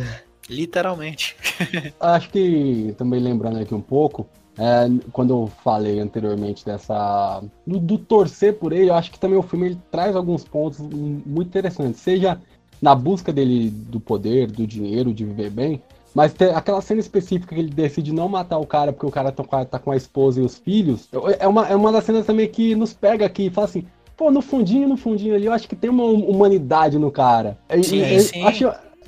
Literalmente. 0.49 1.37
Acho 1.99 2.29
que, 2.31 2.95
também 2.99 3.21
lembrando 3.21 3.59
aqui 3.59 3.75
um 3.75 3.81
pouco, 3.81 4.27
é, 4.59 4.87
quando 5.13 5.33
eu 5.33 5.51
falei 5.65 6.01
anteriormente 6.01 6.65
dessa. 6.65 7.43
Do, 7.67 7.79
do, 7.79 7.97
torcer 7.97 8.59
por 8.59 8.73
ele, 8.73 8.91
eu 8.91 8.95
acho 8.95 9.11
que 9.11 9.19
também 9.19 9.39
o 9.39 9.43
filme 9.43 9.67
ele 9.69 9.79
traz 9.91 10.15
alguns 10.15 10.45
pontos 10.45 10.81
muito 10.81 11.49
interessantes. 11.49 12.01
Seja 12.01 12.39
na 12.83 12.95
busca 12.95 13.33
dele 13.33 13.71
do 13.71 14.01
poder, 14.01 14.51
do 14.51 14.67
dinheiro, 14.67 15.15
de 15.15 15.25
viver 15.25 15.51
bem. 15.51 15.83
Mas 16.15 16.35
tem 16.35 16.49
aquela 16.49 16.83
cena 16.83 17.01
específica 17.01 17.55
que 17.55 17.61
ele 17.61 17.71
decide 17.71 18.13
não 18.13 18.29
matar 18.29 18.59
o 18.59 18.67
cara 18.67 18.93
porque 18.93 19.07
o 19.07 19.11
cara 19.11 19.31
tá 19.31 19.45
com 19.45 19.57
a, 19.57 19.65
tá 19.65 19.79
com 19.79 19.93
a 19.93 19.97
esposa 19.97 20.41
e 20.41 20.45
os 20.45 20.59
filhos. 20.59 21.09
É 21.39 21.47
uma, 21.47 21.69
é 21.69 21.77
uma 21.77 21.93
das 21.93 22.05
cenas 22.05 22.27
também 22.27 22.49
que 22.49 22.75
nos 22.75 22.93
pega 22.93 23.25
aqui 23.25 23.47
e 23.47 23.51
fala 23.51 23.67
assim: 23.69 23.87
pô, 24.21 24.31
no 24.31 24.43
fundinho, 24.43 24.87
no 24.87 24.99
fundinho 24.99 25.35
ali, 25.35 25.47
eu 25.47 25.53
acho 25.55 25.67
que 25.67 25.75
tem 25.75 25.89
uma 25.89 26.05
humanidade 26.05 26.99
no 26.99 27.11
cara. 27.11 27.57
Sim, 27.83 28.03
e, 28.03 28.21
sim. 28.21 28.43
Acho, 28.45 28.65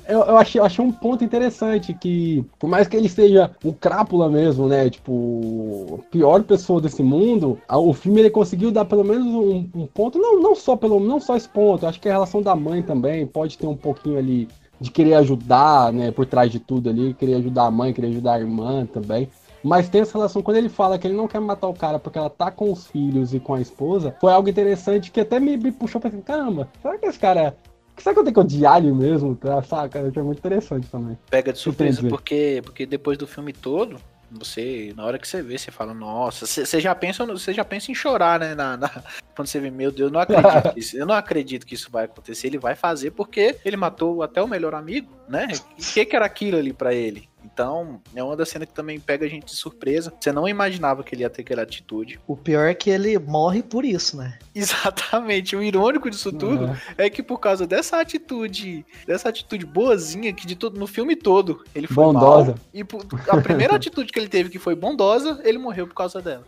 eu, 0.07 0.21
eu, 0.21 0.37
achei, 0.37 0.59
eu 0.59 0.65
achei 0.65 0.83
um 0.83 0.91
ponto 0.91 1.23
interessante 1.23 1.93
que, 1.93 2.43
por 2.57 2.67
mais 2.67 2.87
que 2.87 2.97
ele 2.97 3.07
seja 3.07 3.51
um 3.63 3.71
crápula 3.71 4.27
mesmo, 4.27 4.67
né? 4.67 4.89
Tipo, 4.89 6.03
pior 6.09 6.41
pessoa 6.41 6.81
desse 6.81 7.03
mundo, 7.03 7.59
o 7.69 7.93
filme 7.93 8.21
ele 8.21 8.31
conseguiu 8.31 8.71
dar 8.71 8.85
pelo 8.85 9.03
menos 9.03 9.27
um, 9.27 9.69
um, 9.75 9.85
ponto, 9.85 10.17
não, 10.17 10.41
não 10.41 10.55
só 10.55 10.75
pelo 10.75 10.99
não 10.99 11.19
só 11.19 11.37
esse 11.37 11.47
ponto, 11.47 11.85
acho 11.85 12.01
que 12.01 12.09
a 12.09 12.13
relação 12.13 12.41
da 12.41 12.55
mãe 12.55 12.81
também 12.81 13.27
pode 13.27 13.55
ter 13.55 13.67
um 13.67 13.77
pouquinho 13.77 14.17
ali 14.17 14.47
de 14.81 14.89
querer 14.89 15.13
ajudar, 15.13 15.93
né, 15.93 16.09
por 16.09 16.25
trás 16.25 16.51
de 16.51 16.59
tudo 16.59 16.89
ali, 16.89 17.13
querer 17.13 17.35
ajudar 17.35 17.67
a 17.67 17.71
mãe, 17.71 17.93
querer 17.93 18.07
ajudar 18.07 18.33
a 18.33 18.39
irmã 18.39 18.83
também. 18.91 19.29
Mas 19.63 19.89
tem 19.89 20.01
essa 20.01 20.17
relação, 20.17 20.41
quando 20.41 20.57
ele 20.57 20.69
fala 20.69 20.99
que 20.99 21.07
ele 21.07 21.15
não 21.15 21.27
quer 21.27 21.39
matar 21.39 21.67
o 21.67 21.73
cara 21.73 21.97
porque 21.97 22.17
ela 22.17 22.29
tá 22.29 22.51
com 22.51 22.71
os 22.71 22.87
filhos 22.87 23.33
e 23.33 23.39
com 23.39 23.53
a 23.53 23.61
esposa, 23.61 24.15
foi 24.19 24.31
algo 24.31 24.49
interessante 24.49 25.09
que 25.09 25.21
até 25.21 25.39
me, 25.39 25.55
me 25.55 25.71
puxou 25.71 26.01
pra 26.01 26.09
assim, 26.09 26.21
caramba, 26.21 26.67
será 26.81 26.97
que 26.97 27.05
esse 27.05 27.19
cara 27.19 27.55
Será 27.97 28.13
que 28.13 28.19
eu 28.19 28.23
tenho 28.23 28.33
que 28.33 28.39
odiar 28.39 28.77
ele 28.77 28.91
mesmo? 28.91 29.37
Saca? 29.67 29.99
É 29.99 30.21
muito 30.21 30.39
interessante 30.39 30.87
também. 30.89 31.17
Pega 31.29 31.53
de 31.53 31.59
surpresa, 31.59 32.01
porque, 32.07 32.59
porque 32.63 32.85
depois 32.87 33.19
do 33.19 33.27
filme 33.27 33.53
todo, 33.53 33.97
você, 34.31 34.93
na 34.95 35.05
hora 35.05 35.19
que 35.19 35.27
você 35.27 35.41
vê, 35.41 35.57
você 35.57 35.71
fala, 35.71 35.93
nossa, 35.93 36.45
você 36.45 36.79
já 36.79 36.95
pensa, 36.95 37.25
você 37.25 37.53
já 37.53 37.63
pensa 37.63 37.91
em 37.91 37.95
chorar, 37.95 38.39
né? 38.39 38.55
Na, 38.55 38.77
na, 38.77 38.89
quando 39.35 39.47
você 39.47 39.59
vê, 39.59 39.69
meu 39.69 39.91
Deus, 39.91 40.07
eu 40.07 40.13
não 40.13 40.19
acredito 40.19 40.79
isso, 40.79 40.97
eu 40.97 41.05
não 41.05 41.15
acredito 41.15 41.65
que 41.65 41.75
isso 41.75 41.89
vai 41.91 42.05
acontecer. 42.05 42.47
Ele 42.47 42.57
vai 42.57 42.75
fazer 42.75 43.11
porque 43.11 43.57
ele 43.63 43.77
matou 43.77 44.23
até 44.23 44.41
o 44.41 44.47
melhor 44.47 44.73
amigo, 44.73 45.09
né? 45.27 45.47
O 45.79 45.93
que, 45.93 46.05
que 46.05 46.15
era 46.15 46.25
aquilo 46.25 46.57
ali 46.57 46.73
para 46.73 46.93
ele? 46.93 47.29
Então, 47.43 48.01
é 48.15 48.23
uma 48.23 48.35
das 48.35 48.49
cenas 48.49 48.67
que 48.67 48.73
também 48.73 48.99
pega 48.99 49.25
a 49.25 49.29
gente 49.29 49.45
de 49.45 49.55
surpresa. 49.55 50.13
Você 50.19 50.31
não 50.31 50.47
imaginava 50.47 51.03
que 51.03 51.13
ele 51.13 51.23
ia 51.23 51.29
ter 51.29 51.41
aquela 51.41 51.61
atitude. 51.61 52.19
O 52.27 52.35
pior 52.35 52.67
é 52.67 52.73
que 52.73 52.89
ele 52.89 53.17
morre 53.19 53.61
por 53.61 53.85
isso, 53.85 54.17
né? 54.17 54.37
Exatamente. 54.55 55.55
O 55.55 55.63
irônico 55.63 56.09
disso 56.09 56.31
tudo 56.31 56.69
é, 56.97 57.05
é 57.05 57.09
que 57.09 57.21
por 57.23 57.39
causa 57.39 57.65
dessa 57.65 57.99
atitude, 57.99 58.85
dessa 59.05 59.29
atitude 59.29 59.65
boazinha 59.65 60.33
que 60.33 60.45
de 60.45 60.55
todo 60.55 60.79
no 60.79 60.87
filme 60.87 61.15
todo, 61.15 61.63
ele 61.73 61.87
foi 61.87 62.05
bondosa. 62.05 62.51
Mal, 62.51 62.59
e 62.73 62.81
a 63.29 63.41
primeira 63.41 63.75
atitude 63.75 64.11
que 64.11 64.19
ele 64.19 64.29
teve 64.29 64.49
que 64.49 64.59
foi 64.59 64.75
bondosa, 64.75 65.41
ele 65.43 65.57
morreu 65.57 65.87
por 65.87 65.95
causa 65.95 66.21
dela. 66.21 66.45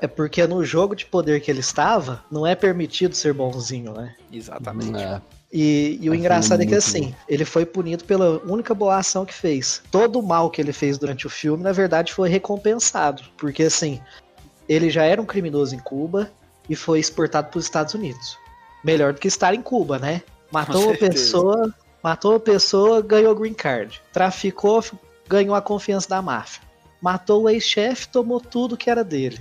É 0.00 0.06
porque 0.06 0.46
no 0.46 0.64
jogo 0.64 0.94
de 0.94 1.06
poder 1.06 1.40
que 1.40 1.50
ele 1.50 1.60
estava, 1.60 2.24
não 2.30 2.46
é 2.46 2.54
permitido 2.54 3.14
ser 3.14 3.32
bonzinho, 3.32 3.92
né? 3.92 4.14
Exatamente. 4.32 5.00
É. 5.00 5.20
E, 5.52 5.98
e 6.00 6.08
o 6.08 6.14
engraçado 6.14 6.62
é 6.62 6.66
que 6.66 6.76
assim, 6.76 7.12
ele 7.28 7.44
foi 7.44 7.66
punido 7.66 8.04
pela 8.04 8.40
única 8.44 8.72
boa 8.72 8.96
ação 8.96 9.26
que 9.26 9.34
fez. 9.34 9.82
Todo 9.90 10.20
o 10.20 10.22
mal 10.22 10.48
que 10.48 10.60
ele 10.60 10.72
fez 10.72 10.96
durante 10.96 11.26
o 11.26 11.30
filme, 11.30 11.62
na 11.62 11.72
verdade, 11.72 12.12
foi 12.12 12.28
recompensado. 12.28 13.24
Porque 13.36 13.64
assim, 13.64 14.00
ele 14.68 14.88
já 14.90 15.02
era 15.02 15.20
um 15.20 15.26
criminoso 15.26 15.74
em 15.74 15.80
Cuba 15.80 16.30
e 16.68 16.76
foi 16.76 17.00
exportado 17.00 17.48
para 17.48 17.58
os 17.58 17.64
Estados 17.64 17.94
Unidos. 17.94 18.38
Melhor 18.84 19.12
do 19.12 19.20
que 19.20 19.26
estar 19.26 19.52
em 19.52 19.60
Cuba, 19.60 19.98
né? 19.98 20.22
Matou 20.52 20.84
uma 20.84 20.96
pessoa, 20.96 21.74
matou 22.02 22.32
uma 22.32 22.40
pessoa, 22.40 23.02
ganhou 23.02 23.34
green 23.34 23.54
card. 23.54 24.00
Traficou, 24.12 24.84
ganhou 25.28 25.56
a 25.56 25.60
confiança 25.60 26.08
da 26.08 26.22
máfia. 26.22 26.62
Matou 27.02 27.42
o 27.42 27.48
ex-chefe, 27.48 28.08
tomou 28.08 28.40
tudo 28.40 28.76
que 28.76 28.88
era 28.88 29.02
dele. 29.02 29.40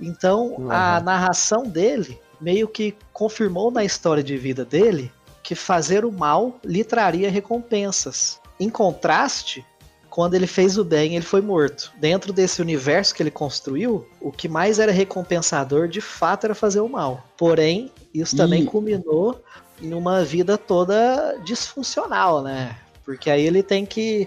Então, 0.00 0.54
uhum. 0.58 0.70
a 0.70 1.00
narração 1.00 1.62
dele 1.62 2.18
meio 2.40 2.66
que 2.66 2.96
confirmou 3.12 3.70
na 3.70 3.84
história 3.84 4.22
de 4.22 4.36
vida 4.36 4.64
dele 4.64 5.12
que 5.44 5.54
fazer 5.54 6.04
o 6.04 6.10
mal 6.10 6.58
lhe 6.64 6.82
traria 6.82 7.30
recompensas. 7.30 8.40
Em 8.58 8.70
contraste, 8.70 9.64
quando 10.08 10.34
ele 10.34 10.46
fez 10.46 10.78
o 10.78 10.84
bem, 10.84 11.14
ele 11.14 11.24
foi 11.24 11.42
morto. 11.42 11.92
Dentro 12.00 12.32
desse 12.32 12.62
universo 12.62 13.14
que 13.14 13.22
ele 13.22 13.30
construiu, 13.30 14.08
o 14.20 14.32
que 14.32 14.48
mais 14.48 14.78
era 14.78 14.90
recompensador 14.90 15.86
de 15.86 16.00
fato 16.00 16.44
era 16.44 16.54
fazer 16.54 16.80
o 16.80 16.88
mal. 16.88 17.22
Porém, 17.36 17.92
isso 18.12 18.34
também 18.34 18.62
e... 18.62 18.66
culminou 18.66 19.44
em 19.82 19.92
uma 19.92 20.24
vida 20.24 20.56
toda 20.56 21.36
disfuncional, 21.44 22.42
né? 22.42 22.76
Porque 23.04 23.28
aí 23.28 23.46
ele 23.46 23.62
tem 23.62 23.84
que 23.84 24.26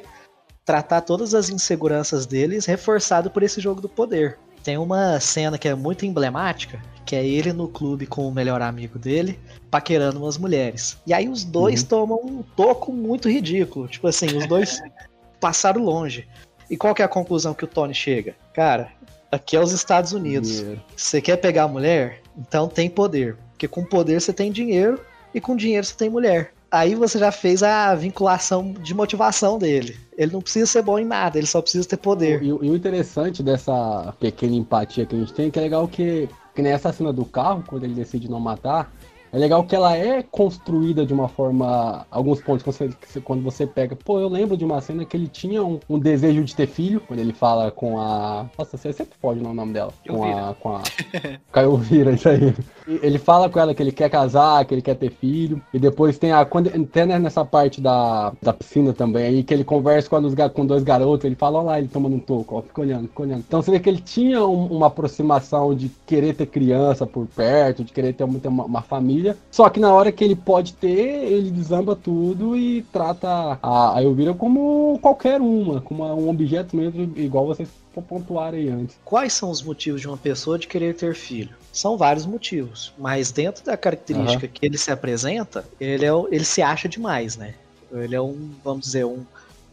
tratar 0.64 1.02
todas 1.02 1.34
as 1.34 1.50
inseguranças 1.50 2.26
deles 2.26 2.66
reforçado 2.66 3.32
por 3.32 3.42
esse 3.42 3.60
jogo 3.60 3.82
do 3.82 3.90
poder. 3.90 4.38
Tem 4.64 4.78
uma 4.78 5.20
cena 5.20 5.58
que 5.58 5.68
é 5.68 5.74
muito 5.74 6.06
emblemática, 6.06 6.80
que 7.08 7.16
é 7.16 7.26
ele 7.26 7.54
no 7.54 7.70
clube 7.70 8.06
com 8.06 8.28
o 8.28 8.32
melhor 8.32 8.62
amigo 8.62 9.00
dele, 9.00 9.40
paquerando 9.72 10.22
umas 10.22 10.38
mulheres. 10.38 10.98
E 11.08 11.14
aí 11.14 11.30
os 11.30 11.46
dois 11.46 11.82
uhum. 11.82 11.88
tomam 11.88 12.20
um 12.22 12.44
toco 12.44 12.92
muito 12.92 13.30
ridículo. 13.30 13.88
Tipo 13.88 14.10
assim, 14.10 14.28
os 14.36 14.46
dois 14.46 14.82
passaram 15.40 15.82
longe. 15.82 16.28
E 16.70 16.76
qual 16.76 16.94
que 16.94 17.02
é 17.02 17.06
a 17.06 17.08
conclusão 17.08 17.54
que 17.54 17.64
o 17.64 17.68
Tony 17.68 17.94
chega? 17.94 18.36
Cara, 18.54 18.92
aqui 19.32 19.56
é 19.56 19.60
os 19.62 19.72
Estados 19.72 20.12
Unidos. 20.12 20.66
Você 20.98 21.22
quer 21.22 21.38
pegar 21.38 21.64
a 21.64 21.68
mulher? 21.68 22.22
Então 22.38 22.68
tem 22.68 22.90
poder. 22.90 23.38
Porque 23.52 23.70
com 23.70 23.86
poder 23.86 24.20
você 24.20 24.34
tem 24.34 24.52
dinheiro 24.52 25.00
e 25.34 25.40
com 25.40 25.56
dinheiro 25.56 25.86
você 25.86 25.96
tem 25.96 26.10
mulher. 26.10 26.52
Aí 26.70 26.94
você 26.94 27.18
já 27.18 27.32
fez 27.32 27.64
a 27.64 27.96
vinculação 27.96 28.74
de 28.74 28.94
motivação 28.94 29.58
dele. 29.58 29.98
Ele 30.18 30.34
não 30.34 30.42
precisa 30.42 30.66
ser 30.66 30.82
bom 30.82 31.00
em 31.00 31.06
nada, 31.06 31.38
ele 31.38 31.48
só 31.48 31.62
precisa 31.62 31.88
ter 31.88 31.96
poder. 31.96 32.44
E, 32.44 32.48
e 32.48 32.52
o 32.52 32.76
interessante 32.76 33.42
dessa 33.42 34.14
pequena 34.20 34.56
empatia 34.56 35.06
que 35.06 35.16
a 35.16 35.20
gente 35.20 35.34
tem 35.34 35.48
é 35.48 35.50
que 35.50 35.58
é 35.58 35.62
legal 35.62 35.88
que 35.88 36.28
que 36.58 36.62
nem 36.64 36.72
essa 36.72 36.92
cena 36.92 37.14
do 37.14 37.24
carro, 37.24 37.64
quando 37.68 37.84
ele 37.84 37.94
decide 37.94 38.28
não 38.28 38.40
matar, 38.40 38.92
é 39.32 39.38
legal 39.38 39.64
que 39.64 39.76
ela 39.76 39.96
é 39.96 40.22
construída 40.22 41.06
de 41.06 41.14
uma 41.14 41.28
forma. 41.28 42.06
Alguns 42.12 42.42
pontos 42.42 42.64
quando 42.64 42.76
você, 42.76 43.22
quando 43.22 43.44
você 43.44 43.66
pega. 43.66 43.96
Pô, 43.96 44.20
eu 44.20 44.28
lembro 44.28 44.56
de 44.56 44.64
uma 44.64 44.80
cena 44.82 45.06
que 45.06 45.18
ele 45.18 45.28
tinha 45.28 45.64
um, 45.64 45.80
um 45.90 45.98
desejo 45.98 46.44
de 46.44 46.56
ter 46.56 46.68
filho. 46.68 47.02
Quando 47.02 47.20
ele 47.20 47.34
fala 47.34 47.72
com 47.72 48.00
a. 48.00 48.46
Nossa, 48.58 48.78
você 48.78 48.94
sempre 48.94 49.18
pode 49.22 49.40
o 49.40 49.54
nome 49.54 49.74
dela. 49.74 49.94
Com 50.08 50.24
a, 50.24 50.54
com 50.54 50.76
a. 50.76 50.82
Caio 51.52 51.78
Vira, 51.78 52.12
isso 52.12 52.30
aí. 52.30 52.54
Ele 53.02 53.18
fala 53.18 53.50
com 53.50 53.60
ela 53.60 53.74
que 53.74 53.82
ele 53.82 53.92
quer 53.92 54.10
casar, 54.10 54.64
que 54.66 54.74
ele 54.74 54.82
quer 54.82 54.96
ter 54.96 55.12
filho. 55.12 55.62
E 55.74 55.80
depois 55.80 56.18
tem 56.18 56.32
a. 56.32 56.46
Quando, 56.46 56.68
até 56.68 57.06
nessa 57.06 57.44
parte 57.44 57.82
da, 57.82 58.32
da 58.42 58.54
piscina 58.54 58.94
também, 58.94 59.26
aí 59.26 59.44
que 59.44 59.54
ele 59.54 59.64
conversa 59.64 60.10
com, 60.10 60.22
com 60.54 60.66
dois 60.66 60.84
garotos. 60.84 61.26
Ele 61.26 61.36
fala, 61.36 61.60
olha 61.60 61.66
lá, 61.66 61.80
ele 61.80 61.88
tomando 61.88 62.16
um 62.16 62.20
toco, 62.20 62.58
ó, 62.58 62.62
fica 62.62 62.82
olhando, 62.82 63.08
fica 63.08 63.24
olhando. 63.24 63.44
Então 63.48 63.62
você 63.62 63.72
vê 63.72 63.80
que 63.80 63.90
ele 63.90 64.02
tinha 64.02 64.46
um, 64.46 64.68
uma 64.68 64.88
aproximação 64.88 65.74
de 65.74 65.90
querer 66.06 66.34
ter 66.36 66.46
criança 66.46 67.06
por 67.06 67.26
perto, 67.26 67.84
de 67.84 67.92
querer 67.92 68.14
ter 68.14 68.28
ter 68.40 68.48
uma, 68.48 68.66
uma 68.66 68.82
família 68.82 69.17
família. 69.18 69.38
Só 69.52 69.70
que 69.70 69.80
na 69.80 69.92
hora 69.92 70.12
que 70.12 70.24
ele 70.24 70.36
pode 70.36 70.74
ter, 70.74 70.90
ele 70.90 71.50
desamba 71.50 71.96
tudo 71.96 72.56
e 72.56 72.84
trata 72.84 73.58
a, 73.62 73.98
a 73.98 74.04
Elvira 74.04 74.34
como 74.34 75.00
qualquer 75.02 75.42
uma, 75.42 75.82
como 75.82 76.04
um 76.04 76.30
objeto 76.30 76.76
mesmo, 76.76 77.14
igual 77.18 77.48
vocês 77.48 77.70
pontuaram 78.08 78.58
aí 78.58 78.70
antes. 78.70 78.96
Quais 79.04 79.34
são 79.34 79.50
os 79.50 79.62
motivos 79.64 80.02
de 80.02 80.08
uma 80.08 80.18
pessoa 80.18 80.60
de 80.60 80.68
querer 80.68 80.96
ter 80.96 81.16
filho? 81.16 81.56
São 81.74 81.98
vários 81.98 82.26
motivos, 82.26 82.94
mas 82.98 83.32
dentro 83.32 83.66
da 83.66 83.76
característica 83.76 84.46
uhum. 84.46 84.52
que 84.52 84.66
ele 84.66 84.78
se 84.78 84.92
apresenta, 84.92 85.66
ele, 85.80 86.06
é, 86.06 86.10
ele 86.30 86.46
se 86.46 86.62
acha 86.62 86.88
demais, 86.88 87.36
né? 87.36 87.56
Ele 87.92 88.16
é 88.16 88.22
um, 88.22 88.52
vamos 88.64 88.86
dizer, 88.86 89.06
um 89.06 89.24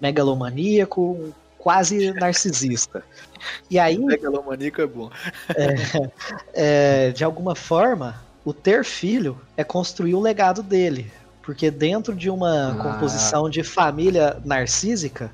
megalomaníaco, 0.01 1.03
um 1.03 1.33
quase 1.59 2.13
narcisista. 2.21 3.03
E 3.71 3.79
aí. 3.79 3.99
Megalomaníaco 3.99 4.81
é 4.81 4.87
bom. 4.87 5.11
é, 5.55 6.11
é, 6.55 7.11
de 7.11 7.25
alguma 7.25 7.55
forma, 7.55 8.24
o 8.45 8.53
ter 8.53 8.85
filho 8.85 9.41
é 9.57 9.65
construir 9.65 10.15
o 10.15 10.21
legado 10.21 10.63
dele. 10.63 11.11
Porque 11.43 11.71
dentro 11.71 12.15
de 12.15 12.31
uma 12.31 12.71
ah. 12.71 12.75
composição 12.75 13.49
de 13.51 13.63
família 13.63 14.41
narcísica, 14.45 15.31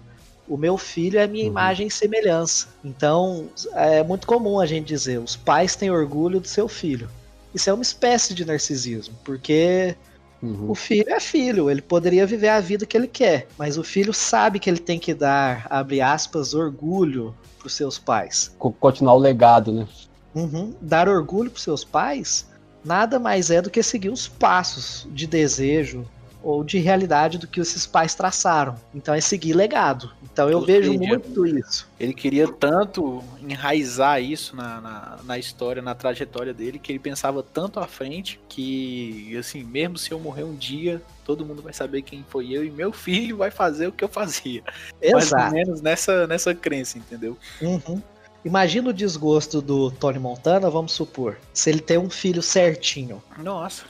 o 0.48 0.56
meu 0.56 0.76
filho 0.76 1.18
é 1.18 1.26
minha 1.26 1.44
uhum. 1.44 1.50
imagem 1.50 1.86
e 1.86 1.90
semelhança. 1.90 2.68
Então, 2.84 3.48
é 3.74 4.02
muito 4.02 4.26
comum 4.26 4.58
a 4.58 4.66
gente 4.66 4.86
dizer, 4.86 5.18
os 5.18 5.36
pais 5.36 5.76
têm 5.76 5.90
orgulho 5.90 6.40
do 6.40 6.48
seu 6.48 6.68
filho. 6.68 7.08
Isso 7.54 7.70
é 7.70 7.72
uma 7.72 7.82
espécie 7.82 8.34
de 8.34 8.44
narcisismo, 8.44 9.14
porque 9.24 9.94
uhum. 10.42 10.70
o 10.70 10.74
filho 10.74 11.12
é 11.12 11.20
filho, 11.20 11.70
ele 11.70 11.82
poderia 11.82 12.26
viver 12.26 12.48
a 12.48 12.60
vida 12.60 12.86
que 12.86 12.96
ele 12.96 13.08
quer, 13.08 13.48
mas 13.56 13.78
o 13.78 13.84
filho 13.84 14.12
sabe 14.12 14.58
que 14.58 14.68
ele 14.68 14.78
tem 14.78 14.98
que 14.98 15.14
dar, 15.14 15.66
abre 15.70 16.00
aspas, 16.00 16.54
orgulho 16.54 17.34
para 17.58 17.66
os 17.66 17.74
seus 17.74 17.98
pais. 17.98 18.54
Continuar 18.58 19.14
o 19.14 19.18
legado, 19.18 19.72
né? 19.72 19.88
Uhum. 20.34 20.74
Dar 20.80 21.08
orgulho 21.08 21.50
para 21.50 21.60
seus 21.60 21.84
pais 21.84 22.49
nada 22.84 23.18
mais 23.18 23.50
é 23.50 23.60
do 23.60 23.70
que 23.70 23.82
seguir 23.82 24.10
os 24.10 24.28
passos 24.28 25.06
de 25.10 25.26
desejo 25.26 26.06
ou 26.42 26.64
de 26.64 26.78
realidade 26.78 27.38
do 27.38 27.46
que 27.46 27.60
esses 27.60 27.86
pais 27.86 28.14
traçaram. 28.14 28.76
Então 28.94 29.14
é 29.14 29.20
seguir 29.20 29.52
legado. 29.52 30.10
Então 30.22 30.48
eu 30.48 30.60
vejo 30.64 30.92
muito 30.94 31.46
isso. 31.46 31.88
Ele 31.98 32.14
queria 32.14 32.50
tanto 32.50 33.22
enraizar 33.46 34.22
isso 34.22 34.56
na, 34.56 34.80
na, 34.80 35.18
na, 35.24 35.38
história, 35.38 35.82
na 35.82 35.94
trajetória 35.94 36.54
dele, 36.54 36.78
que 36.78 36.92
ele 36.92 36.98
pensava 36.98 37.42
tanto 37.42 37.78
à 37.78 37.86
frente 37.86 38.40
que, 38.48 39.36
assim, 39.36 39.62
mesmo 39.62 39.98
se 39.98 40.12
eu 40.12 40.18
morrer 40.18 40.44
um 40.44 40.54
dia, 40.54 41.02
todo 41.24 41.44
mundo 41.44 41.62
vai 41.62 41.72
saber 41.72 42.02
quem 42.02 42.24
foi 42.28 42.50
eu 42.50 42.64
e 42.64 42.70
meu 42.70 42.92
filho 42.92 43.36
vai 43.36 43.50
fazer 43.50 43.88
o 43.88 43.92
que 43.92 44.02
eu 44.02 44.08
fazia. 44.08 44.62
Exato. 45.00 45.12
Mais 45.12 45.32
ou 45.32 45.50
menos 45.50 45.80
nessa, 45.82 46.26
nessa 46.26 46.54
crença, 46.54 46.96
entendeu? 46.96 47.36
Uhum. 47.60 48.00
Imagina 48.44 48.90
o 48.90 48.92
desgosto 48.92 49.60
do 49.60 49.90
Tony 49.90 50.18
Montana, 50.18 50.70
vamos 50.70 50.92
supor, 50.92 51.36
se 51.52 51.68
ele 51.68 51.80
tem 51.80 51.98
um 51.98 52.08
filho 52.08 52.42
certinho. 52.42 53.22
Nossa. 53.38 53.84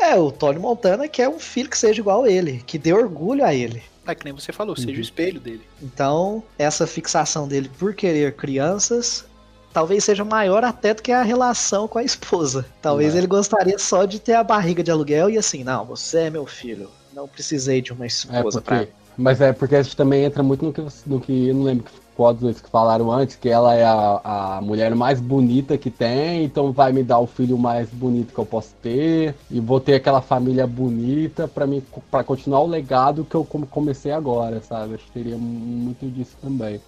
é, 0.00 0.16
o 0.16 0.32
Tony 0.32 0.58
Montana 0.58 1.06
quer 1.06 1.28
um 1.28 1.38
filho 1.38 1.70
que 1.70 1.78
seja 1.78 2.00
igual 2.00 2.24
a 2.24 2.30
ele, 2.30 2.62
que 2.66 2.78
dê 2.78 2.92
orgulho 2.92 3.44
a 3.44 3.54
ele. 3.54 3.82
É 4.06 4.14
que 4.14 4.24
nem 4.24 4.32
você 4.32 4.52
falou, 4.52 4.74
uhum. 4.74 4.82
seja 4.82 4.98
o 4.98 5.02
espelho 5.02 5.38
dele. 5.38 5.62
Então, 5.82 6.42
essa 6.58 6.86
fixação 6.86 7.46
dele 7.46 7.70
por 7.78 7.94
querer 7.94 8.34
crianças 8.34 9.26
talvez 9.72 10.02
seja 10.02 10.24
maior 10.24 10.64
até 10.64 10.94
do 10.94 11.02
que 11.02 11.12
a 11.12 11.22
relação 11.22 11.86
com 11.86 11.98
a 11.98 12.02
esposa. 12.02 12.66
Talvez 12.80 13.14
é. 13.14 13.18
ele 13.18 13.26
gostaria 13.26 13.78
só 13.78 14.04
de 14.04 14.18
ter 14.18 14.34
a 14.34 14.42
barriga 14.42 14.82
de 14.82 14.90
aluguel 14.90 15.30
e 15.30 15.38
assim, 15.38 15.62
não, 15.62 15.84
você 15.84 16.20
é 16.20 16.30
meu 16.30 16.46
filho, 16.46 16.90
não 17.14 17.28
precisei 17.28 17.80
de 17.80 17.92
uma 17.92 18.06
esposa 18.06 18.58
é 18.58 18.62
porque, 18.62 18.86
pra... 18.86 18.88
Mas 19.16 19.40
é 19.40 19.52
porque 19.52 19.76
a 19.76 19.82
gente 19.82 19.96
também 19.96 20.24
entra 20.24 20.42
muito 20.42 20.64
no 20.64 20.72
que, 20.72 20.82
no 21.06 21.20
que 21.20 21.48
eu 21.48 21.54
não 21.54 21.62
lembro 21.62 21.84
qual 22.18 22.34
dos 22.34 22.60
que 22.60 22.68
falaram 22.68 23.12
antes, 23.12 23.36
que 23.36 23.48
ela 23.48 23.76
é 23.76 23.84
a, 23.84 24.56
a 24.56 24.60
mulher 24.60 24.92
mais 24.92 25.20
bonita 25.20 25.78
que 25.78 25.88
tem, 25.88 26.42
então 26.42 26.72
vai 26.72 26.92
me 26.92 27.04
dar 27.04 27.20
o 27.20 27.28
filho 27.28 27.56
mais 27.56 27.88
bonito 27.90 28.34
que 28.34 28.40
eu 28.40 28.44
posso 28.44 28.74
ter, 28.82 29.36
e 29.48 29.60
vou 29.60 29.78
ter 29.78 29.94
aquela 29.94 30.20
família 30.20 30.66
bonita 30.66 31.46
para 31.46 31.64
mim 31.64 31.80
para 32.10 32.24
continuar 32.24 32.62
o 32.62 32.66
legado 32.66 33.24
que 33.24 33.36
eu 33.36 33.44
comecei 33.44 34.10
agora, 34.10 34.60
sabe? 34.60 34.94
Acho 34.94 35.04
que 35.04 35.12
teria 35.12 35.36
muito 35.38 36.04
disso 36.10 36.36
também. 36.42 36.80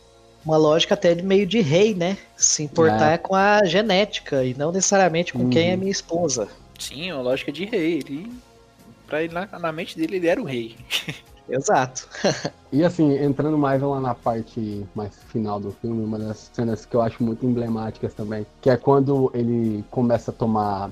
Uma 0.45 0.57
lógica 0.57 0.95
até 0.95 1.15
de 1.15 1.23
meio 1.23 1.47
de 1.47 1.61
rei, 1.61 1.95
né? 1.95 2.19
Se 2.37 2.65
importar 2.65 3.13
é. 3.13 3.19
com 3.19 3.37
a 3.37 3.65
genética 3.65 4.45
e 4.45 4.53
não 4.55 4.73
necessariamente 4.73 5.33
com 5.33 5.45
uhum. 5.45 5.51
quem 5.51 5.71
é 5.71 5.77
minha 5.77 5.93
esposa. 5.93 6.49
Sim, 6.77 7.13
uma 7.13 7.23
lógica 7.23 7.53
de 7.53 7.67
rei. 7.67 7.99
Ele, 7.99 8.33
pra 9.07 9.23
ele, 9.23 9.33
na, 9.33 9.47
na 9.47 9.71
mente 9.71 9.97
dele, 9.97 10.17
ele 10.17 10.27
era 10.27 10.43
o 10.43 10.45
rei. 10.45 10.75
Exato. 11.51 12.09
e 12.73 12.85
assim, 12.85 13.17
entrando 13.19 13.59
mais 13.59 13.83
lá 13.83 14.01
na 14.01 14.15
parte 14.15 14.87
mais 14.95 15.15
final 15.29 15.59
do 15.59 15.73
filme, 15.73 16.05
uma 16.05 16.19
das 16.19 16.51
cenas 16.53 16.87
que 16.87 16.95
eu 16.95 17.03
acho 17.03 17.23
muito 17.23 17.45
emblemáticas 17.45 18.15
também, 18.15 18.47
que 18.61 18.71
é 18.71 18.77
quando 18.77 19.31
ele 19.35 19.85
começa 19.91 20.31
a 20.31 20.35
tomar 20.35 20.91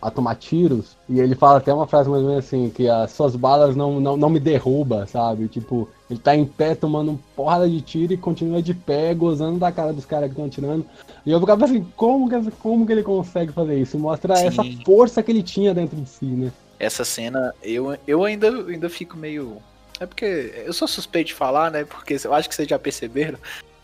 a 0.00 0.10
tomar 0.10 0.36
tiros, 0.36 0.96
e 1.08 1.20
ele 1.20 1.34
fala 1.34 1.58
até 1.58 1.72
uma 1.72 1.86
frase 1.86 2.08
mais 2.08 2.22
ou 2.22 2.30
menos 2.30 2.46
assim, 2.46 2.70
que 2.70 2.88
as 2.88 3.10
suas 3.10 3.36
balas 3.36 3.76
não, 3.76 4.00
não, 4.00 4.16
não 4.16 4.30
me 4.30 4.40
derruba, 4.40 5.06
sabe? 5.06 5.48
Tipo, 5.48 5.88
Ele 6.08 6.18
tá 6.18 6.34
em 6.34 6.46
pé 6.46 6.74
tomando 6.74 7.20
porrada 7.34 7.68
de 7.68 7.80
tiro 7.80 8.12
e 8.12 8.16
continua 8.16 8.62
de 8.62 8.72
pé, 8.72 9.12
gozando 9.12 9.58
da 9.58 9.70
cara 9.70 9.92
dos 9.92 10.06
caras 10.06 10.28
que 10.28 10.32
estão 10.32 10.46
atirando. 10.46 10.86
E 11.26 11.30
eu 11.30 11.40
ficava 11.40 11.64
assim, 11.64 11.86
como 11.94 12.28
que, 12.28 12.50
como 12.52 12.86
que 12.86 12.92
ele 12.92 13.02
consegue 13.02 13.52
fazer 13.52 13.78
isso? 13.78 13.98
Mostra 13.98 14.36
Sim. 14.36 14.46
essa 14.46 14.64
força 14.84 15.22
que 15.22 15.30
ele 15.30 15.42
tinha 15.42 15.74
dentro 15.74 15.96
de 15.96 16.08
si, 16.08 16.24
né? 16.24 16.52
Essa 16.78 17.04
cena, 17.04 17.54
eu, 17.62 17.96
eu 18.06 18.24
ainda, 18.24 18.48
ainda 18.48 18.88
fico 18.88 19.16
meio. 19.16 19.58
É 20.00 20.06
porque 20.06 20.52
eu 20.64 20.72
sou 20.72 20.86
suspeito 20.86 21.28
de 21.28 21.34
falar, 21.34 21.70
né? 21.70 21.84
Porque 21.84 22.16
eu 22.22 22.34
acho 22.34 22.48
que 22.48 22.54
vocês 22.54 22.68
já 22.68 22.78
perceberam. 22.78 23.38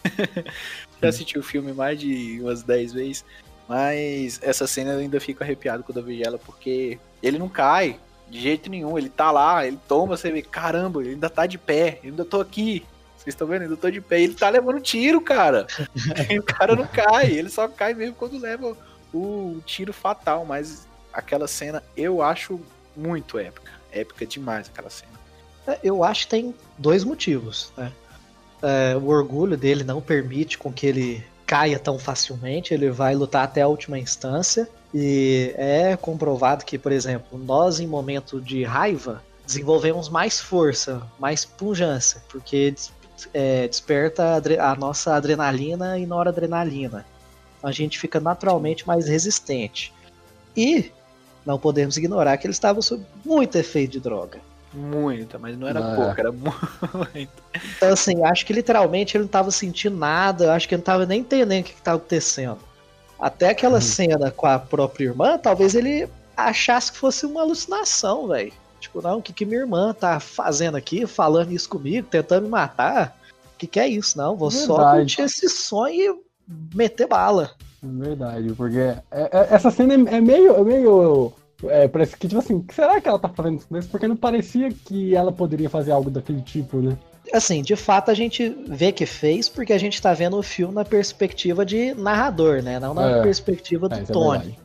já 1.00 1.08
assisti 1.08 1.38
o 1.38 1.42
filme 1.42 1.72
mais 1.72 1.98
de 1.98 2.38
umas 2.40 2.62
10 2.62 2.92
vezes. 2.92 3.24
Mas 3.68 4.40
essa 4.42 4.66
cena 4.66 4.92
eu 4.92 4.98
ainda 4.98 5.20
fico 5.20 5.42
arrepiado 5.42 5.82
quando 5.82 5.98
eu 5.98 6.04
vejo 6.04 6.22
ela, 6.24 6.38
porque 6.38 6.98
ele 7.22 7.38
não 7.38 7.48
cai 7.48 7.98
de 8.28 8.40
jeito 8.40 8.68
nenhum. 8.68 8.98
Ele 8.98 9.08
tá 9.08 9.30
lá, 9.30 9.66
ele 9.66 9.78
toma, 9.88 10.16
você 10.16 10.30
vê, 10.30 10.42
caramba, 10.42 11.00
ele 11.00 11.10
ainda 11.10 11.30
tá 11.30 11.46
de 11.46 11.56
pé, 11.58 11.98
eu 12.02 12.10
ainda 12.10 12.24
tô 12.24 12.40
aqui. 12.40 12.84
Vocês 13.16 13.34
estão 13.34 13.46
vendo? 13.46 13.62
Eu 13.62 13.68
ainda 13.68 13.76
tô 13.76 13.90
de 13.90 14.00
pé. 14.00 14.20
Ele 14.20 14.34
tá 14.34 14.48
levando 14.48 14.80
tiro, 14.80 15.20
cara. 15.20 15.66
o 16.38 16.42
cara 16.42 16.74
não 16.74 16.86
cai, 16.86 17.30
ele 17.30 17.48
só 17.48 17.68
cai 17.68 17.94
mesmo 17.94 18.16
quando 18.16 18.38
leva 18.38 18.76
o 19.14 19.60
tiro 19.64 19.92
fatal. 19.92 20.44
Mas 20.44 20.88
aquela 21.12 21.46
cena 21.46 21.82
eu 21.96 22.20
acho 22.20 22.60
muito 22.96 23.38
épica. 23.38 23.72
Épica 23.92 24.26
demais 24.26 24.68
aquela 24.68 24.90
cena. 24.90 25.21
É, 25.66 25.78
eu 25.82 26.02
acho 26.04 26.22
que 26.22 26.30
tem 26.30 26.54
dois 26.78 27.04
motivos. 27.04 27.72
Né? 27.76 27.92
É, 28.62 28.96
o 28.96 29.06
orgulho 29.06 29.56
dele 29.56 29.84
não 29.84 30.00
permite 30.00 30.58
com 30.58 30.72
que 30.72 30.86
ele 30.86 31.24
caia 31.46 31.78
tão 31.78 31.98
facilmente, 31.98 32.72
ele 32.72 32.90
vai 32.90 33.14
lutar 33.14 33.44
até 33.44 33.62
a 33.62 33.68
última 33.68 33.98
instância. 33.98 34.68
E 34.94 35.54
é 35.56 35.96
comprovado 35.96 36.64
que, 36.64 36.78
por 36.78 36.92
exemplo, 36.92 37.38
nós 37.38 37.80
em 37.80 37.86
momento 37.86 38.40
de 38.40 38.62
raiva 38.62 39.22
desenvolvemos 39.44 40.08
mais 40.08 40.40
força, 40.40 41.02
mais 41.18 41.44
punjância, 41.44 42.22
porque 42.28 42.74
é, 43.32 43.66
desperta 43.68 44.40
a, 44.58 44.70
a, 44.70 44.74
nossa 44.76 45.14
adrenalina 45.14 45.98
e 45.98 46.06
noradrenalina. 46.06 47.06
Então 47.58 47.68
a 47.68 47.72
gente 47.72 47.98
fica 47.98 48.20
naturalmente 48.20 48.86
mais 48.86 49.06
resistente. 49.08 49.92
E 50.56 50.90
não 51.44 51.58
podemos 51.58 51.96
ignorar 51.96 52.36
que 52.36 52.46
ele 52.46 52.52
estava 52.52 52.82
sob 52.82 53.04
muito 53.24 53.56
efeito 53.56 53.92
de 53.92 54.00
droga. 54.00 54.40
Muita, 54.74 55.38
mas 55.38 55.58
não 55.58 55.68
era 55.68 55.80
ah. 55.80 55.96
pouco, 55.96 56.20
era 56.20 56.32
muito. 56.32 57.32
Então, 57.76 57.92
assim, 57.92 58.24
acho 58.24 58.46
que 58.46 58.52
literalmente 58.52 59.16
ele 59.16 59.22
não 59.22 59.26
estava 59.26 59.50
sentindo 59.50 59.96
nada, 59.96 60.54
acho 60.54 60.66
que 60.66 60.74
ele 60.74 60.80
não 60.80 60.82
estava 60.82 61.06
nem 61.06 61.20
entendendo 61.20 61.60
o 61.60 61.64
que 61.64 61.72
estava 61.72 61.98
acontecendo. 61.98 62.58
Até 63.20 63.50
aquela 63.50 63.78
hum. 63.78 63.82
cena 63.82 64.30
com 64.30 64.46
a 64.46 64.58
própria 64.58 65.04
irmã, 65.04 65.38
talvez 65.38 65.74
ele 65.74 66.08
achasse 66.36 66.90
que 66.90 66.98
fosse 66.98 67.26
uma 67.26 67.42
alucinação, 67.42 68.28
velho. 68.28 68.52
Tipo, 68.80 69.00
não, 69.00 69.18
o 69.18 69.22
que, 69.22 69.32
que 69.32 69.44
minha 69.44 69.60
irmã 69.60 69.94
tá 69.94 70.18
fazendo 70.18 70.76
aqui, 70.76 71.06
falando 71.06 71.52
isso 71.52 71.68
comigo, 71.68 72.08
tentando 72.10 72.44
me 72.44 72.48
matar? 72.48 73.16
O 73.54 73.58
que, 73.58 73.66
que 73.66 73.78
é 73.78 73.86
isso? 73.86 74.18
Não, 74.18 74.36
vou 74.36 74.50
Verdade. 74.50 74.66
só 74.66 74.92
curtir 74.92 75.22
esse 75.22 75.48
sonho 75.48 76.18
e 76.48 76.76
meter 76.76 77.06
bala. 77.06 77.52
Verdade, 77.80 78.52
porque 78.54 78.78
é, 78.78 79.02
é, 79.10 79.46
essa 79.50 79.70
cena 79.70 79.94
é, 79.94 80.16
é 80.16 80.20
meio, 80.20 80.56
é 80.56 80.64
meio 80.64 81.32
é, 81.64 81.86
parece 81.88 82.16
que, 82.16 82.26
tipo 82.26 82.40
assim, 82.40 82.64
será 82.72 83.00
que 83.00 83.08
ela 83.08 83.18
tá 83.18 83.28
fazendo 83.28 83.62
isso 83.78 83.88
Porque 83.88 84.08
não 84.08 84.16
parecia 84.16 84.70
que 84.70 85.14
ela 85.14 85.30
poderia 85.30 85.70
fazer 85.70 85.92
algo 85.92 86.10
daquele 86.10 86.42
tipo, 86.42 86.78
né? 86.78 86.96
Assim, 87.32 87.62
de 87.62 87.76
fato 87.76 88.10
a 88.10 88.14
gente 88.14 88.48
vê 88.66 88.90
que 88.90 89.06
fez 89.06 89.48
porque 89.48 89.72
a 89.72 89.78
gente 89.78 90.02
tá 90.02 90.12
vendo 90.12 90.36
o 90.36 90.42
filme 90.42 90.74
na 90.74 90.84
perspectiva 90.84 91.64
de 91.64 91.94
narrador, 91.94 92.62
né? 92.62 92.80
Não 92.80 92.92
na 92.92 93.18
é. 93.18 93.22
perspectiva 93.22 93.88
do 93.88 93.94
é, 93.94 94.00
é 94.00 94.04
Tony. 94.04 94.58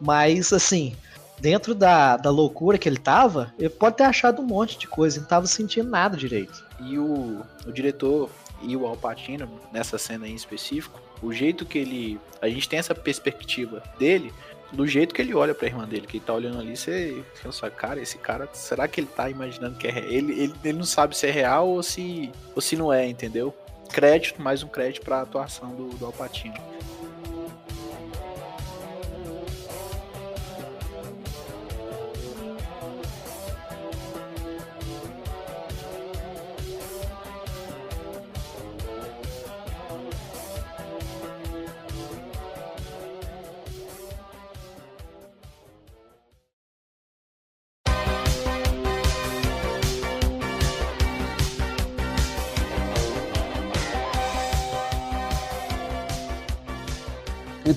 Mas, 0.00 0.52
assim, 0.52 0.94
dentro 1.40 1.74
da, 1.74 2.16
da 2.16 2.30
loucura 2.30 2.76
que 2.76 2.88
ele 2.88 2.98
tava, 2.98 3.52
ele 3.58 3.70
pode 3.70 3.96
ter 3.96 4.04
achado 4.04 4.42
um 4.42 4.46
monte 4.46 4.78
de 4.78 4.86
coisa, 4.86 5.20
não 5.20 5.26
tava 5.26 5.46
sentindo 5.46 5.88
nada 5.88 6.16
direito. 6.16 6.64
E 6.80 6.98
o, 6.98 7.40
o 7.66 7.72
diretor 7.72 8.28
e 8.62 8.76
o 8.76 8.86
Al 8.86 8.96
Pacino, 8.96 9.48
nessa 9.72 9.96
cena 9.98 10.28
em 10.28 10.34
específico, 10.34 11.00
o 11.22 11.32
jeito 11.32 11.64
que 11.64 11.78
ele. 11.78 12.20
A 12.40 12.48
gente 12.48 12.68
tem 12.68 12.78
essa 12.78 12.94
perspectiva 12.94 13.82
dele 13.98 14.32
do 14.72 14.86
jeito 14.86 15.14
que 15.14 15.22
ele 15.22 15.34
olha 15.34 15.54
pra 15.54 15.68
irmã 15.68 15.86
dele, 15.86 16.06
que 16.06 16.16
ele 16.16 16.24
tá 16.24 16.34
olhando 16.34 16.58
ali, 16.58 16.76
você 16.76 17.22
pensa, 17.42 17.70
cara, 17.70 18.00
esse 18.00 18.18
cara, 18.18 18.48
será 18.52 18.88
que 18.88 19.00
ele 19.00 19.08
tá 19.08 19.30
imaginando 19.30 19.76
que 19.76 19.86
é 19.86 19.90
real? 19.90 20.06
Ele, 20.06 20.32
ele, 20.32 20.54
ele 20.64 20.78
não 20.78 20.84
sabe 20.84 21.16
se 21.16 21.26
é 21.26 21.30
real 21.30 21.68
ou 21.68 21.82
se, 21.82 22.30
ou 22.54 22.60
se 22.60 22.76
não 22.76 22.92
é, 22.92 23.06
entendeu? 23.06 23.54
Crédito, 23.90 24.42
mais 24.42 24.62
um 24.62 24.68
crédito 24.68 25.04
pra 25.04 25.22
atuação 25.22 25.74
do, 25.74 25.88
do 25.90 26.06
Alpatino. 26.06 26.54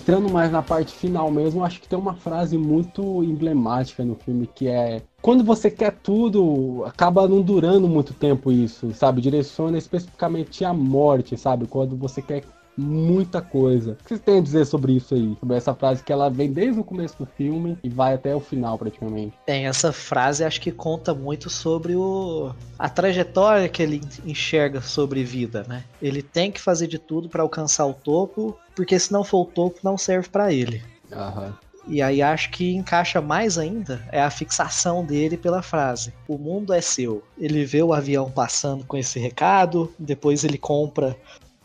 Entrando 0.07 0.31
mais 0.31 0.49
na 0.49 0.63
parte 0.63 0.95
final 0.95 1.29
mesmo, 1.29 1.65
acho 1.65 1.81
que 1.81 1.87
tem 1.87 1.99
uma 1.99 2.13
frase 2.13 2.57
muito 2.57 3.21
emblemática 3.25 4.05
no 4.05 4.15
filme 4.15 4.47
que 4.47 4.65
é 4.65 5.01
quando 5.21 5.43
você 5.43 5.69
quer 5.69 5.91
tudo, 6.01 6.85
acaba 6.85 7.27
não 7.27 7.41
durando 7.41 7.89
muito 7.89 8.13
tempo 8.13 8.49
isso, 8.49 8.93
sabe? 8.93 9.19
Direciona 9.19 9.77
especificamente 9.77 10.63
a 10.63 10.73
morte, 10.73 11.35
sabe? 11.35 11.67
Quando 11.67 11.97
você 11.97 12.21
quer 12.21 12.43
muita 12.77 13.41
coisa. 13.41 13.93
O 13.93 14.03
que 14.03 14.15
você 14.15 14.19
tem 14.19 14.37
a 14.37 14.41
dizer 14.41 14.65
sobre 14.65 14.93
isso 14.93 15.15
aí? 15.15 15.35
Sobre 15.39 15.57
essa 15.57 15.73
frase 15.73 16.03
que 16.03 16.13
ela 16.13 16.29
vem 16.29 16.51
desde 16.51 16.79
o 16.79 16.83
começo 16.83 17.17
do 17.17 17.25
filme 17.25 17.77
e 17.83 17.89
vai 17.89 18.13
até 18.13 18.35
o 18.35 18.39
final, 18.39 18.77
praticamente. 18.77 19.33
Tem, 19.45 19.65
essa 19.65 19.91
frase 19.91 20.43
acho 20.43 20.61
que 20.61 20.71
conta 20.71 21.13
muito 21.13 21.49
sobre 21.49 21.95
o 21.95 22.51
a 22.77 22.87
trajetória 22.87 23.67
que 23.67 23.81
ele 23.81 24.01
enxerga 24.23 24.81
sobre 24.81 25.23
vida, 25.23 25.65
né? 25.67 25.83
Ele 26.01 26.21
tem 26.21 26.51
que 26.51 26.61
fazer 26.61 26.87
de 26.87 26.99
tudo 26.99 27.27
para 27.27 27.41
alcançar 27.41 27.85
o 27.87 27.93
topo, 27.93 28.57
porque 28.75 28.99
se 28.99 29.11
não 29.11 29.23
for 29.23 29.41
o 29.41 29.45
topo, 29.45 29.79
não 29.83 29.97
serve 29.97 30.29
para 30.29 30.53
ele. 30.53 30.83
Aham. 31.11 31.55
E 31.87 32.01
aí 32.01 32.21
acho 32.21 32.51
que 32.51 32.75
encaixa 32.75 33.21
mais 33.21 33.57
ainda 33.57 34.05
é 34.11 34.21
a 34.21 34.29
fixação 34.29 35.05
dele 35.05 35.37
pela 35.37 35.61
frase: 35.61 36.13
"O 36.27 36.37
mundo 36.37 36.73
é 36.73 36.81
seu". 36.81 37.23
Ele 37.37 37.63
vê 37.63 37.81
o 37.81 37.93
avião 37.93 38.29
passando 38.29 38.85
com 38.85 38.97
esse 38.97 39.17
recado, 39.19 39.91
depois 39.97 40.43
ele 40.43 40.57
compra 40.57 41.15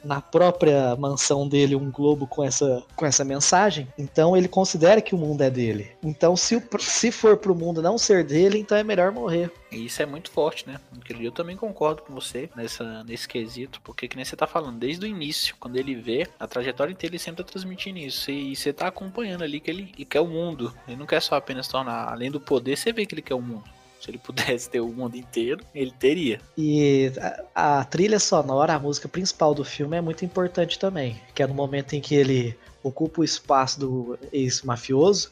na 0.05 0.21
própria 0.21 0.97
mansão 0.97 1.49
dele 1.49 1.75
um 1.75 1.91
globo 1.91 2.27
com 2.27 2.43
essa, 2.43 2.83
com 2.97 3.07
essa 3.07 3.25
mensagem, 3.25 3.87
então 3.97 4.37
ele 4.37 4.49
considera 4.49 5.01
que 5.01 5.15
o 5.15 5.19
mundo 5.19 5.43
é 5.43 5.51
dele. 5.51 5.91
Então, 6.03 6.37
se, 6.37 6.57
o, 6.57 6.63
se 6.79 7.11
for 7.11 7.37
pro 7.37 7.55
mundo 7.55 7.83
não 7.83 7.99
ser 7.99 8.25
dele, 8.25 8.59
então 8.59 8.77
é 8.77 8.83
melhor 8.83 9.13
morrer. 9.13 9.51
E 9.71 9.87
isso 9.87 10.03
é 10.03 10.07
muito 10.07 10.31
forte, 10.31 10.67
né? 10.67 10.79
Eu 11.21 11.33
também 11.33 11.57
concordo 11.57 12.03
com 12.03 12.13
você 12.13 12.51
nessa, 12.55 13.03
nesse 13.05 13.27
quesito, 13.27 13.81
porque 13.83 14.07
que 14.07 14.17
nem 14.17 14.25
você 14.25 14.37
tá 14.37 14.47
falando, 14.47 14.79
desde 14.79 15.05
o 15.05 15.09
início, 15.09 15.57
quando 15.59 15.77
ele 15.77 15.95
vê, 15.95 16.29
a 16.39 16.47
trajetória 16.47 16.93
inteira 16.93 17.15
ele 17.15 17.19
sempre 17.19 17.43
tá 17.43 17.51
transmitindo 17.51 17.99
isso. 17.99 18.31
E, 18.31 18.53
e 18.53 18.57
você 18.57 18.73
tá 18.73 18.89
acompanhando 18.89 19.45
ali 19.45 19.61
que 19.61 19.71
ele, 19.71 19.93
ele 19.95 20.05
quer 20.05 20.21
o 20.21 20.27
mundo. 20.27 20.75
Ele 20.87 20.97
não 20.97 21.07
quer 21.07 21.23
só 21.23 21.37
apenas 21.37 21.69
tornar, 21.69 22.13
além 22.13 22.31
do 22.31 22.41
poder, 22.41 22.77
você 22.77 22.93
vê 22.93 23.07
que 23.07 23.15
ele 23.15 23.23
quer 23.23 23.35
o 23.35 23.41
mundo. 23.41 23.65
Se 24.03 24.11
ele 24.11 24.19
pudesse 24.19 24.69
ter 24.69 24.81
o 24.81 24.89
mundo 24.89 25.17
inteiro, 25.17 25.65
ele 25.73 25.93
teria. 25.93 26.41
E 26.59 27.13
a, 27.55 27.79
a, 27.79 27.85
trilha 27.85 28.19
sonora, 28.19 28.75
a 28.75 28.79
música 28.79 29.07
principal 29.07 29.55
do 29.55 29.65
filme 29.65 29.97
é 29.97 30.01
muito 30.01 30.25
importante 30.25 30.77
também. 30.77 31.21
Que 31.33 31.43
é 31.43 31.47
no 31.47 31.55
momento 31.55 31.93
em 31.93 32.01
que 32.01 32.17
ele 32.17 32.59
ocupa 32.83 33.21
o 33.21 33.25
espaço 33.25 33.79
do 33.79 34.19
ex-mafioso, 34.33 35.31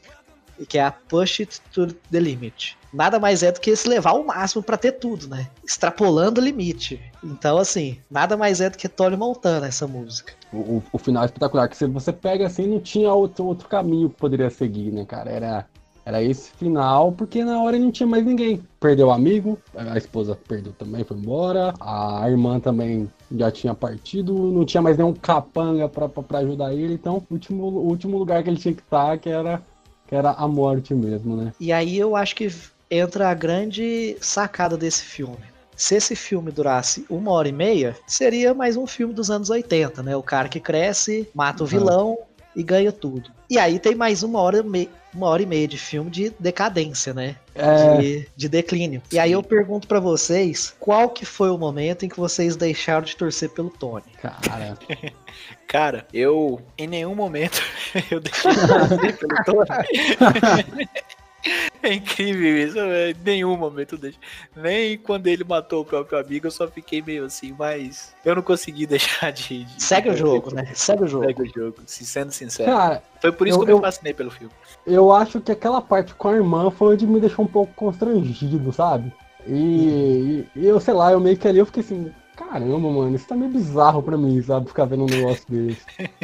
e 0.61 0.67
que 0.67 0.79
é 0.79 0.85
a 0.85 0.93
Push 0.93 1.41
It 1.41 1.61
to 1.73 1.87
the 2.12 2.21
Limit. 2.21 2.77
Nada 2.93 3.18
mais 3.18 3.43
é 3.43 3.51
do 3.51 3.61
que 3.61 3.75
se 3.75 3.89
levar 3.89 4.11
ao 4.11 4.25
máximo 4.25 4.62
para 4.62 4.77
ter 4.77 4.93
tudo, 4.93 5.29
né? 5.29 5.49
Extrapolando 5.64 6.41
o 6.41 6.45
limite. 6.45 7.01
Então, 7.23 7.57
assim, 7.57 7.99
nada 8.11 8.37
mais 8.37 8.61
é 8.61 8.68
do 8.68 8.77
que 8.77 8.89
Tony 8.89 9.16
Montana 9.16 9.68
essa 9.68 9.87
música. 9.87 10.35
O, 10.53 10.57
o, 10.57 10.83
o 10.93 10.99
final 10.99 11.23
é 11.23 11.27
espetacular, 11.27 11.68
que 11.68 11.77
se 11.77 11.87
você 11.87 12.12
pega 12.12 12.47
assim, 12.47 12.66
não 12.66 12.81
tinha 12.81 13.12
outro, 13.12 13.47
outro 13.47 13.68
caminho 13.68 14.11
que 14.11 14.16
poderia 14.16 14.51
seguir, 14.51 14.91
né, 14.91 15.05
cara? 15.05 15.31
Era 15.31 15.66
era 16.05 16.22
esse 16.22 16.51
final, 16.53 17.12
porque 17.12 17.44
na 17.44 17.62
hora 17.62 17.78
não 17.78 17.90
tinha 17.90 18.07
mais 18.07 18.24
ninguém. 18.24 18.62
Perdeu 18.78 19.09
o 19.09 19.11
amigo, 19.11 19.59
a 19.74 19.96
esposa 19.96 20.38
perdeu 20.48 20.72
também, 20.72 21.05
foi 21.05 21.16
embora. 21.16 21.74
A 21.80 22.28
irmã 22.28 22.59
também 22.59 23.11
já 23.36 23.51
tinha 23.51 23.74
partido, 23.74 24.34
não 24.34 24.64
tinha 24.64 24.82
mais 24.82 24.96
nenhum 24.96 25.12
capanga 25.12 25.88
para 25.88 26.38
ajudar 26.38 26.72
ele. 26.72 26.94
Então, 26.94 27.22
o 27.30 27.34
último, 27.34 27.64
o 27.64 27.88
último 27.88 28.18
lugar 28.18 28.42
que 28.42 28.51
ele 28.51 28.59
tinha 28.59 28.74
que 28.74 28.82
estar, 28.82 29.18
que 29.18 29.28
era, 29.28 29.62
que 30.07 30.14
era 30.14 30.30
a 30.30 30.48
morte 30.48 30.94
mesmo, 30.94 31.36
né? 31.36 31.53
E 31.61 31.72
aí 31.72 31.98
eu 31.98 32.16
acho 32.16 32.34
que 32.34 32.51
entra 32.90 33.28
a 33.28 33.34
grande 33.34 34.16
sacada 34.20 34.76
desse 34.76 35.05
filme. 35.05 35.51
Se 35.76 35.94
esse 35.94 36.14
filme 36.14 36.53
durasse 36.53 37.07
uma 37.09 37.30
hora 37.30 37.48
e 37.48 37.53
meia, 37.53 37.96
seria 38.07 38.53
mais 38.53 38.76
um 38.76 38.86
filme 38.86 39.14
dos 39.14 39.30
anos 39.30 39.48
80, 39.48 40.03
né? 40.03 40.14
O 40.14 40.22
cara 40.22 40.46
que 40.46 40.61
cresce, 40.61 41.26
mata 41.34 41.64
o 41.64 41.66
vilão, 41.66 42.18
e 42.55 42.62
ganha 42.62 42.92
tudo. 42.92 43.30
E 43.48 43.59
aí 43.59 43.78
tem 43.78 43.94
mais 43.94 44.22
uma 44.22 44.40
hora, 44.40 44.64
uma 45.12 45.26
hora 45.26 45.42
e 45.42 45.46
meia 45.46 45.66
de 45.66 45.76
filme 45.76 46.11
de 46.11 46.32
decadência, 46.38 47.12
né? 47.12 47.36
É... 47.55 47.96
De, 47.96 48.28
de, 48.36 48.48
declínio. 48.48 49.03
E 49.12 49.18
aí 49.18 49.32
eu 49.32 49.42
pergunto 49.42 49.88
para 49.88 49.98
vocês, 49.98 50.74
qual 50.78 51.11
que 51.11 51.24
foi 51.24 51.51
o 51.51 51.59
momento 51.59 52.05
em 52.05 52.09
que 52.09 52.18
vocês 52.18 52.57
deixaram 52.57 53.03
de 53.03 53.16
torcer 53.16 53.51
pelo 53.51 53.70
Tony? 53.70 54.05
Cara, 54.20 54.78
Cara, 55.66 56.07
eu 56.12 56.61
em 56.76 56.88
nenhum 56.88 57.14
momento 57.14 57.62
eu 58.11 58.20
deixei 58.20 58.51
de 58.51 58.66
torcer 58.66 59.18
pelo 59.18 59.44
Tony. 59.44 60.88
É 61.82 61.95
incrível 61.95 62.59
isso, 62.59 62.78
em 62.78 63.14
nenhum 63.24 63.57
momento 63.57 63.97
deixa. 63.97 64.18
Nem 64.55 64.99
quando 64.99 65.26
ele 65.28 65.43
matou 65.43 65.80
o 65.80 65.84
próprio 65.84 66.18
amigo, 66.18 66.47
eu 66.47 66.51
só 66.51 66.68
fiquei 66.68 67.01
meio 67.01 67.24
assim, 67.24 67.55
mas 67.59 68.14
eu 68.22 68.34
não 68.34 68.43
consegui 68.43 68.84
deixar 68.86 69.32
de. 69.32 69.64
de 69.64 69.82
Segue 69.82 70.11
o 70.11 70.16
jogo, 70.16 70.55
né? 70.55 70.70
Segue 70.74 71.05
o 71.05 71.09
jogo. 71.09 71.24
Segue 71.24 71.43
o 71.43 71.47
jogo, 71.47 71.76
sendo 71.86 72.32
sincero. 72.32 72.70
Cara, 72.70 73.03
foi 73.20 73.32
por 73.32 73.49
isso 73.49 73.59
eu, 73.59 73.64
que 73.64 73.72
eu 73.72 73.76
me 73.78 73.82
fascinei 73.82 74.12
pelo 74.12 74.30
filme. 74.30 74.53
Eu 74.86 75.11
acho 75.11 75.41
que 75.41 75.51
aquela 75.51 75.80
parte 75.80 76.12
com 76.14 76.28
a 76.28 76.34
irmã 76.34 76.70
foi 76.70 76.95
onde 76.95 77.07
me 77.07 77.18
deixou 77.18 77.47
um 77.47 77.49
pouco 77.49 77.72
constrangido, 77.72 78.70
sabe? 78.72 79.11
E, 79.47 80.45
e, 80.55 80.66
eu, 80.66 80.78
sei 80.80 80.93
lá, 80.93 81.12
eu 81.12 81.20
meio 81.20 81.36
que 81.36 81.49
ali 81.49 81.59
eu 81.59 81.66
fiquei 81.66 81.82
assim, 81.82 82.12
caramba, 82.41 82.91
mano, 82.91 83.14
isso 83.14 83.26
tá 83.26 83.36
meio 83.36 83.51
bizarro 83.51 84.03
pra 84.03 84.16
mim, 84.16 84.41
sabe? 84.41 84.68
Ficar 84.68 84.86
vendo 84.86 85.03
um 85.03 85.07
negócio 85.07 85.45
desse. 85.49 85.80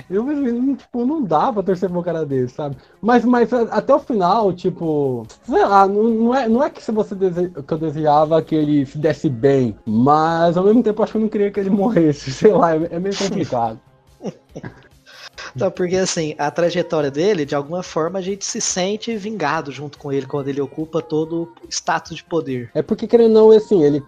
Eu 0.09 0.25
mesmo, 0.25 0.75
tipo, 0.75 1.05
não 1.05 1.23
dá 1.23 1.53
pra 1.53 1.63
torcer 1.63 1.91
pra 1.91 1.99
um 1.99 2.03
cara 2.03 2.25
desse, 2.25 2.55
sabe? 2.55 2.77
Mas, 3.03 3.25
mas 3.25 3.53
até 3.53 3.95
o 3.95 3.99
final, 3.99 4.53
tipo, 4.53 5.27
sei 5.45 5.63
lá, 5.65 5.87
não, 5.87 6.05
não, 6.05 6.35
é, 6.35 6.49
não 6.49 6.63
é 6.63 6.71
que 6.71 6.83
se 6.83 6.91
você 6.91 7.15
dese... 7.15 7.51
que 7.51 7.73
eu 7.73 7.79
desejava 7.79 8.41
que 8.41 8.55
ele 8.55 8.87
se 8.87 8.97
desse 8.97 9.29
bem, 9.29 9.77
mas 9.85 10.57
ao 10.57 10.65
mesmo 10.65 10.83
tempo 10.83 11.03
acho 11.03 11.13
que 11.13 11.19
eu 11.19 11.23
não 11.23 11.29
queria 11.29 11.51
que 11.51 11.61
ele 11.61 11.71
morresse, 11.71 12.33
sei 12.33 12.53
lá, 12.53 12.75
é, 12.75 12.89
é 12.93 12.99
meio 12.99 13.17
complicado. 13.17 13.79
Então, 15.55 15.71
porque 15.71 15.97
assim, 15.97 16.35
a 16.37 16.51
trajetória 16.51 17.11
dele, 17.11 17.47
de 17.47 17.55
alguma 17.55 17.83
forma, 17.83 18.19
a 18.19 18.23
gente 18.23 18.45
se 18.45 18.61
sente 18.61 19.17
vingado 19.17 19.73
junto 19.73 19.97
com 19.97 20.13
ele 20.13 20.27
quando 20.27 20.49
ele 20.49 20.61
ocupa 20.61 21.01
todo 21.01 21.51
o 21.65 21.69
status 21.71 22.17
de 22.17 22.25
poder. 22.25 22.71
É 22.75 22.83
porque, 22.83 23.07
querendo 23.07 23.37
ou 23.37 23.51
não, 23.51 23.57
assim, 23.57 23.83
ele 23.83 24.03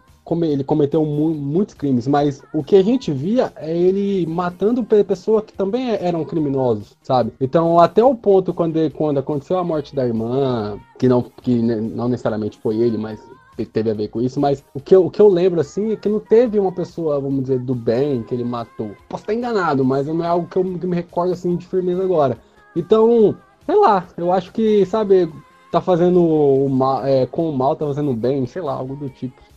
ele 0.45 0.64
cometeu 0.64 1.05
mu 1.05 1.31
muitos 1.31 1.74
crimes, 1.74 2.07
mas 2.07 2.43
o 2.53 2.62
que 2.62 2.76
a 2.76 2.83
gente 2.83 3.12
via 3.12 3.53
é 3.57 3.76
ele 3.76 4.26
matando 4.26 4.85
pessoas 4.85 5.45
que 5.45 5.53
também 5.53 5.91
eram 5.91 6.24
criminosos, 6.24 6.97
sabe? 7.03 7.33
Então, 7.41 7.79
até 7.79 8.03
o 8.03 8.14
ponto 8.14 8.53
quando, 8.53 8.76
ele, 8.76 8.91
quando 8.91 9.18
aconteceu 9.18 9.59
a 9.59 9.64
morte 9.64 9.95
da 9.95 10.07
irmã, 10.07 10.79
que 10.99 11.09
não, 11.09 11.22
que 11.22 11.61
não 11.61 12.09
necessariamente 12.09 12.59
foi 12.59 12.76
ele, 12.76 12.99
mas 12.99 13.20
teve 13.64 13.91
a 13.91 13.95
ver 13.95 14.09
com 14.09 14.20
isso, 14.20 14.41
mas 14.41 14.64
o 14.72 14.81
que, 14.81 14.95
eu, 14.95 15.07
o 15.07 15.11
que 15.11 15.20
eu 15.20 15.29
lembro 15.29 15.61
assim 15.61 15.93
é 15.93 15.97
que 15.97 16.09
não 16.09 16.20
teve 16.20 16.59
uma 16.59 16.72
pessoa, 16.72 17.20
vamos 17.20 17.43
dizer, 17.43 17.59
do 17.59 17.74
bem 17.74 18.22
que 18.22 18.35
ele 18.35 18.45
matou. 18.45 18.93
Posso 19.09 19.24
estar 19.24 19.35
enganado, 19.35 19.85
mas 19.85 20.07
não 20.07 20.24
é 20.24 20.29
algo 20.29 20.47
que 20.49 20.57
eu 20.57 20.64
me 20.64 20.95
recordo 20.95 21.33
assim 21.33 21.57
de 21.57 21.66
firmeza 21.66 22.03
agora. 22.03 22.39
Então, 22.76 23.35
sei 23.66 23.76
lá, 23.76 24.07
eu 24.16 24.33
acho 24.33 24.53
que, 24.53 24.87
sabe, 24.87 25.29
tá 25.70 25.81
fazendo 25.81 26.22
o 26.22 26.68
mal, 26.68 27.05
é, 27.05 27.26
com 27.26 27.51
o 27.51 27.57
mal, 27.57 27.76
tá 27.76 27.87
fazendo 27.87 28.14
bem, 28.14 28.47
sei 28.47 28.62
lá, 28.62 28.74
algo 28.74 28.97
do 28.97 29.09
tipo. 29.09 29.47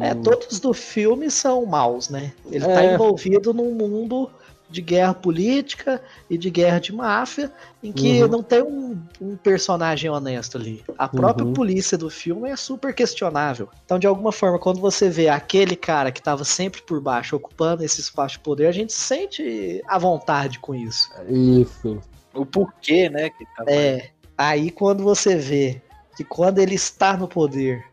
É, 0.00 0.14
todos 0.14 0.60
do 0.60 0.72
filme 0.72 1.30
são 1.30 1.64
maus, 1.66 2.08
né? 2.08 2.32
Ele 2.50 2.64
tá 2.64 2.70
é... 2.70 2.74
tá 2.74 2.94
envolvido 2.94 3.52
num 3.52 3.72
mundo 3.72 4.30
de 4.72 4.80
guerra 4.80 5.12
política 5.12 6.02
e 6.30 6.38
de 6.38 6.50
guerra 6.50 6.80
de 6.80 6.92
máfia, 6.92 7.52
em 7.82 7.92
que 7.92 8.22
uhum. 8.22 8.28
não 8.28 8.42
tem 8.42 8.62
um, 8.62 8.98
um, 9.20 9.36
personagem 9.36 10.10
honesto 10.10 10.56
ali. 10.56 10.82
A 10.96 11.06
própria 11.06 11.46
uhum. 11.46 11.52
polícia 11.52 11.98
do 11.98 12.08
filme 12.08 12.48
é 12.48 12.56
super 12.56 12.94
questionável. 12.94 13.68
Então, 13.84 13.98
de 13.98 14.06
alguma 14.06 14.32
forma, 14.32 14.58
quando 14.58 14.80
você 14.80 15.10
vê 15.10 15.28
aquele 15.28 15.76
cara 15.76 16.10
que 16.10 16.20
estava 16.20 16.42
sempre 16.42 16.80
por 16.80 17.00
baixo, 17.00 17.36
ocupando 17.36 17.84
esse 17.84 18.00
espaço 18.00 18.36
de 18.36 18.40
poder, 18.40 18.66
a 18.66 18.72
gente 18.72 18.94
sente 18.94 19.82
a 19.86 19.98
vontade 19.98 20.58
com 20.58 20.74
isso. 20.74 21.10
Isso. 21.28 22.00
O 22.34 22.46
porquê, 22.46 23.10
né? 23.10 23.28
Que 23.28 23.44
tá 23.44 23.64
é. 23.66 24.10
Aí 24.38 24.70
quando 24.70 25.04
você 25.04 25.36
vê 25.36 25.82
que 26.16 26.24
quando 26.24 26.58
ele 26.58 26.74
está 26.74 27.14
no 27.14 27.28
poder, 27.28 27.84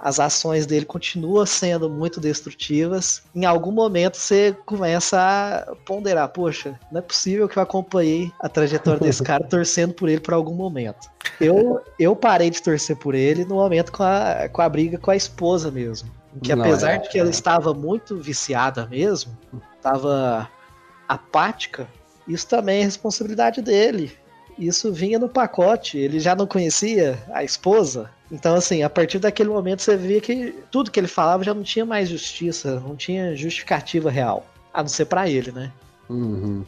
as 0.00 0.20
ações 0.20 0.66
dele 0.66 0.84
continuam 0.84 1.44
sendo 1.44 1.90
muito 1.90 2.20
destrutivas. 2.20 3.22
Em 3.34 3.44
algum 3.44 3.72
momento 3.72 4.16
você 4.16 4.56
começa 4.64 5.18
a 5.18 5.74
ponderar, 5.84 6.28
poxa, 6.28 6.78
não 6.90 7.00
é 7.00 7.02
possível 7.02 7.48
que 7.48 7.58
eu 7.58 7.62
acompanhei 7.62 8.32
a 8.40 8.48
trajetória 8.48 9.00
desse 9.00 9.22
cara 9.22 9.44
torcendo 9.48 9.94
por 9.94 10.08
ele 10.08 10.20
por 10.20 10.34
algum 10.34 10.54
momento. 10.54 11.08
Eu, 11.40 11.80
eu 11.98 12.14
parei 12.14 12.50
de 12.50 12.62
torcer 12.62 12.96
por 12.96 13.14
ele 13.14 13.44
no 13.44 13.56
momento 13.56 13.92
com 13.92 14.02
a, 14.02 14.48
com 14.52 14.62
a 14.62 14.68
briga 14.68 14.98
com 14.98 15.10
a 15.10 15.16
esposa 15.16 15.70
mesmo. 15.70 16.10
Que 16.42 16.52
apesar 16.52 16.92
é, 16.92 16.98
de 16.98 17.08
que 17.08 17.18
ela 17.18 17.30
estava 17.30 17.74
muito 17.74 18.16
viciada 18.16 18.86
mesmo, 18.86 19.36
estava 19.76 20.48
apática, 21.08 21.88
isso 22.28 22.46
também 22.46 22.82
é 22.82 22.84
responsabilidade 22.84 23.62
dele. 23.62 24.12
Isso 24.58 24.92
vinha 24.92 25.18
no 25.18 25.28
pacote, 25.28 25.98
ele 25.98 26.20
já 26.20 26.34
não 26.34 26.46
conhecia 26.46 27.18
a 27.32 27.42
esposa, 27.42 28.10
então, 28.30 28.54
assim, 28.54 28.82
a 28.82 28.90
partir 28.90 29.18
daquele 29.18 29.48
momento 29.48 29.82
você 29.82 29.96
via 29.96 30.20
que 30.20 30.54
tudo 30.70 30.90
que 30.90 31.00
ele 31.00 31.08
falava 31.08 31.42
já 31.42 31.54
não 31.54 31.62
tinha 31.62 31.84
mais 31.84 32.08
justiça, 32.08 32.78
não 32.80 32.94
tinha 32.94 33.34
justificativa 33.34 34.10
real. 34.10 34.46
A 34.72 34.82
não 34.82 34.88
ser 34.88 35.06
para 35.06 35.28
ele, 35.28 35.50
né? 35.50 35.72
Uhum. 36.08 36.64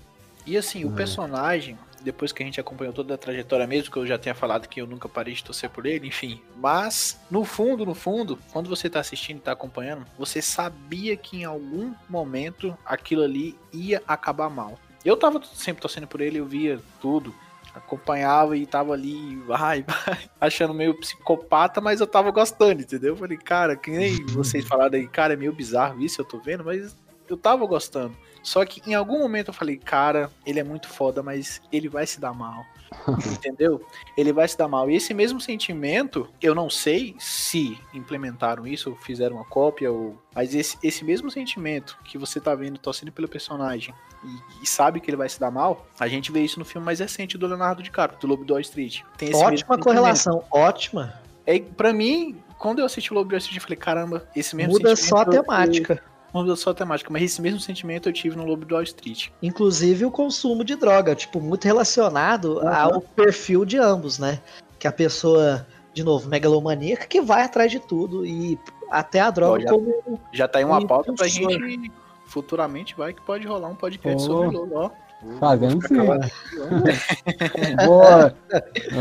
E 0.46 0.56
assim, 0.56 0.84
o 0.84 0.92
é. 0.92 0.96
personagem, 0.96 1.78
depois 2.02 2.32
que 2.32 2.42
a 2.42 2.46
gente 2.46 2.58
acompanhou 2.58 2.94
toda 2.94 3.14
a 3.14 3.18
trajetória 3.18 3.66
mesmo, 3.66 3.90
que 3.90 3.98
eu 3.98 4.06
já 4.06 4.18
tinha 4.18 4.34
falado 4.34 4.68
que 4.68 4.80
eu 4.80 4.86
nunca 4.86 5.08
parei 5.08 5.34
de 5.34 5.44
torcer 5.44 5.68
por 5.68 5.84
ele, 5.84 6.08
enfim. 6.08 6.40
Mas, 6.56 7.20
no 7.30 7.44
fundo, 7.44 7.84
no 7.84 7.94
fundo, 7.94 8.38
quando 8.52 8.68
você 8.68 8.88
tá 8.88 9.00
assistindo 9.00 9.36
e 9.36 9.42
tá 9.42 9.52
acompanhando, 9.52 10.06
você 10.18 10.40
sabia 10.40 11.14
que 11.14 11.42
em 11.42 11.44
algum 11.44 11.92
momento 12.08 12.76
aquilo 12.86 13.22
ali 13.22 13.54
ia 13.70 14.02
acabar 14.08 14.48
mal. 14.48 14.78
Eu 15.04 15.16
tava 15.16 15.42
sempre 15.54 15.82
torcendo 15.82 16.06
por 16.06 16.20
ele, 16.20 16.38
eu 16.38 16.46
via 16.46 16.80
tudo 17.00 17.34
acompanhava 17.74 18.56
e 18.56 18.66
tava 18.66 18.92
ali, 18.92 19.36
vai, 19.46 19.84
achando 20.40 20.74
meio 20.74 20.94
psicopata, 20.94 21.80
mas 21.80 22.00
eu 22.00 22.06
tava 22.06 22.30
gostando, 22.30 22.82
entendeu? 22.82 23.10
Eu 23.10 23.16
falei, 23.16 23.36
cara, 23.36 23.76
que 23.76 23.90
nem 23.90 24.24
vocês 24.26 24.66
falaram 24.66 24.98
aí, 24.98 25.06
cara, 25.06 25.34
é 25.34 25.36
meio 25.36 25.52
bizarro 25.52 26.00
isso, 26.00 26.20
eu 26.20 26.24
tô 26.24 26.38
vendo, 26.38 26.64
mas 26.64 26.96
eu 27.28 27.36
tava 27.36 27.64
gostando. 27.66 28.16
Só 28.42 28.64
que 28.64 28.82
em 28.88 28.94
algum 28.94 29.18
momento 29.18 29.48
eu 29.48 29.54
falei, 29.54 29.76
cara, 29.76 30.30
ele 30.44 30.60
é 30.60 30.64
muito 30.64 30.88
foda, 30.88 31.22
mas 31.22 31.60
ele 31.72 31.88
vai 31.88 32.06
se 32.06 32.20
dar 32.20 32.32
mal. 32.32 32.64
Entendeu? 33.32 33.84
Ele 34.16 34.32
vai 34.32 34.48
se 34.48 34.56
dar 34.56 34.68
mal. 34.68 34.90
E 34.90 34.96
esse 34.96 35.14
mesmo 35.14 35.40
sentimento, 35.40 36.28
eu 36.40 36.54
não 36.54 36.68
sei 36.68 37.14
se 37.18 37.78
implementaram 37.94 38.66
isso, 38.66 38.90
ou 38.90 38.96
fizeram 38.96 39.36
uma 39.36 39.44
cópia, 39.44 39.92
ou. 39.92 40.20
Mas 40.34 40.54
esse, 40.54 40.76
esse 40.82 41.04
mesmo 41.04 41.30
sentimento 41.30 41.98
que 42.04 42.18
você 42.18 42.40
tá 42.40 42.54
vendo 42.54 42.78
torcendo 42.78 43.12
pelo 43.12 43.28
personagem 43.28 43.94
e, 44.24 44.64
e, 44.64 44.66
sabe 44.66 45.00
que 45.00 45.10
ele 45.10 45.16
vai 45.16 45.28
se 45.28 45.38
dar 45.38 45.50
mal, 45.50 45.86
a 45.98 46.08
gente 46.08 46.30
vê 46.30 46.40
isso 46.40 46.58
no 46.58 46.64
filme 46.64 46.84
mais 46.84 47.00
recente 47.00 47.38
do 47.38 47.46
Leonardo 47.46 47.82
DiCaprio, 47.82 48.20
do 48.20 48.26
Lobo 48.26 48.44
do 48.44 48.52
Wall 48.52 48.60
Street. 48.60 49.02
ótima 49.34 49.78
correlação, 49.78 50.42
ótima. 50.50 51.14
É, 51.46 51.58
pra 51.58 51.92
mim, 51.92 52.36
quando 52.58 52.80
eu 52.80 52.84
assisti 52.84 53.12
o 53.12 53.14
Lobo 53.14 53.28
do 53.28 53.32
Wall 53.32 53.38
Street, 53.38 53.56
eu 53.56 53.62
falei, 53.62 53.76
caramba, 53.76 54.28
esse 54.36 54.54
mesmo 54.54 54.74
Muda 54.74 54.94
só 54.94 55.18
a 55.18 55.24
temática 55.24 56.02
muda 56.32 56.56
só 56.56 56.70
a 56.70 56.74
temática, 56.74 57.10
mas 57.12 57.22
esse 57.22 57.42
mesmo 57.42 57.60
sentimento 57.60 58.08
eu 58.08 58.12
tive 58.12 58.36
no 58.36 58.44
Lobo 58.44 58.64
do 58.64 58.74
Wall 58.74 58.84
Street. 58.84 59.28
Inclusive 59.42 60.04
o 60.04 60.10
consumo 60.10 60.64
de 60.64 60.76
droga, 60.76 61.14
tipo, 61.14 61.40
muito 61.40 61.64
relacionado 61.64 62.58
uhum. 62.58 62.68
ao 62.68 63.00
perfil 63.00 63.64
de 63.64 63.78
ambos, 63.78 64.18
né? 64.18 64.40
Que 64.78 64.86
a 64.86 64.92
pessoa, 64.92 65.66
de 65.92 66.02
novo, 66.02 66.28
megalomaníaca, 66.28 67.06
que 67.06 67.20
vai 67.20 67.42
atrás 67.42 67.70
de 67.70 67.80
tudo 67.80 68.24
e 68.24 68.58
até 68.90 69.20
a 69.20 69.30
droga 69.30 69.62
já, 69.62 69.68
como. 69.70 70.20
Já 70.32 70.48
tá 70.48 70.58
aí 70.58 70.64
uma 70.64 70.86
pauta 70.86 71.12
pra 71.12 71.26
gente. 71.26 71.90
Futuramente 72.26 72.94
vai 72.96 73.12
que 73.12 73.20
pode 73.22 73.46
rolar 73.46 73.68
um 73.68 73.74
podcast 73.74 74.22
oh. 74.22 74.26
sobre 74.26 74.56
o 74.56 74.60
Lobo, 74.60 74.76
ó. 74.76 74.90
Fazendo 75.38 75.86
sim. 75.86 75.96
Boa. 77.84 78.34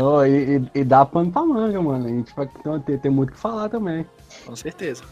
oh, 0.02 0.22
e, 0.24 0.58
e, 0.58 0.80
e 0.80 0.84
dá 0.84 1.06
pano 1.06 1.30
pra 1.30 1.42
manga, 1.42 1.80
mano. 1.80 2.04
A 2.04 2.08
gente 2.08 2.34
vai 2.34 2.46
ter, 2.84 2.98
ter 2.98 3.08
muito 3.08 3.30
o 3.30 3.32
que 3.32 3.38
falar 3.38 3.70
também. 3.70 4.04
Com 4.44 4.54
certeza. 4.54 5.02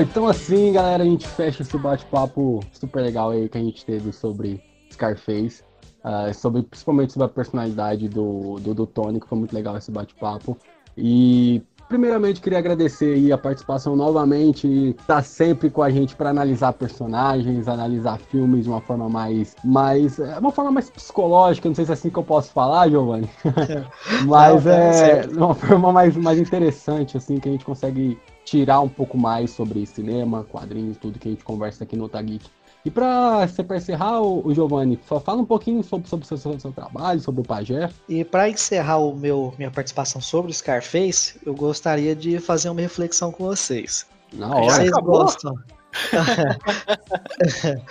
Então 0.00 0.26
assim, 0.26 0.72
galera, 0.72 1.02
a 1.02 1.06
gente 1.06 1.26
fecha 1.26 1.62
esse 1.62 1.78
bate-papo 1.78 2.60
super 2.72 3.00
legal 3.02 3.30
aí 3.30 3.48
que 3.48 3.58
a 3.58 3.60
gente 3.60 3.84
teve 3.84 4.12
sobre 4.12 4.62
Scarface. 4.92 5.62
Uh, 6.04 6.32
sobre, 6.32 6.62
principalmente 6.62 7.12
sobre 7.12 7.26
a 7.26 7.28
personalidade 7.28 8.08
do, 8.08 8.60
do, 8.60 8.72
do 8.72 8.86
Tony, 8.86 9.18
que 9.18 9.26
foi 9.26 9.36
muito 9.38 9.52
legal 9.52 9.76
esse 9.76 9.90
bate-papo. 9.90 10.56
E 10.96 11.60
primeiramente 11.88 12.40
queria 12.40 12.58
agradecer 12.58 13.14
aí 13.14 13.32
a 13.32 13.38
participação 13.38 13.96
novamente, 13.96 14.94
tá 15.06 15.22
sempre 15.22 15.70
com 15.70 15.82
a 15.82 15.90
gente 15.90 16.14
para 16.16 16.30
analisar 16.30 16.72
personagens, 16.72 17.68
analisar 17.68 18.18
filmes 18.18 18.64
de 18.64 18.70
uma 18.70 18.80
forma 18.80 19.08
mais, 19.08 19.54
mais, 19.64 20.18
é, 20.18 20.38
uma 20.38 20.50
forma 20.50 20.70
mais 20.70 20.90
psicológica, 20.90 21.68
não 21.68 21.74
sei 21.74 21.84
se 21.84 21.90
é 21.90 21.94
assim 21.94 22.10
que 22.10 22.18
eu 22.18 22.24
posso 22.24 22.52
falar, 22.52 22.88
Giovanni, 22.88 23.28
mas 24.26 24.64
não, 24.64 24.72
é, 24.72 25.20
é 25.24 25.44
uma 25.44 25.54
forma 25.54 25.92
mais, 25.92 26.16
mais 26.16 26.38
interessante, 26.38 27.16
assim, 27.16 27.38
que 27.38 27.48
a 27.48 27.52
gente 27.52 27.64
consegue 27.64 28.18
tirar 28.46 28.80
um 28.80 28.88
pouco 28.88 29.18
mais 29.18 29.50
sobre 29.50 29.84
cinema, 29.84 30.44
quadrinhos, 30.44 30.96
tudo 30.96 31.18
que 31.18 31.28
a 31.28 31.30
gente 31.32 31.44
conversa 31.44 31.82
aqui 31.82 31.96
no 31.96 32.08
Tageek. 32.08 32.48
E 32.84 32.90
para 32.90 33.44
você 33.44 33.62
encerrar, 33.62 34.22
o, 34.22 34.54
Giovanni, 34.54 34.96
só 35.08 35.18
fala 35.18 35.42
um 35.42 35.44
pouquinho 35.44 35.82
sobre, 35.82 36.08
sobre 36.08 36.24
o 36.24 36.60
seu, 36.60 36.70
trabalho, 36.70 37.18
sobre 37.18 37.40
o 37.40 37.44
Pajé. 37.44 37.90
E 38.08 38.24
para 38.24 38.48
encerrar 38.48 38.98
o 38.98 39.16
meu, 39.16 39.52
minha 39.58 39.72
participação 39.72 40.20
sobre 40.20 40.52
o 40.52 40.54
Scarface, 40.54 41.34
eu 41.44 41.52
gostaria 41.52 42.14
de 42.14 42.38
fazer 42.38 42.68
uma 42.68 42.80
reflexão 42.80 43.32
com 43.32 43.44
vocês. 43.44 44.06
Na 44.32 44.54
hora. 44.54 44.70
Vocês 44.70 44.92
Acabou. 44.92 45.18
gostam? 45.24 45.54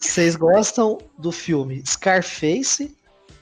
vocês 0.00 0.34
gostam 0.34 0.98
do 1.16 1.30
filme 1.30 1.80
Scarface 1.86 2.96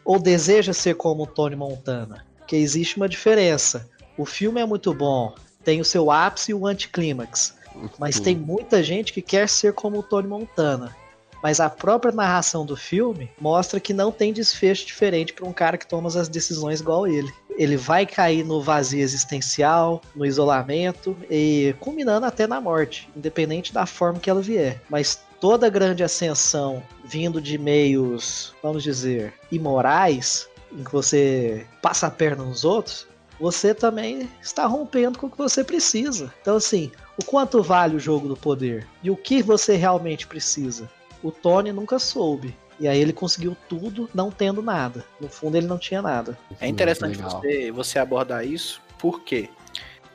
ou 0.05 0.19
deseja 0.19 0.75
ser 0.75 0.95
como 0.97 1.23
o 1.23 1.27
Tony 1.27 1.57
Montana? 1.57 2.27
Porque 2.37 2.57
existe 2.57 2.99
uma 2.99 3.09
diferença. 3.09 3.89
O 4.19 4.27
filme 4.27 4.61
é 4.61 4.67
muito 4.67 4.93
bom, 4.93 5.33
tem 5.69 5.83
o 5.83 5.85
seu 5.85 6.11
ápice 6.11 6.51
e 6.51 6.55
o 6.55 6.67
anticlímax. 6.67 7.55
Mas 7.99 8.19
tem 8.19 8.35
muita 8.35 8.83
gente 8.83 9.13
que 9.13 9.21
quer 9.21 9.47
ser 9.47 9.75
como 9.75 9.99
o 9.99 10.03
Tony 10.03 10.27
Montana. 10.27 10.97
Mas 11.43 11.61
a 11.61 11.69
própria 11.69 12.11
narração 12.11 12.65
do 12.65 12.75
filme 12.75 13.31
mostra 13.39 13.79
que 13.79 13.93
não 13.93 14.11
tem 14.11 14.33
desfecho 14.33 14.87
diferente 14.87 15.35
para 15.35 15.47
um 15.47 15.53
cara 15.53 15.77
que 15.77 15.87
toma 15.87 16.09
as 16.09 16.27
decisões 16.27 16.81
igual 16.81 17.07
ele. 17.07 17.31
Ele 17.51 17.77
vai 17.77 18.07
cair 18.07 18.47
no 18.47 18.63
vazio 18.63 19.03
existencial, 19.03 20.01
no 20.17 20.25
isolamento 20.25 21.15
e 21.31 21.75
culminando 21.81 22.25
até 22.25 22.47
na 22.47 22.63
morte, 22.63 23.07
independente 23.15 23.71
da 23.71 23.85
forma 23.85 24.19
que 24.19 24.31
ela 24.31 24.41
vier. 24.41 24.81
Mas 24.89 25.21
toda 25.39 25.69
grande 25.69 26.03
ascensão 26.03 26.83
vindo 27.05 27.43
de 27.43 27.59
meios, 27.59 28.55
vamos 28.63 28.83
dizer, 28.83 29.35
imorais, 29.53 30.49
em 30.73 30.83
que 30.83 30.91
você 30.91 31.67
passa 31.83 32.07
a 32.07 32.11
perna 32.11 32.43
nos 32.43 32.65
outros, 32.65 33.07
você 33.39 33.75
também 33.75 34.29
está 34.43 34.67
rompendo 34.67 35.19
com 35.19 35.27
o 35.27 35.31
que 35.31 35.39
você 35.39 35.63
precisa. 35.63 36.33
Então, 36.41 36.57
assim, 36.57 36.91
o 37.19 37.25
quanto 37.25 37.63
vale 37.63 37.97
o 37.97 38.01
jogo 38.01 38.29
do 38.29 38.37
poder 38.37 38.87
e 39.03 39.11
o 39.11 39.17
que 39.17 39.43
você 39.43 39.77
realmente 39.77 40.27
precisa. 40.27 40.91
O 41.23 41.31
Tony 41.31 41.73
nunca 41.73 41.99
soube. 41.99 42.57
E 42.81 42.87
aí 42.87 43.01
ele 43.01 43.13
conseguiu 43.13 43.57
tudo 43.69 44.09
não 44.15 44.31
tendo 44.31 44.63
nada. 44.63 45.05
No 45.21 45.29
fundo 45.29 45.57
ele 45.57 45.67
não 45.67 45.79
tinha 45.79 46.01
nada. 46.01 46.39
É 46.61 46.69
interessante 46.69 47.19
você, 47.19 47.73
você 47.73 47.99
abordar 47.99 48.47
isso, 48.47 48.81
porque 48.99 49.49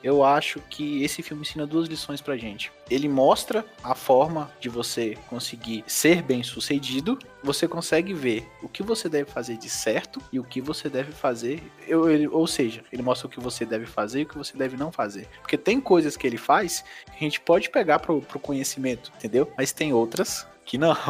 eu 0.03 0.23
acho 0.23 0.59
que 0.69 1.03
esse 1.03 1.23
filme 1.23 1.43
ensina 1.43 1.65
duas 1.65 1.87
lições 1.87 2.21
pra 2.21 2.35
gente. 2.35 2.71
Ele 2.89 3.07
mostra 3.07 3.65
a 3.81 3.95
forma 3.95 4.51
de 4.59 4.67
você 4.67 5.17
conseguir 5.29 5.83
ser 5.87 6.21
bem 6.21 6.43
sucedido. 6.43 7.17
Você 7.41 7.67
consegue 7.67 8.13
ver 8.13 8.45
o 8.61 8.67
que 8.67 8.83
você 8.83 9.07
deve 9.07 9.31
fazer 9.31 9.57
de 9.57 9.69
certo 9.69 10.21
e 10.31 10.39
o 10.39 10.43
que 10.43 10.59
você 10.59 10.89
deve 10.89 11.11
fazer. 11.13 11.63
Eu, 11.87 12.09
ele, 12.09 12.27
ou 12.27 12.45
seja, 12.45 12.83
ele 12.91 13.01
mostra 13.01 13.27
o 13.27 13.29
que 13.29 13.39
você 13.39 13.65
deve 13.65 13.85
fazer 13.85 14.21
e 14.21 14.23
o 14.23 14.27
que 14.27 14.37
você 14.37 14.57
deve 14.57 14.75
não 14.75 14.91
fazer. 14.91 15.27
Porque 15.41 15.57
tem 15.57 15.79
coisas 15.79 16.17
que 16.17 16.27
ele 16.27 16.37
faz 16.37 16.83
que 17.05 17.17
a 17.17 17.19
gente 17.19 17.39
pode 17.39 17.69
pegar 17.69 17.99
pro, 17.99 18.21
pro 18.21 18.39
conhecimento, 18.39 19.11
entendeu? 19.17 19.51
Mas 19.57 19.71
tem 19.71 19.93
outras 19.93 20.45
que 20.65 20.77
não. 20.77 20.93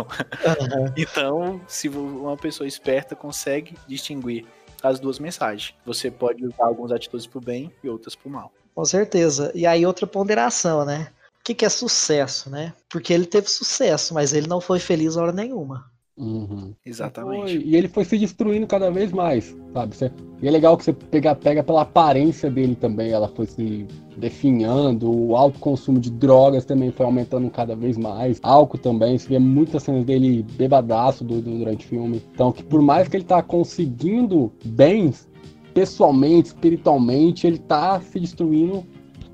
Uhum. 0.43 0.93
então, 0.97 1.61
se 1.67 1.87
uma 1.87 2.35
pessoa 2.35 2.67
esperta 2.67 3.15
consegue 3.15 3.77
distinguir 3.87 4.45
as 4.83 4.99
duas 4.99 5.17
mensagens. 5.17 5.73
Você 5.85 6.11
pode 6.11 6.45
usar 6.45 6.65
algumas 6.65 6.91
atitudes 6.91 7.25
pro 7.25 7.39
bem 7.39 7.71
e 7.81 7.89
outras 7.89 8.15
pro 8.15 8.29
mal. 8.29 8.51
Com 8.74 8.86
certeza. 8.86 9.51
E 9.53 9.65
aí 9.65 9.86
outra 9.86 10.07
ponderação, 10.07 10.86
né? 10.86 11.09
O 11.39 11.43
que, 11.43 11.53
que 11.53 11.65
é 11.65 11.69
sucesso, 11.69 12.49
né? 12.49 12.74
Porque 12.89 13.13
ele 13.13 13.26
teve 13.26 13.49
sucesso, 13.49 14.13
mas 14.13 14.34
ele 14.34 14.47
não 14.47 14.61
foi 14.61 14.80
feliz 14.80 15.17
hora 15.17 15.32
nenhuma. 15.32 15.91
Uhum. 16.15 16.74
Exatamente. 16.86 17.57
e 17.57 17.76
ele 17.76 17.88
foi 17.88 18.05
se 18.05 18.17
destruindo 18.19 18.67
cada 18.67 18.91
vez 18.91 19.11
mais, 19.11 19.55
sabe? 19.74 19.95
E 20.41 20.47
é 20.47 20.51
legal 20.51 20.78
que 20.78 20.84
você 20.84 20.93
pega, 20.93 21.34
pega 21.34 21.63
pela 21.63 21.82
aparência 21.82 22.51
dele 22.51 22.76
também, 22.76 23.11
ela 23.11 23.28
foi 23.28 23.47
se 23.47 23.88
definhando, 24.15 25.11
o 25.11 25.36
alto 25.36 25.57
consumo 25.59 25.99
de 25.99 26.11
drogas 26.11 26.65
também 26.65 26.91
foi 26.91 27.03
aumentando 27.03 27.49
cada 27.49 27.76
vez 27.76 27.97
mais, 27.97 28.39
álcool 28.43 28.78
também, 28.78 29.17
você 29.17 29.28
vê 29.28 29.39
muitas 29.39 29.82
cenas 29.82 30.05
dele 30.05 30.45
bebadaço 30.51 31.24
do, 31.24 31.41
do, 31.41 31.57
durante 31.57 31.84
o 31.88 31.89
filme. 31.89 32.21
Então, 32.32 32.51
que 32.51 32.63
por 32.63 32.82
mais 32.84 33.07
que 33.07 33.17
ele 33.17 33.26
tá 33.26 33.41
conseguindo 33.41 34.51
bens, 34.63 35.28
pessoalmente, 35.74 36.49
espiritualmente, 36.49 37.47
ele 37.47 37.57
tá 37.57 37.99
se 37.99 38.19
destruindo 38.19 38.86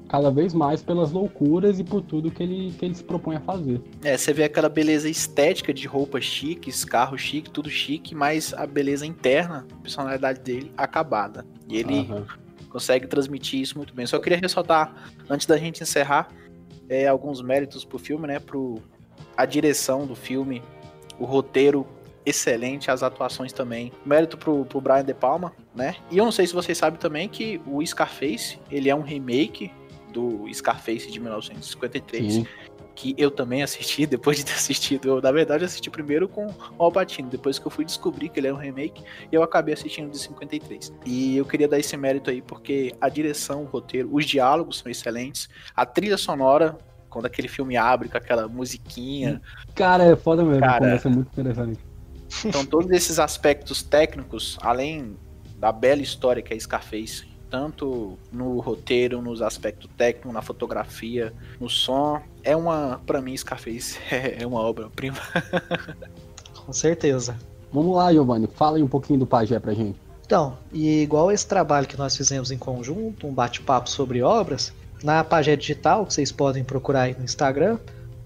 cada 0.08 0.32
vez 0.32 0.56
mais 0.56 0.82
pelas 0.82 1.12
loucuras 1.12 1.80
e 1.80 1.84
por 1.84 2.02
tudo 2.02 2.32
que 2.32 2.42
ele, 2.42 2.72
que 2.72 2.84
ele 2.84 2.96
se 2.96 3.04
propõe 3.04 3.36
a 3.36 3.40
fazer. 3.40 3.80
É, 4.04 4.18
você 4.18 4.34
vê 4.34 4.44
aquela 4.44 4.68
beleza 4.68 5.08
estética 5.08 5.72
de 5.72 5.88
roupas 5.88 6.24
chiques, 6.24 6.84
carro 6.84 7.16
chique, 7.18 7.50
tudo 7.50 7.70
chique, 7.70 8.16
mas 8.16 8.54
a 8.56 8.66
beleza 8.66 9.06
interna, 9.06 9.68
a 9.72 9.76
personalidade 9.76 10.40
dele, 10.40 10.72
acabada. 10.76 11.46
E 11.68 11.78
ele 11.78 12.00
uhum. 12.00 12.26
consegue 12.70 13.06
transmitir 13.06 13.62
isso 13.62 13.78
muito 13.78 13.94
bem. 13.94 14.08
Só 14.08 14.18
queria 14.18 14.40
ressaltar, 14.40 15.12
antes 15.30 15.46
da 15.46 15.58
gente 15.58 15.84
encerrar, 15.84 16.30
é, 16.90 17.08
alguns 17.08 17.40
méritos 17.40 17.86
pro 17.86 18.00
filme, 18.00 18.26
né? 18.26 18.40
Pro 18.40 18.82
a 19.38 19.46
direção 19.46 20.08
do 20.08 20.16
filme, 20.16 20.62
o 21.20 21.26
roteiro 21.26 21.86
excelente, 22.30 22.92
as 22.92 23.04
atuações 23.04 23.52
também. 23.52 23.92
Mérito 24.06 24.38
pro, 24.38 24.66
pro 24.66 24.80
Brian 24.80 25.04
De 25.04 25.14
Palma, 25.14 25.52
né? 25.76 25.96
E 26.12 26.18
eu 26.18 26.26
não 26.26 26.32
sei 26.32 26.46
se 26.46 26.54
vocês 26.54 26.78
sabem 26.78 27.00
também 27.00 27.28
que 27.28 27.60
o 27.66 27.86
Scarface, 27.86 28.60
ele 28.70 28.90
é 28.90 28.96
um 28.96 29.02
remake 29.02 29.72
do 30.14 30.48
Scarface 30.54 31.12
de 31.12 31.20
1953. 31.20 32.34
Sim. 32.34 32.48
Que 32.96 33.16
eu 33.18 33.32
também 33.32 33.64
assisti, 33.64 34.06
depois 34.08 34.38
de 34.38 34.46
ter 34.46 34.54
assistido. 34.54 35.08
Eu, 35.08 35.22
na 35.22 35.32
verdade, 35.32 35.66
assisti 35.66 35.90
primeiro 35.90 36.28
com 36.28 36.48
o 36.48 36.84
Alpatino, 36.84 37.30
depois 37.30 37.58
que 37.58 37.66
eu 37.66 37.72
fui 37.72 37.86
descobrir 37.86 38.30
que 38.30 38.40
ele 38.40 38.48
é 38.48 38.54
um 38.54 38.58
remake, 38.58 39.04
e 39.32 39.36
eu 39.36 39.42
acabei 39.42 39.74
assistindo 39.74 40.12
de 40.12 40.20
53. 40.20 40.94
E 41.06 41.38
eu 41.38 41.46
queria 41.46 41.68
dar 41.68 41.80
esse 41.80 41.96
mérito 41.98 42.30
aí, 42.30 42.42
porque 42.42 42.94
a 43.00 43.10
direção, 43.10 43.64
o 43.64 43.66
roteiro, 43.66 44.10
os 44.12 44.26
diálogos 44.26 44.80
são 44.80 44.92
excelentes, 44.92 45.50
a 45.76 45.86
trilha 45.86 46.18
sonora 46.18 46.78
quando 47.10 47.26
aquele 47.26 47.48
filme 47.48 47.76
abre 47.76 48.08
com 48.08 48.18
aquela 48.18 48.48
musiquinha. 48.48 49.42
Cara, 49.74 50.04
é 50.04 50.16
foda 50.16 50.44
mesmo, 50.44 50.60
Cara, 50.60 50.80
começa 50.80 51.10
muito 51.10 51.28
interessante. 51.32 51.89
Então, 52.46 52.66
todos 52.66 52.92
esses 52.92 53.20
aspectos 53.20 53.82
técnicos, 53.82 54.58
além 54.62 55.18
da 55.58 55.72
bela 55.72 56.02
história 56.02 56.42
que 56.42 56.54
é 56.54 56.60
Scarface, 56.60 57.28
tanto 57.50 58.18
no 58.32 58.60
roteiro, 58.60 59.22
nos 59.22 59.42
aspectos 59.42 59.90
técnicos, 59.98 60.32
na 60.32 60.42
fotografia, 60.42 61.34
no 61.60 61.70
som, 61.70 62.22
é 62.44 62.56
uma, 62.56 63.02
para 63.06 63.22
mim, 63.22 63.36
Scarface 63.36 63.98
é 64.12 64.46
uma 64.46 64.62
obra-prima. 64.62 65.18
Com 66.66 66.72
certeza. 66.72 67.36
Vamos 67.72 67.96
lá, 67.96 68.12
Giovanni, 68.12 68.48
fala 68.48 68.78
aí 68.78 68.84
um 68.84 68.88
pouquinho 68.88 69.20
do 69.20 69.26
Pajé 69.26 69.60
pra 69.60 69.74
gente. 69.74 70.00
Então, 70.26 70.58
e 70.72 71.02
igual 71.02 71.32
esse 71.32 71.48
trabalho 71.48 71.88
que 71.88 71.98
nós 71.98 72.16
fizemos 72.16 72.52
em 72.52 72.58
conjunto, 72.58 73.26
um 73.26 73.34
bate-papo 73.34 73.90
sobre 73.90 74.22
obras, 74.22 74.72
na 75.04 75.24
Pajé 75.24 75.56
Digital, 75.56 76.06
que 76.06 76.14
vocês 76.14 76.32
podem 76.32 76.64
procurar 76.64 77.04
aí 77.04 77.16
no 77.18 77.24
Instagram, 77.24 77.80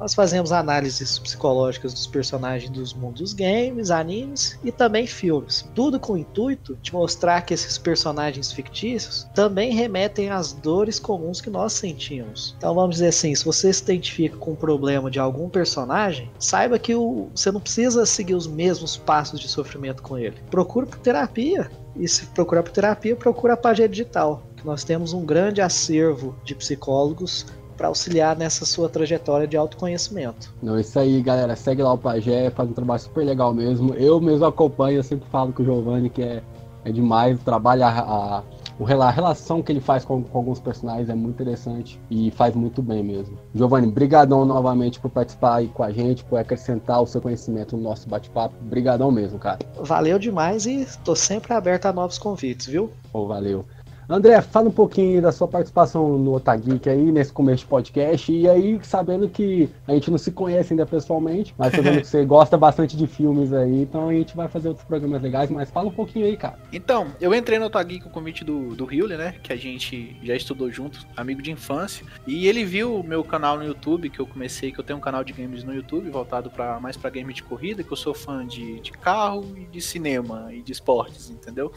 nós 0.03 0.13
fazemos 0.13 0.51
análises 0.51 1.17
psicológicas 1.17 1.93
dos 1.93 2.05
personagens 2.05 2.69
dos 2.69 2.93
mundos 2.93 3.31
games, 3.31 3.89
animes 3.89 4.59
e 4.61 4.69
também 4.69 5.07
filmes. 5.07 5.65
Tudo 5.73 5.97
com 5.97 6.11
o 6.11 6.17
intuito 6.17 6.77
de 6.81 6.91
mostrar 6.91 7.39
que 7.43 7.53
esses 7.53 7.77
personagens 7.77 8.51
fictícios 8.51 9.25
também 9.33 9.73
remetem 9.73 10.29
às 10.29 10.51
dores 10.51 10.99
comuns 10.99 11.39
que 11.39 11.49
nós 11.49 11.71
sentimos. 11.71 12.53
Então 12.57 12.75
vamos 12.75 12.95
dizer 12.95 13.07
assim, 13.07 13.33
se 13.33 13.45
você 13.45 13.71
se 13.71 13.81
identifica 13.81 14.35
com 14.35 14.51
um 14.51 14.55
problema 14.55 15.09
de 15.09 15.19
algum 15.19 15.47
personagem, 15.47 16.29
saiba 16.37 16.77
que 16.77 16.93
o, 16.93 17.29
você 17.33 17.49
não 17.49 17.61
precisa 17.61 18.05
seguir 18.05 18.35
os 18.35 18.45
mesmos 18.45 18.97
passos 18.97 19.39
de 19.39 19.47
sofrimento 19.47 20.03
com 20.03 20.17
ele. 20.17 20.35
Procure 20.51 20.85
por 20.85 20.99
terapia. 20.99 21.71
E 21.95 22.07
se 22.09 22.25
procurar 22.25 22.63
por 22.63 22.73
terapia, 22.73 23.15
procura 23.15 23.53
a 23.53 23.57
página 23.57 23.87
digital. 23.87 24.43
Nós 24.65 24.83
temos 24.83 25.13
um 25.13 25.25
grande 25.25 25.61
acervo 25.61 26.35
de 26.43 26.55
psicólogos 26.55 27.45
para 27.73 27.87
auxiliar 27.87 28.35
nessa 28.35 28.65
sua 28.65 28.89
trajetória 28.89 29.47
de 29.47 29.57
autoconhecimento. 29.57 30.53
Não, 30.61 30.79
isso 30.79 30.97
aí, 30.97 31.21
galera. 31.21 31.55
Segue 31.55 31.83
lá 31.83 31.93
o 31.93 31.97
Pajé, 31.97 32.49
faz 32.51 32.69
um 32.69 32.73
trabalho 32.73 33.01
super 33.01 33.25
legal 33.25 33.53
mesmo. 33.53 33.93
Eu 33.95 34.19
mesmo 34.21 34.45
acompanho, 34.45 34.97
eu 34.97 35.03
sempre 35.03 35.27
falo 35.29 35.51
com 35.51 35.63
o 35.63 35.65
Giovanni 35.65 36.09
que 36.09 36.21
é, 36.21 36.41
é 36.85 36.91
demais. 36.91 37.39
Trabalha 37.41 37.87
a, 37.87 38.39
a, 38.39 38.43
a 38.79 39.11
relação 39.11 39.61
que 39.61 39.71
ele 39.71 39.81
faz 39.81 40.03
com, 40.03 40.23
com, 40.23 40.37
alguns 40.37 40.59
personagens 40.59 41.09
é 41.09 41.15
muito 41.15 41.41
interessante 41.41 41.99
e 42.09 42.31
faz 42.31 42.55
muito 42.55 42.81
bem 42.81 43.03
mesmo. 43.03 43.37
Giovanni, 43.53 43.87
brigadão 43.87 44.45
novamente 44.45 44.99
por 44.99 45.09
participar 45.09 45.55
aí 45.55 45.67
com 45.67 45.83
a 45.83 45.91
gente, 45.91 46.23
por 46.23 46.37
acrescentar 46.37 47.01
o 47.01 47.07
seu 47.07 47.21
conhecimento 47.21 47.77
no 47.77 47.83
nosso 47.83 48.07
bate-papo. 48.09 48.55
Brigadão 48.61 49.11
mesmo, 49.11 49.39
cara. 49.39 49.59
Valeu 49.79 50.17
demais 50.17 50.65
e 50.65 50.81
estou 50.81 51.15
sempre 51.15 51.53
aberto 51.53 51.85
a 51.85 51.93
novos 51.93 52.17
convites, 52.17 52.67
viu? 52.67 52.89
Oh, 53.11 53.27
valeu. 53.27 53.65
André, 54.09 54.41
fala 54.41 54.67
um 54.67 54.71
pouquinho 54.71 55.21
da 55.21 55.31
sua 55.31 55.47
participação 55.47 56.17
no 56.17 56.35
Otageek 56.35 56.89
aí, 56.89 57.11
nesse 57.11 57.31
começo 57.31 57.59
de 57.59 57.65
podcast, 57.69 58.31
e 58.31 58.49
aí, 58.49 58.79
sabendo 58.83 59.29
que 59.29 59.69
a 59.87 59.93
gente 59.93 60.11
não 60.11 60.17
se 60.17 60.31
conhece 60.31 60.73
ainda 60.73 60.85
pessoalmente, 60.85 61.55
mas 61.57 61.73
sabendo 61.73 61.99
que 62.01 62.07
você 62.07 62.25
gosta 62.25 62.57
bastante 62.57 62.97
de 62.97 63.07
filmes 63.07 63.53
aí, 63.53 63.81
então 63.81 64.09
a 64.09 64.13
gente 64.13 64.35
vai 64.35 64.47
fazer 64.47 64.67
outros 64.69 64.85
programas 64.85 65.21
legais, 65.21 65.49
mas 65.49 65.69
fala 65.69 65.87
um 65.87 65.93
pouquinho 65.93 66.25
aí, 66.25 66.35
cara. 66.35 66.59
Então, 66.71 67.07
eu 67.21 67.33
entrei 67.33 67.57
no 67.57 67.65
Otageek 67.65 68.03
com 68.03 68.09
o 68.09 68.11
convite 68.11 68.43
do, 68.43 68.75
do 68.75 68.91
Hewley, 68.91 69.17
né, 69.17 69.35
que 69.41 69.53
a 69.53 69.55
gente 69.55 70.17
já 70.21 70.35
estudou 70.35 70.69
junto, 70.69 70.99
amigo 71.15 71.41
de 71.41 71.51
infância, 71.51 72.05
e 72.27 72.47
ele 72.47 72.65
viu 72.65 72.95
o 72.95 73.03
meu 73.03 73.23
canal 73.23 73.57
no 73.57 73.63
YouTube, 73.63 74.09
que 74.09 74.19
eu 74.19 74.27
comecei, 74.27 74.71
que 74.71 74.79
eu 74.79 74.83
tenho 74.83 74.99
um 74.99 75.01
canal 75.01 75.23
de 75.23 75.31
games 75.31 75.63
no 75.63 75.73
YouTube, 75.73 76.09
voltado 76.09 76.49
para 76.49 76.79
mais 76.79 76.97
para 76.97 77.09
game 77.09 77.33
de 77.33 77.41
corrida, 77.41 77.83
que 77.83 77.91
eu 77.91 77.97
sou 77.97 78.13
fã 78.13 78.45
de, 78.45 78.81
de 78.81 78.91
carro 78.91 79.45
e 79.57 79.65
de 79.65 79.79
cinema 79.79 80.49
e 80.51 80.61
de 80.61 80.71
esportes, 80.71 81.29
entendeu? 81.29 81.71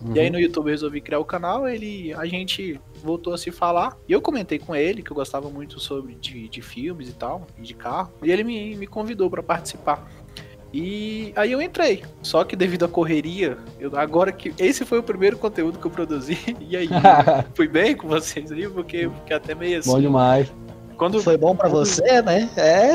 Uhum. 0.00 0.16
E 0.16 0.20
aí 0.20 0.30
no 0.30 0.38
YouTube 0.38 0.66
eu 0.66 0.72
resolvi 0.72 1.00
criar 1.00 1.18
o 1.18 1.24
canal, 1.24 1.67
ele 1.68 2.12
a 2.14 2.26
gente 2.26 2.80
voltou 3.02 3.32
a 3.32 3.38
se 3.38 3.50
falar. 3.50 3.96
E 4.08 4.12
eu 4.12 4.20
comentei 4.20 4.58
com 4.58 4.74
ele 4.74 5.02
que 5.02 5.10
eu 5.10 5.14
gostava 5.14 5.48
muito 5.50 5.78
sobre 5.80 6.14
de, 6.14 6.48
de 6.48 6.62
filmes 6.62 7.08
e 7.08 7.12
tal, 7.12 7.46
e 7.58 7.62
de 7.62 7.74
carro. 7.74 8.12
E 8.22 8.30
ele 8.30 8.44
me, 8.44 8.76
me 8.76 8.86
convidou 8.86 9.30
para 9.30 9.42
participar. 9.42 10.08
E 10.72 11.32
aí 11.34 11.52
eu 11.52 11.62
entrei. 11.62 12.02
Só 12.22 12.44
que 12.44 12.54
devido 12.54 12.84
à 12.84 12.88
correria, 12.88 13.56
eu, 13.80 13.96
agora 13.96 14.30
que 14.30 14.52
esse 14.58 14.84
foi 14.84 14.98
o 14.98 15.02
primeiro 15.02 15.38
conteúdo 15.38 15.78
que 15.78 15.86
eu 15.86 15.90
produzi. 15.90 16.38
E 16.68 16.76
aí, 16.76 16.88
fui 17.54 17.66
bem 17.66 17.96
com 17.96 18.06
vocês 18.06 18.52
aí, 18.52 18.68
porque 18.68 19.08
fiquei 19.20 19.36
até 19.36 19.54
meio 19.54 19.78
assim. 19.78 19.90
Bom 19.90 20.00
demais. 20.00 20.52
Quando, 20.98 21.22
Foi 21.22 21.36
bom 21.36 21.54
para 21.54 21.68
você, 21.68 22.20
né? 22.22 22.50
É. 22.56 22.88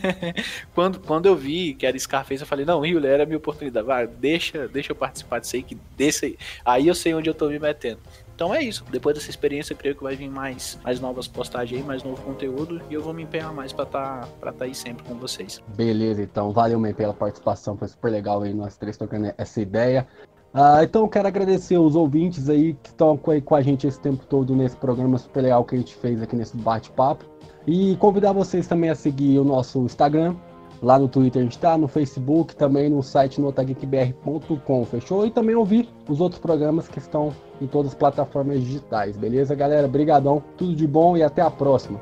quando, 0.74 0.98
quando 1.00 1.26
eu 1.26 1.36
vi 1.36 1.74
que 1.74 1.84
era 1.84 1.98
Scarface, 1.98 2.40
eu 2.40 2.46
falei, 2.46 2.64
não, 2.64 2.80
Rio, 2.80 3.04
era 3.06 3.24
a 3.24 3.26
minha 3.26 3.36
oportunidade. 3.36 3.86
Vai, 3.86 4.06
deixa, 4.06 4.66
deixa 4.66 4.92
eu 4.92 4.96
participar 4.96 5.40
disso 5.40 5.56
aí, 5.56 5.62
que 5.62 5.76
desse 5.94 6.24
aí. 6.24 6.38
Aí 6.64 6.88
eu 6.88 6.94
sei 6.94 7.12
onde 7.12 7.28
eu 7.28 7.34
tô 7.34 7.48
me 7.48 7.58
metendo. 7.58 8.00
Então 8.40 8.54
é 8.54 8.62
isso. 8.62 8.82
Depois 8.90 9.14
dessa 9.14 9.28
experiência, 9.28 9.74
eu 9.74 9.76
creio 9.76 9.94
que 9.94 10.02
vai 10.02 10.16
vir 10.16 10.30
mais, 10.30 10.78
mais 10.82 10.98
novas 10.98 11.28
postagens 11.28 11.78
aí, 11.78 11.86
mais 11.86 12.02
novo 12.02 12.22
conteúdo. 12.22 12.80
E 12.88 12.94
eu 12.94 13.02
vou 13.02 13.12
me 13.12 13.24
empenhar 13.24 13.52
mais 13.52 13.70
pra 13.70 13.84
estar 13.84 14.26
tá, 14.40 14.50
tá 14.50 14.64
aí 14.64 14.74
sempre 14.74 15.04
com 15.04 15.14
vocês. 15.16 15.62
Beleza, 15.76 16.22
então. 16.22 16.50
Valeu, 16.50 16.80
man, 16.80 16.94
pela 16.94 17.12
participação. 17.12 17.76
Foi 17.76 17.88
super 17.88 18.10
legal 18.10 18.40
aí 18.40 18.54
nós 18.54 18.78
três 18.78 18.96
tocando 18.96 19.30
essa 19.36 19.60
ideia. 19.60 20.08
Uh, 20.52 20.82
então 20.82 21.06
quero 21.06 21.28
agradecer 21.28 21.78
os 21.78 21.94
ouvintes 21.94 22.48
aí 22.48 22.74
que 22.82 22.88
estão 22.88 23.16
com, 23.16 23.40
com 23.40 23.54
a 23.54 23.62
gente 23.62 23.86
esse 23.86 24.00
tempo 24.00 24.26
todo 24.26 24.54
nesse 24.54 24.76
programa 24.76 25.16
super 25.16 25.42
legal 25.42 25.64
que 25.64 25.76
a 25.76 25.78
gente 25.78 25.94
fez 25.94 26.20
aqui 26.20 26.34
nesse 26.34 26.56
bate-papo. 26.56 27.24
E 27.66 27.96
convidar 27.96 28.32
vocês 28.32 28.66
também 28.66 28.90
a 28.90 28.94
seguir 28.94 29.38
o 29.38 29.44
nosso 29.44 29.78
Instagram. 29.80 30.34
Lá 30.82 30.98
no 30.98 31.08
Twitter 31.08 31.40
a 31.40 31.44
gente 31.44 31.56
está, 31.56 31.76
no 31.76 31.86
Facebook, 31.86 32.56
também 32.56 32.88
no 32.88 33.02
site 33.02 33.38
notageekbr.com, 33.38 34.84
fechou? 34.86 35.26
E 35.26 35.30
também 35.30 35.54
ouvir 35.54 35.88
os 36.08 36.22
outros 36.22 36.40
programas 36.40 36.88
que 36.88 36.98
estão 36.98 37.32
em 37.60 37.66
todas 37.66 37.92
as 37.92 37.98
plataformas 37.98 38.60
digitais, 38.60 39.14
beleza, 39.14 39.54
galera? 39.54 39.86
Obrigadão, 39.86 40.42
tudo 40.56 40.74
de 40.74 40.86
bom 40.86 41.18
e 41.18 41.22
até 41.22 41.42
a 41.42 41.50
próxima. 41.50 42.00